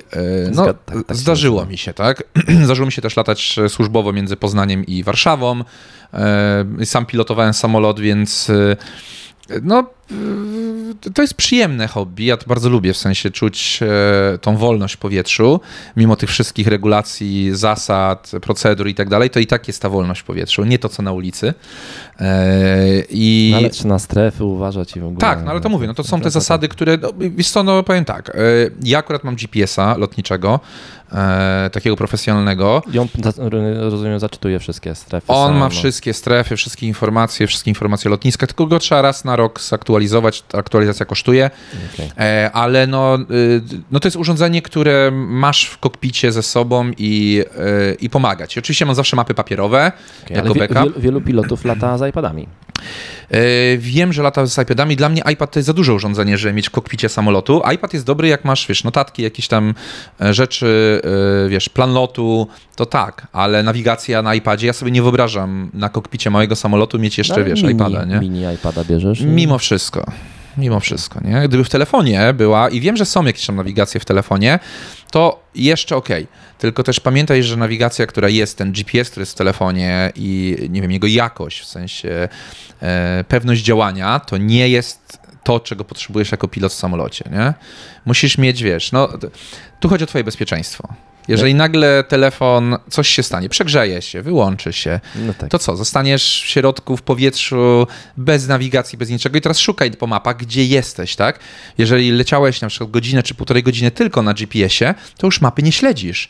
no, 0.52 0.64
Zgad- 0.64 0.76
tak- 0.86 1.04
tak 1.08 1.18
zdarzyło 1.18 1.66
mi 1.66 1.78
się, 1.78 1.94
tak? 1.94 2.24
Zdarzyło 2.66 2.86
mi 2.86 2.92
się 2.92 3.02
też 3.02 3.18
latać 3.18 3.56
służbowo 3.68 4.14
między 4.14 4.36
Poznaniem 4.38 4.86
i 4.86 5.04
Warszawą. 5.04 5.63
E, 6.14 6.86
Sam 6.86 7.06
pilotowałem 7.06 7.54
samolot, 7.54 8.00
więc 8.00 8.50
e, 8.50 8.76
no, 9.62 9.80
e, 9.80 11.12
to 11.14 11.22
jest 11.22 11.34
przyjemne 11.34 11.88
hobby. 11.88 12.26
Ja 12.26 12.38
to 12.38 12.46
bardzo 12.48 12.70
lubię, 12.70 12.94
w 12.94 12.98
sensie 12.98 13.32
czuć 13.32 13.80
tą 14.42 14.58
wolność 14.58 14.94
w 14.96 14.98
powietrzu, 14.98 15.60
mimo 15.98 16.16
tych 16.16 16.30
wszystkich 16.30 16.68
regulacji, 16.68 17.50
zasad, 17.56 18.32
procedur 18.42 18.88
i 18.88 18.96
tak 18.96 19.10
dalej, 19.10 19.30
to 19.30 19.40
i 19.40 19.48
tak 19.48 19.68
jest 19.68 19.82
ta 19.82 19.90
wolność 19.90 20.22
w 20.22 20.24
powietrzu, 20.24 20.64
nie 20.64 20.80
to 20.80 20.90
co 20.90 21.04
na 21.04 21.12
ulicy. 21.12 21.54
I 23.10 23.50
No, 23.52 23.58
ale 23.58 23.70
trzeba 23.70 24.00
strefy 24.00 24.44
uważać 24.44 24.96
i 24.96 25.00
w 25.00 25.04
ogóle. 25.04 25.20
tak, 25.20 25.44
no 25.44 25.52
ale 25.52 25.62
to 25.62 25.70
mówię, 25.70 25.88
no 25.88 25.94
to 25.94 26.04
są 26.04 26.22
te 26.22 26.30
zasady, 26.30 26.68
które, 26.68 26.98
no, 26.98 27.10
wiesz 27.18 27.50
co, 27.50 27.64
no 27.64 27.84
powiem 27.84 28.06
tak, 28.06 28.38
ja 28.84 29.00
akurat 29.00 29.24
mam 29.24 29.36
GPS-a 29.36 29.98
lotniczego, 29.98 30.60
e, 31.14 31.70
takiego 31.70 31.96
profesjonalnego, 31.96 32.82
I 32.94 33.00
on, 33.00 33.08
rozumiem, 33.80 34.20
zaczytuje 34.20 34.60
wszystkie 34.60 34.96
strefy. 34.96 35.28
on 35.28 35.50
sam, 35.50 35.58
ma 35.58 35.70
wszystkie 35.70 36.14
strefy, 36.14 36.56
wszystkie 36.56 36.88
informacje, 36.88 37.48
wszystkie 37.48 37.72
informacje 37.72 38.12
lotniska, 38.12 38.48
tylko 38.48 38.66
go 38.66 38.80
trzeba 38.80 39.02
raz 39.02 39.26
na 39.26 39.36
rok 39.36 39.62
zaktualizować, 39.62 40.44
aktualizacja 40.54 41.06
kosztuje, 41.06 41.50
Okej. 41.94 42.12
e, 42.18 42.52
ale 42.52 42.88
no, 42.88 43.18
y, 43.32 43.62
no 43.92 44.00
to 44.00 44.08
jest 44.08 44.18
urządzenie, 44.18 44.62
które 44.62 45.12
masz 45.14 45.66
w 45.66 45.78
kokpicie 45.78 46.32
ze 46.32 46.44
sobą 46.44 46.92
i, 46.98 47.44
y, 47.92 47.96
i 48.00 48.10
pomaga 48.10 48.48
ci. 48.48 48.60
Oczywiście 48.60 48.86
mam 48.86 48.96
zawsze 48.96 49.16
mapy 49.16 49.34
papierowe, 49.34 49.92
Okej, 50.24 50.38
jako 50.38 50.54
wie, 50.54 50.68
wielu, 50.68 50.94
wielu 50.98 51.22
pilotów 51.22 51.66
lata 51.66 51.98
z 51.98 52.10
iPadami. 52.10 52.48
E, 53.32 53.78
Wiem, 53.78 54.14
że 54.14 54.24
lata 54.24 54.46
z 54.46 54.58
iPadami. 54.58 54.96
Dla 54.96 55.10
mnie 55.10 55.22
iPad 55.32 55.52
to 55.52 55.60
jest 55.60 55.68
za 55.68 55.74
duże 55.74 55.94
urządzenie, 55.94 56.38
żeby 56.38 56.54
mieć 56.54 56.68
w 56.68 56.72
kokpicie 56.72 57.10
samolotu. 57.10 57.62
iPad 57.76 57.94
jest 57.94 58.06
dobry, 58.06 58.28
jak 58.28 58.46
masz, 58.46 58.68
wiesz, 58.68 58.84
notatki, 58.84 59.24
jakieś 59.24 59.48
tam 59.48 59.74
e, 60.22 60.34
rzeczy, 60.34 61.02
wiesz, 61.50 61.70
plan 61.70 61.94
lotu, 61.94 62.48
to 62.76 62.86
tak, 62.86 63.28
ale 63.32 63.64
nawigacja 63.64 64.22
na 64.22 64.36
iPadzie, 64.36 64.68
ja 64.68 64.74
sobie 64.74 64.92
nie 64.92 65.02
wyobrażam 65.02 65.70
na 65.74 65.90
kokpicie 65.90 66.30
małego 66.30 66.56
samolotu 66.56 67.00
mieć 67.00 67.18
jeszcze, 67.18 67.34
No, 67.34 67.40
ale 67.40 67.46
wiesz, 67.46 67.62
mini, 67.64 67.74
iPada, 67.74 68.06
nie? 68.06 68.20
Mini 68.20 68.54
iPada 68.56 68.84
bierzesz. 68.84 69.22
Mimo 69.22 69.58
wszystko. 69.58 70.12
Mimo 70.58 70.80
wszystko, 70.80 71.20
nie? 71.24 71.48
Gdyby 71.48 71.64
w 71.64 71.70
telefonie 71.70 72.34
była, 72.34 72.70
i 72.70 72.80
wiem, 72.80 72.98
że 72.98 73.06
są 73.06 73.26
jakieś 73.26 73.46
tam 73.46 73.56
nawigacje 73.56 74.00
w 74.00 74.06
telefonie, 74.06 74.60
to 75.12 75.44
jeszcze 75.56 75.96
okej. 75.96 76.28
Tylko 76.58 76.84
też 76.84 77.00
pamiętaj, 77.00 77.44
że 77.44 77.58
nawigacja, 77.58 78.08
która 78.08 78.30
jest, 78.30 78.58
ten 78.58 78.72
GPS, 78.72 79.10
który 79.10 79.22
jest 79.22 79.32
w 79.32 79.36
telefonie 79.36 80.12
i 80.16 80.58
nie 80.70 80.82
wiem, 80.82 80.92
jego 80.92 81.08
jakość, 81.08 81.60
w 81.62 81.66
sensie 81.66 82.30
e, 82.82 83.24
pewność 83.28 83.62
działania, 83.62 84.20
to 84.20 84.38
nie 84.38 84.70
jest 84.70 85.23
to, 85.44 85.60
czego 85.60 85.84
potrzebujesz 85.84 86.32
jako 86.32 86.48
pilot 86.48 86.72
w 86.72 86.76
samolocie, 86.76 87.26
nie? 87.32 87.54
Musisz 88.06 88.38
mieć, 88.38 88.64
wiesz, 88.64 88.92
no, 88.92 89.10
tu 89.80 89.90
chodzi 89.90 90.04
o 90.04 90.08
twoje 90.08 90.24
bezpieczeństwo. 90.24 90.88
Jeżeli 91.28 91.56
nagle 91.56 92.04
telefon, 92.04 92.78
coś 92.90 93.10
się 93.10 93.24
stanie, 93.24 93.50
przegrzeje 93.50 94.02
się, 94.02 94.22
wyłączy 94.22 94.74
się, 94.74 95.00
No 95.16 95.34
tak. 95.34 95.50
to 95.50 95.60
co, 95.60 95.76
zostaniesz 95.76 96.44
w 96.44 96.48
środku, 96.48 96.98
w 96.98 97.02
powietrzu, 97.02 97.88
bez 98.18 98.48
nawigacji, 98.48 98.98
bez 98.98 99.10
niczego 99.10 99.38
i 99.38 99.42
teraz 99.42 99.60
szukaj 99.60 99.92
po 99.92 100.08
mapach, 100.08 100.38
gdzie 100.38 100.66
jesteś, 100.66 101.16
tak? 101.16 101.40
Jeżeli 101.78 102.12
leciałeś 102.12 102.62
na 102.62 102.68
przykład 102.68 102.92
godzinę 102.92 103.24
czy 103.24 103.36
półtorej 103.36 103.64
godziny 103.64 103.92
tylko 103.92 104.22
na 104.22 104.34
GPS-ie, 104.34 104.96
to 105.18 105.28
już 105.28 105.42
mapy 105.42 105.64
nie 105.64 105.72
śledzisz. 105.72 106.30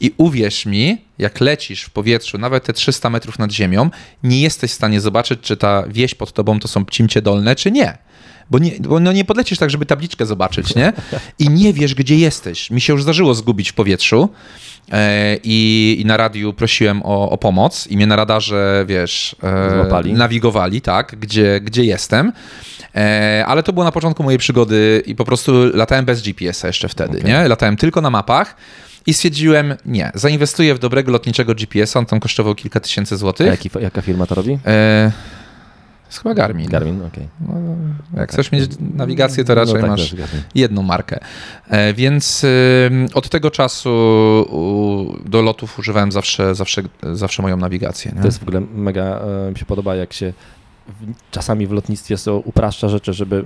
I 0.00 0.14
uwierz 0.16 0.66
mi, 0.66 1.04
jak 1.18 1.40
lecisz 1.40 1.82
w 1.82 1.90
powietrzu, 1.90 2.38
nawet 2.38 2.64
te 2.64 2.72
300 2.72 3.10
metrów 3.10 3.38
nad 3.38 3.52
ziemią, 3.52 3.90
nie 4.22 4.40
jesteś 4.40 4.70
w 4.70 4.74
stanie 4.74 5.00
zobaczyć, 5.00 5.40
czy 5.40 5.56
ta 5.56 5.84
wieś 5.88 6.14
pod 6.14 6.32
tobą 6.32 6.60
to 6.60 6.68
są 6.68 6.84
Cimcie 6.90 7.22
Dolne, 7.22 7.56
czy 7.56 7.70
nie. 7.70 7.98
Bo, 8.50 8.58
nie, 8.58 8.70
bo 8.80 9.00
no 9.00 9.12
nie 9.12 9.24
podlecisz 9.24 9.58
tak, 9.58 9.70
żeby 9.70 9.86
tabliczkę 9.86 10.26
zobaczyć, 10.26 10.74
nie? 10.74 10.92
I 11.38 11.48
nie 11.50 11.72
wiesz, 11.72 11.94
gdzie 11.94 12.16
jesteś. 12.16 12.70
Mi 12.70 12.80
się 12.80 12.92
już 12.92 13.02
zdarzyło 13.02 13.34
zgubić 13.34 13.70
w 13.70 13.74
powietrzu 13.74 14.28
e, 14.92 15.36
i, 15.44 15.96
i 16.00 16.04
na 16.04 16.16
radiu 16.16 16.52
prosiłem 16.52 17.02
o, 17.04 17.30
o 17.30 17.38
pomoc 17.38 17.86
i 17.86 17.96
mnie 17.96 18.06
na 18.06 18.16
radarze, 18.16 18.84
wiesz, 18.88 19.36
e, 19.42 19.74
Złapali. 19.74 20.12
nawigowali, 20.12 20.80
tak, 20.80 21.16
gdzie, 21.20 21.60
gdzie 21.60 21.84
jestem. 21.84 22.32
E, 22.96 23.44
ale 23.46 23.62
to 23.62 23.72
było 23.72 23.84
na 23.84 23.92
początku 23.92 24.22
mojej 24.22 24.38
przygody 24.38 25.02
i 25.06 25.14
po 25.14 25.24
prostu 25.24 25.52
latałem 25.74 26.04
bez 26.04 26.22
GPS-a 26.22 26.66
jeszcze 26.66 26.88
wtedy, 26.88 27.18
Okej. 27.18 27.30
nie? 27.30 27.48
Latałem 27.48 27.76
tylko 27.76 28.00
na 28.00 28.10
mapach 28.10 28.56
i 29.06 29.14
stwierdziłem, 29.14 29.74
nie, 29.86 30.10
zainwestuję 30.14 30.74
w 30.74 30.78
dobrego 30.78 31.12
lotniczego 31.12 31.54
GPS-a, 31.54 31.98
on 31.98 32.06
tam 32.06 32.20
kosztował 32.20 32.54
kilka 32.54 32.80
tysięcy 32.80 33.14
A 33.14 33.18
złotych. 33.18 33.46
jaki, 33.46 33.70
jaka 33.80 34.02
firma 34.02 34.26
to 34.26 34.34
robi? 34.34 34.58
E, 34.66 35.12
jest 36.12 36.22
chyba 36.22 36.34
Garmin. 36.34 36.68
Garmin, 36.68 37.02
okej. 37.02 37.28
Jak 38.16 38.32
chcesz 38.32 38.52
mieć 38.52 38.70
nawigację, 38.94 39.44
to 39.44 39.54
raczej 39.54 39.74
no 39.74 39.80
tak, 39.80 39.90
masz 39.90 40.00
też 40.00 40.14
Garmin. 40.14 40.42
jedną 40.54 40.82
markę. 40.82 41.20
E, 41.68 41.94
Więc 41.94 42.46
od 43.14 43.28
tego 43.28 43.50
czasu 43.50 43.90
do 45.24 45.42
lotów 45.42 45.78
używałem 45.78 46.12
zawsze, 46.12 46.54
zawsze, 46.54 46.82
zawsze 47.12 47.42
moją 47.42 47.56
nawigację. 47.56 48.12
Nie? 48.14 48.20
To 48.20 48.26
jest 48.26 48.38
w 48.38 48.42
ogóle 48.42 48.60
mega, 48.60 49.20
e, 49.48 49.50
mi 49.50 49.58
się 49.58 49.66
podoba, 49.66 49.96
jak 49.96 50.12
się 50.12 50.32
czasami 51.30 51.66
w 51.66 51.72
lotnictwie 51.72 52.16
so, 52.16 52.38
upraszcza 52.38 52.88
rzeczy, 52.88 53.12
żeby 53.12 53.44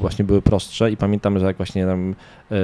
właśnie 0.00 0.24
były 0.24 0.42
prostsze 0.42 0.90
i 0.90 0.96
pamiętam, 0.96 1.38
że 1.38 1.46
jak 1.46 1.56
właśnie 1.56 1.86
tam 1.86 2.14
e, 2.50 2.56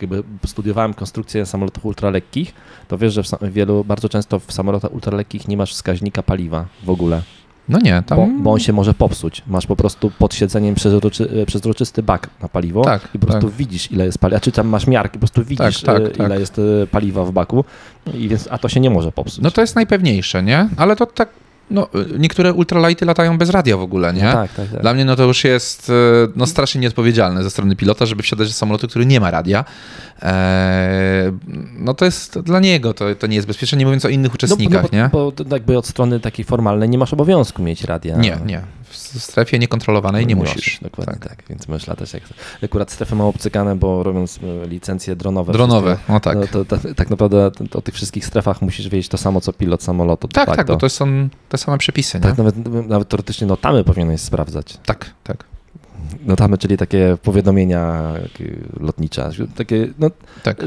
jakby 0.00 0.22
studiowałem 0.46 0.94
konstrukcję 0.94 1.46
samolotów 1.46 1.84
ultralekkich, 1.86 2.54
to 2.88 2.98
wiesz, 2.98 3.14
że 3.14 3.22
w, 3.22 3.28
wielu, 3.42 3.84
bardzo 3.84 4.08
często 4.08 4.38
w 4.38 4.52
samolotach 4.52 4.94
ultralekkich 4.94 5.48
nie 5.48 5.56
masz 5.56 5.72
wskaźnika 5.72 6.22
paliwa 6.22 6.66
w 6.82 6.90
ogóle, 6.90 7.22
No 7.70 7.78
nie, 7.78 8.02
tam... 8.06 8.18
bo, 8.18 8.42
bo 8.42 8.52
on 8.52 8.58
się 8.58 8.72
może 8.72 8.94
popsuć. 8.94 9.42
Masz 9.46 9.66
po 9.66 9.76
prostu 9.76 10.10
pod 10.18 10.34
siedzeniem 10.34 10.74
przezroczy, 10.74 11.30
e, 11.42 11.46
przezroczysty 11.46 12.02
bak 12.02 12.30
na 12.42 12.48
paliwo 12.48 12.84
Tak, 12.84 13.08
i 13.14 13.18
po 13.18 13.26
prostu 13.26 13.46
tak. 13.46 13.56
widzisz, 13.56 13.92
ile 13.92 14.04
jest 14.04 14.18
paliwa, 14.18 14.40
czy 14.40 14.52
tam 14.52 14.68
masz 14.68 14.86
miarki, 14.86 15.12
po 15.12 15.18
prostu 15.18 15.44
widzisz, 15.44 15.82
tak, 15.82 16.00
e, 16.00 16.08
tak. 16.08 16.26
ile 16.26 16.40
jest 16.40 16.58
e, 16.58 16.86
paliwa 16.86 17.24
w 17.24 17.32
baku, 17.32 17.64
i 18.14 18.28
więc, 18.28 18.48
a 18.50 18.58
to 18.58 18.68
się 18.68 18.80
nie 18.80 18.90
może 18.90 19.12
popsuć. 19.12 19.42
No 19.42 19.50
to 19.50 19.60
jest 19.60 19.76
najpewniejsze, 19.76 20.42
nie? 20.42 20.68
Ale 20.76 20.96
to 20.96 21.06
tak, 21.06 21.28
no 21.70 21.88
niektóre 22.18 22.52
ultralighty 22.52 23.06
latają 23.06 23.38
bez 23.38 23.50
radia 23.50 23.76
w 23.76 23.80
ogóle, 23.80 24.14
nie? 24.14 24.24
No 24.24 24.32
tak, 24.32 24.52
tak, 24.52 24.68
tak. 24.68 24.80
Dla 24.80 24.94
mnie 24.94 25.04
no 25.04 25.16
to 25.16 25.24
już 25.24 25.44
jest 25.44 25.90
e, 25.90 25.92
no, 26.36 26.46
strasznie 26.46 26.80
nieodpowiedzialne 26.80 27.42
ze 27.42 27.50
strony 27.50 27.76
pilota, 27.76 28.06
żeby 28.06 28.22
wsiadać 28.22 28.48
do 28.48 28.54
samolotu, 28.54 28.88
który 28.88 29.06
nie 29.06 29.20
ma 29.20 29.30
radia. 29.30 29.64
Eee, 30.22 31.32
no 31.78 31.94
to 31.94 32.04
jest 32.04 32.40
dla 32.40 32.60
niego, 32.60 32.94
to, 32.94 33.14
to 33.14 33.26
nie 33.26 33.36
jest 33.36 33.48
bezpieczne, 33.48 33.78
nie 33.78 33.84
mówiąc 33.84 34.04
o 34.04 34.08
innych 34.08 34.34
uczestnikach, 34.34 34.82
no, 34.82 34.88
bo, 34.88 34.96
nie? 34.96 35.10
Bo 35.12 35.32
jakby 35.50 35.78
od 35.78 35.86
strony 35.86 36.20
takiej 36.20 36.44
formalnej 36.44 36.88
nie 36.88 36.98
masz 36.98 37.12
obowiązku 37.12 37.62
mieć 37.62 37.84
radia. 37.84 38.16
Nie, 38.16 38.38
nie. 38.46 38.62
W 38.90 38.96
strefie 38.96 39.58
niekontrolowanej 39.58 40.26
nie, 40.26 40.36
musisz. 40.36 40.78
Dokładnie 40.82 41.14
Tak. 41.14 41.28
tak. 41.28 41.48
więc 41.48 41.68
możesz 41.68 41.86
latać 41.86 42.12
jak 42.12 42.22
Akurat 42.64 42.90
strefy 42.90 43.14
mam 43.14 43.26
obcykane, 43.26 43.76
bo 43.76 44.02
robiąc 44.02 44.38
e, 44.64 44.68
licencje 44.68 45.16
dronowe. 45.16 45.52
Dronowe, 45.52 45.94
wszystkie, 45.94 46.12
no 46.12 46.20
tak. 46.20 46.38
No, 46.38 46.46
to, 46.46 46.64
to, 46.64 46.94
tak 46.94 47.10
naprawdę 47.10 47.50
o 47.74 47.82
tych 47.82 47.94
wszystkich 47.94 48.26
strefach 48.26 48.62
musisz 48.62 48.88
wiedzieć 48.88 49.08
to 49.08 49.18
samo, 49.18 49.40
co 49.40 49.52
pilot 49.52 49.82
samolotu. 49.82 50.28
Tak, 50.28 50.56
tak, 50.56 50.66
bo 50.66 50.76
to 50.76 50.88
są 50.88 51.28
te 51.48 51.58
same 51.58 51.78
przepisy, 51.78 52.18
nie? 52.18 52.22
Tak, 52.22 52.38
nawet, 52.38 52.54
nawet 52.88 53.08
teoretycznie 53.08 53.46
notamy 53.46 53.84
powinieneś 53.84 54.20
sprawdzać. 54.20 54.78
Tak, 54.84 55.10
tak. 55.24 55.49
Notamy, 56.26 56.58
czyli 56.58 56.76
takie 56.76 57.16
powiadomienia 57.22 58.12
lotnicze. 58.80 59.30
Takie, 59.56 59.88
no, 59.98 60.10
tak. 60.42 60.62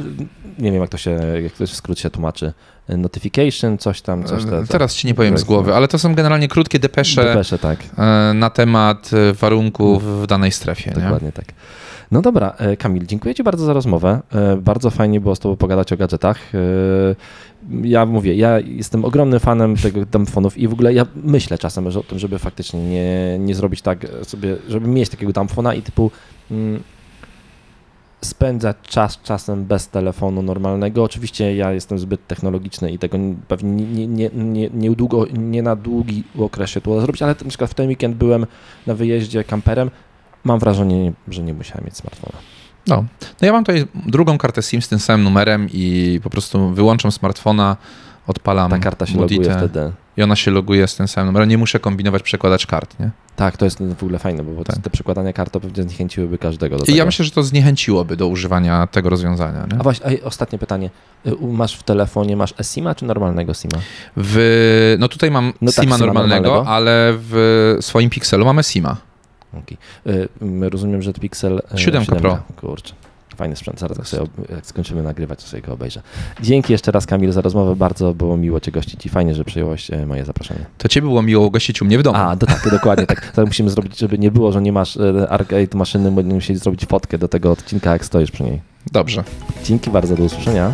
nie 0.59 0.71
wiem 0.71 0.81
jak 0.81 0.89
to 0.89 0.97
się, 0.97 1.11
jak 1.43 1.53
to 1.53 1.65
się 1.65 1.73
w 1.73 1.75
skrócie 1.75 2.09
tłumaczy. 2.09 2.53
Notification, 2.89 3.77
coś 3.77 4.01
tam, 4.01 4.23
coś 4.23 4.45
tam. 4.45 4.67
Teraz 4.67 4.95
ci 4.95 5.07
nie 5.07 5.13
powiem 5.13 5.37
z 5.37 5.43
głowy, 5.43 5.75
ale 5.75 5.87
to 5.87 5.99
są 5.99 6.15
generalnie 6.15 6.47
krótkie 6.47 6.79
depesze 6.79 7.23
Depesze, 7.23 7.59
tak. 7.59 7.79
e, 7.97 8.33
na 8.33 8.49
temat 8.49 9.11
e, 9.13 9.33
warunków 9.33 10.21
w 10.21 10.27
danej 10.27 10.51
strefie, 10.51 10.91
nie? 10.95 11.01
Dokładnie 11.01 11.31
tak. 11.31 11.45
No 12.11 12.21
dobra, 12.21 12.53
e, 12.57 12.77
Kamil, 12.77 13.05
dziękuję 13.05 13.35
Ci 13.35 13.43
bardzo 13.43 13.65
za 13.65 13.73
rozmowę. 13.73 14.21
Bardzo 14.57 14.89
fajnie 14.89 15.21
było 15.21 15.35
z 15.35 15.39
Tobą 15.39 15.55
pogadać 15.55 15.93
o 15.93 15.97
gadżetach. 15.97 16.37
E, 17.71 17.87
Ja 17.87 18.05
mówię, 18.05 18.35
ja 18.35 18.59
jestem 18.59 19.05
ogromnym 19.05 19.39
fanem 19.39 19.75
tego 19.75 20.05
dumbfonów 20.05 20.57
i 20.57 20.67
w 20.67 20.73
ogóle 20.73 20.93
ja 20.93 21.05
myślę 21.15 21.57
czasem 21.57 21.87
o 21.87 22.03
tym, 22.03 22.19
żeby 22.19 22.39
faktycznie 22.39 22.89
nie, 22.89 23.39
nie 23.39 23.55
zrobić 23.55 23.81
tak 23.81 24.07
sobie, 24.23 24.57
żeby 24.69 24.87
mieć 24.87 25.09
takiego 25.09 25.33
dumbfona 25.33 25.73
i 25.73 25.81
typu 25.81 26.11
mm, 26.51 26.83
spędzać 28.21 28.77
czas 28.83 29.19
czasem 29.23 29.65
bez 29.65 29.89
telefonu 29.89 30.41
normalnego. 30.41 31.03
Oczywiście 31.03 31.55
ja 31.55 31.71
jestem 31.71 31.99
zbyt 31.99 32.27
technologiczny 32.27 32.91
i 32.91 32.99
tego 32.99 33.17
pewnie 33.47 33.85
nie, 33.85 34.07
nie, 34.07 34.29
nie, 34.33 34.69
nie, 34.69 34.91
długo, 34.91 35.25
nie 35.33 35.63
na 35.63 35.75
długi 35.75 36.23
okres 36.39 36.69
się 36.69 36.81
to 36.81 37.01
zrobić, 37.01 37.21
ale 37.21 37.35
na 37.43 37.49
przykład 37.49 37.71
w 37.71 37.73
ten 37.73 37.87
weekend 37.87 38.15
byłem 38.15 38.45
na 38.87 38.93
wyjeździe 38.93 39.43
kamperem. 39.43 39.91
Mam 40.43 40.59
wrażenie, 40.59 41.13
że 41.27 41.43
nie 41.43 41.53
musiałem 41.53 41.85
mieć 41.85 41.97
smartfona. 41.97 42.37
No. 42.87 42.95
no 43.41 43.45
ja 43.45 43.51
mam 43.51 43.63
tutaj 43.63 43.85
drugą 44.05 44.37
kartę 44.37 44.61
SIM 44.61 44.81
z 44.81 44.87
tym 44.87 44.99
samym 44.99 45.23
numerem 45.23 45.67
i 45.73 46.19
po 46.23 46.29
prostu 46.29 46.69
wyłączam 46.69 47.11
smartfona, 47.11 47.77
odpalam 48.27 48.71
Ta 48.71 48.79
karta 48.79 49.05
się 49.05 49.19
loguje 49.19 49.53
wtedy. 49.57 49.91
i 50.17 50.23
ona 50.23 50.35
się 50.35 50.51
loguje 50.51 50.87
z 50.87 50.95
tym 50.95 51.07
samym 51.07 51.25
numerem. 51.27 51.49
Nie 51.49 51.57
muszę 51.57 51.79
kombinować, 51.79 52.23
przekładać 52.23 52.65
kart, 52.65 52.99
nie? 52.99 53.09
Tak, 53.35 53.57
to 53.57 53.65
jest 53.65 53.83
w 53.99 54.03
ogóle 54.03 54.19
fajne, 54.19 54.43
bo 54.43 54.63
Tak. 54.63 54.77
te 54.77 54.89
przekładania 54.89 55.33
kart 55.33 55.53
to 55.53 55.59
pewnie 55.59 55.83
zniechęciłyby 55.83 56.37
każdego 56.37 56.77
do 56.77 56.83
I 56.83 56.85
tego. 56.85 56.97
ja 56.97 57.05
myślę, 57.05 57.25
że 57.25 57.31
to 57.31 57.43
zniechęciłoby 57.43 58.17
do 58.17 58.27
używania 58.27 58.87
tego 58.87 59.09
rozwiązania. 59.09 59.65
Nie? 59.71 59.79
A 59.79 59.83
właśnie, 59.83 60.05
ej, 60.05 60.21
ostatnie 60.23 60.59
pytanie. 60.59 60.89
Y, 61.27 61.31
Masz 61.41 61.75
w 61.75 61.83
telefonie, 61.83 62.37
masz 62.37 62.53
eSIMa 62.59 62.95
czy 62.95 63.05
normalnego 63.05 63.53
SIMa? 63.53 63.81
W, 64.17 64.95
no 64.99 65.07
tutaj 65.07 65.31
mam 65.31 65.53
No 65.61 65.71
tak, 65.71 65.83
SIMa 65.85 65.97
normalnego, 65.97 66.41
normalnego. 66.49 66.71
ale 66.75 67.13
w 67.17 67.77
swoim 67.81 68.09
Pixelu 68.09 68.45
mamy 68.45 68.63
SIMa. 68.63 68.97
Okay. 69.59 70.69
Rozumiem, 70.69 71.01
że 71.01 71.13
Pixel 71.13 71.61
y, 71.75 71.77
Siódemka 71.77 72.15
7K. 72.15 72.19
Pro. 72.19 72.37
Kurczę. 72.55 72.93
Fajny 73.35 73.55
sprzęt, 73.55 73.79
zaraz 73.79 73.97
jak, 73.97 74.07
sobie, 74.07 74.23
ob- 74.23 74.49
jak 74.49 74.65
skończymy 74.65 75.03
nagrywać, 75.03 75.43
to 75.43 75.49
sobie 75.49 75.61
go 75.61 75.73
obejrzę. 75.73 76.01
Dzięki 76.41 76.73
jeszcze 76.73 76.91
raz 76.91 77.05
Kamil 77.05 77.31
za 77.31 77.41
rozmowę, 77.41 77.75
bardzo 77.75 78.13
było 78.13 78.37
miło 78.37 78.59
Cię 78.59 78.71
gościć 78.71 79.05
i 79.05 79.09
fajnie, 79.09 79.35
że 79.35 79.43
przyjąłeś 79.43 79.91
e, 79.91 80.05
moje 80.05 80.25
zaproszenie. 80.25 80.65
To 80.77 80.87
ciebie 80.87 81.07
było 81.07 81.21
miło 81.21 81.49
gościć 81.49 81.81
u 81.81 81.85
mnie 81.85 81.97
w 81.97 82.03
domu. 82.03 82.17
A, 82.17 82.35
to 82.35 82.45
tak, 82.45 82.69
dokładnie 82.71 83.05
tak. 83.05 83.31
Tak 83.31 83.45
musimy 83.45 83.69
zrobić, 83.69 83.99
żeby 83.99 84.19
nie 84.19 84.31
było, 84.31 84.51
że 84.51 84.61
nie 84.61 84.71
masz 84.71 84.97
e, 84.97 85.29
arcade 85.29 85.77
maszyny, 85.77 86.11
będziemy 86.11 86.33
musieli 86.35 86.59
zrobić 86.59 86.85
fotkę 86.85 87.17
do 87.17 87.27
tego 87.27 87.51
odcinka, 87.51 87.91
jak 87.93 88.05
stoisz 88.05 88.31
przy 88.31 88.43
niej. 88.43 88.61
Dobrze. 88.91 89.23
Dzięki 89.63 89.89
bardzo, 89.89 90.15
do 90.15 90.23
usłyszenia. 90.23 90.73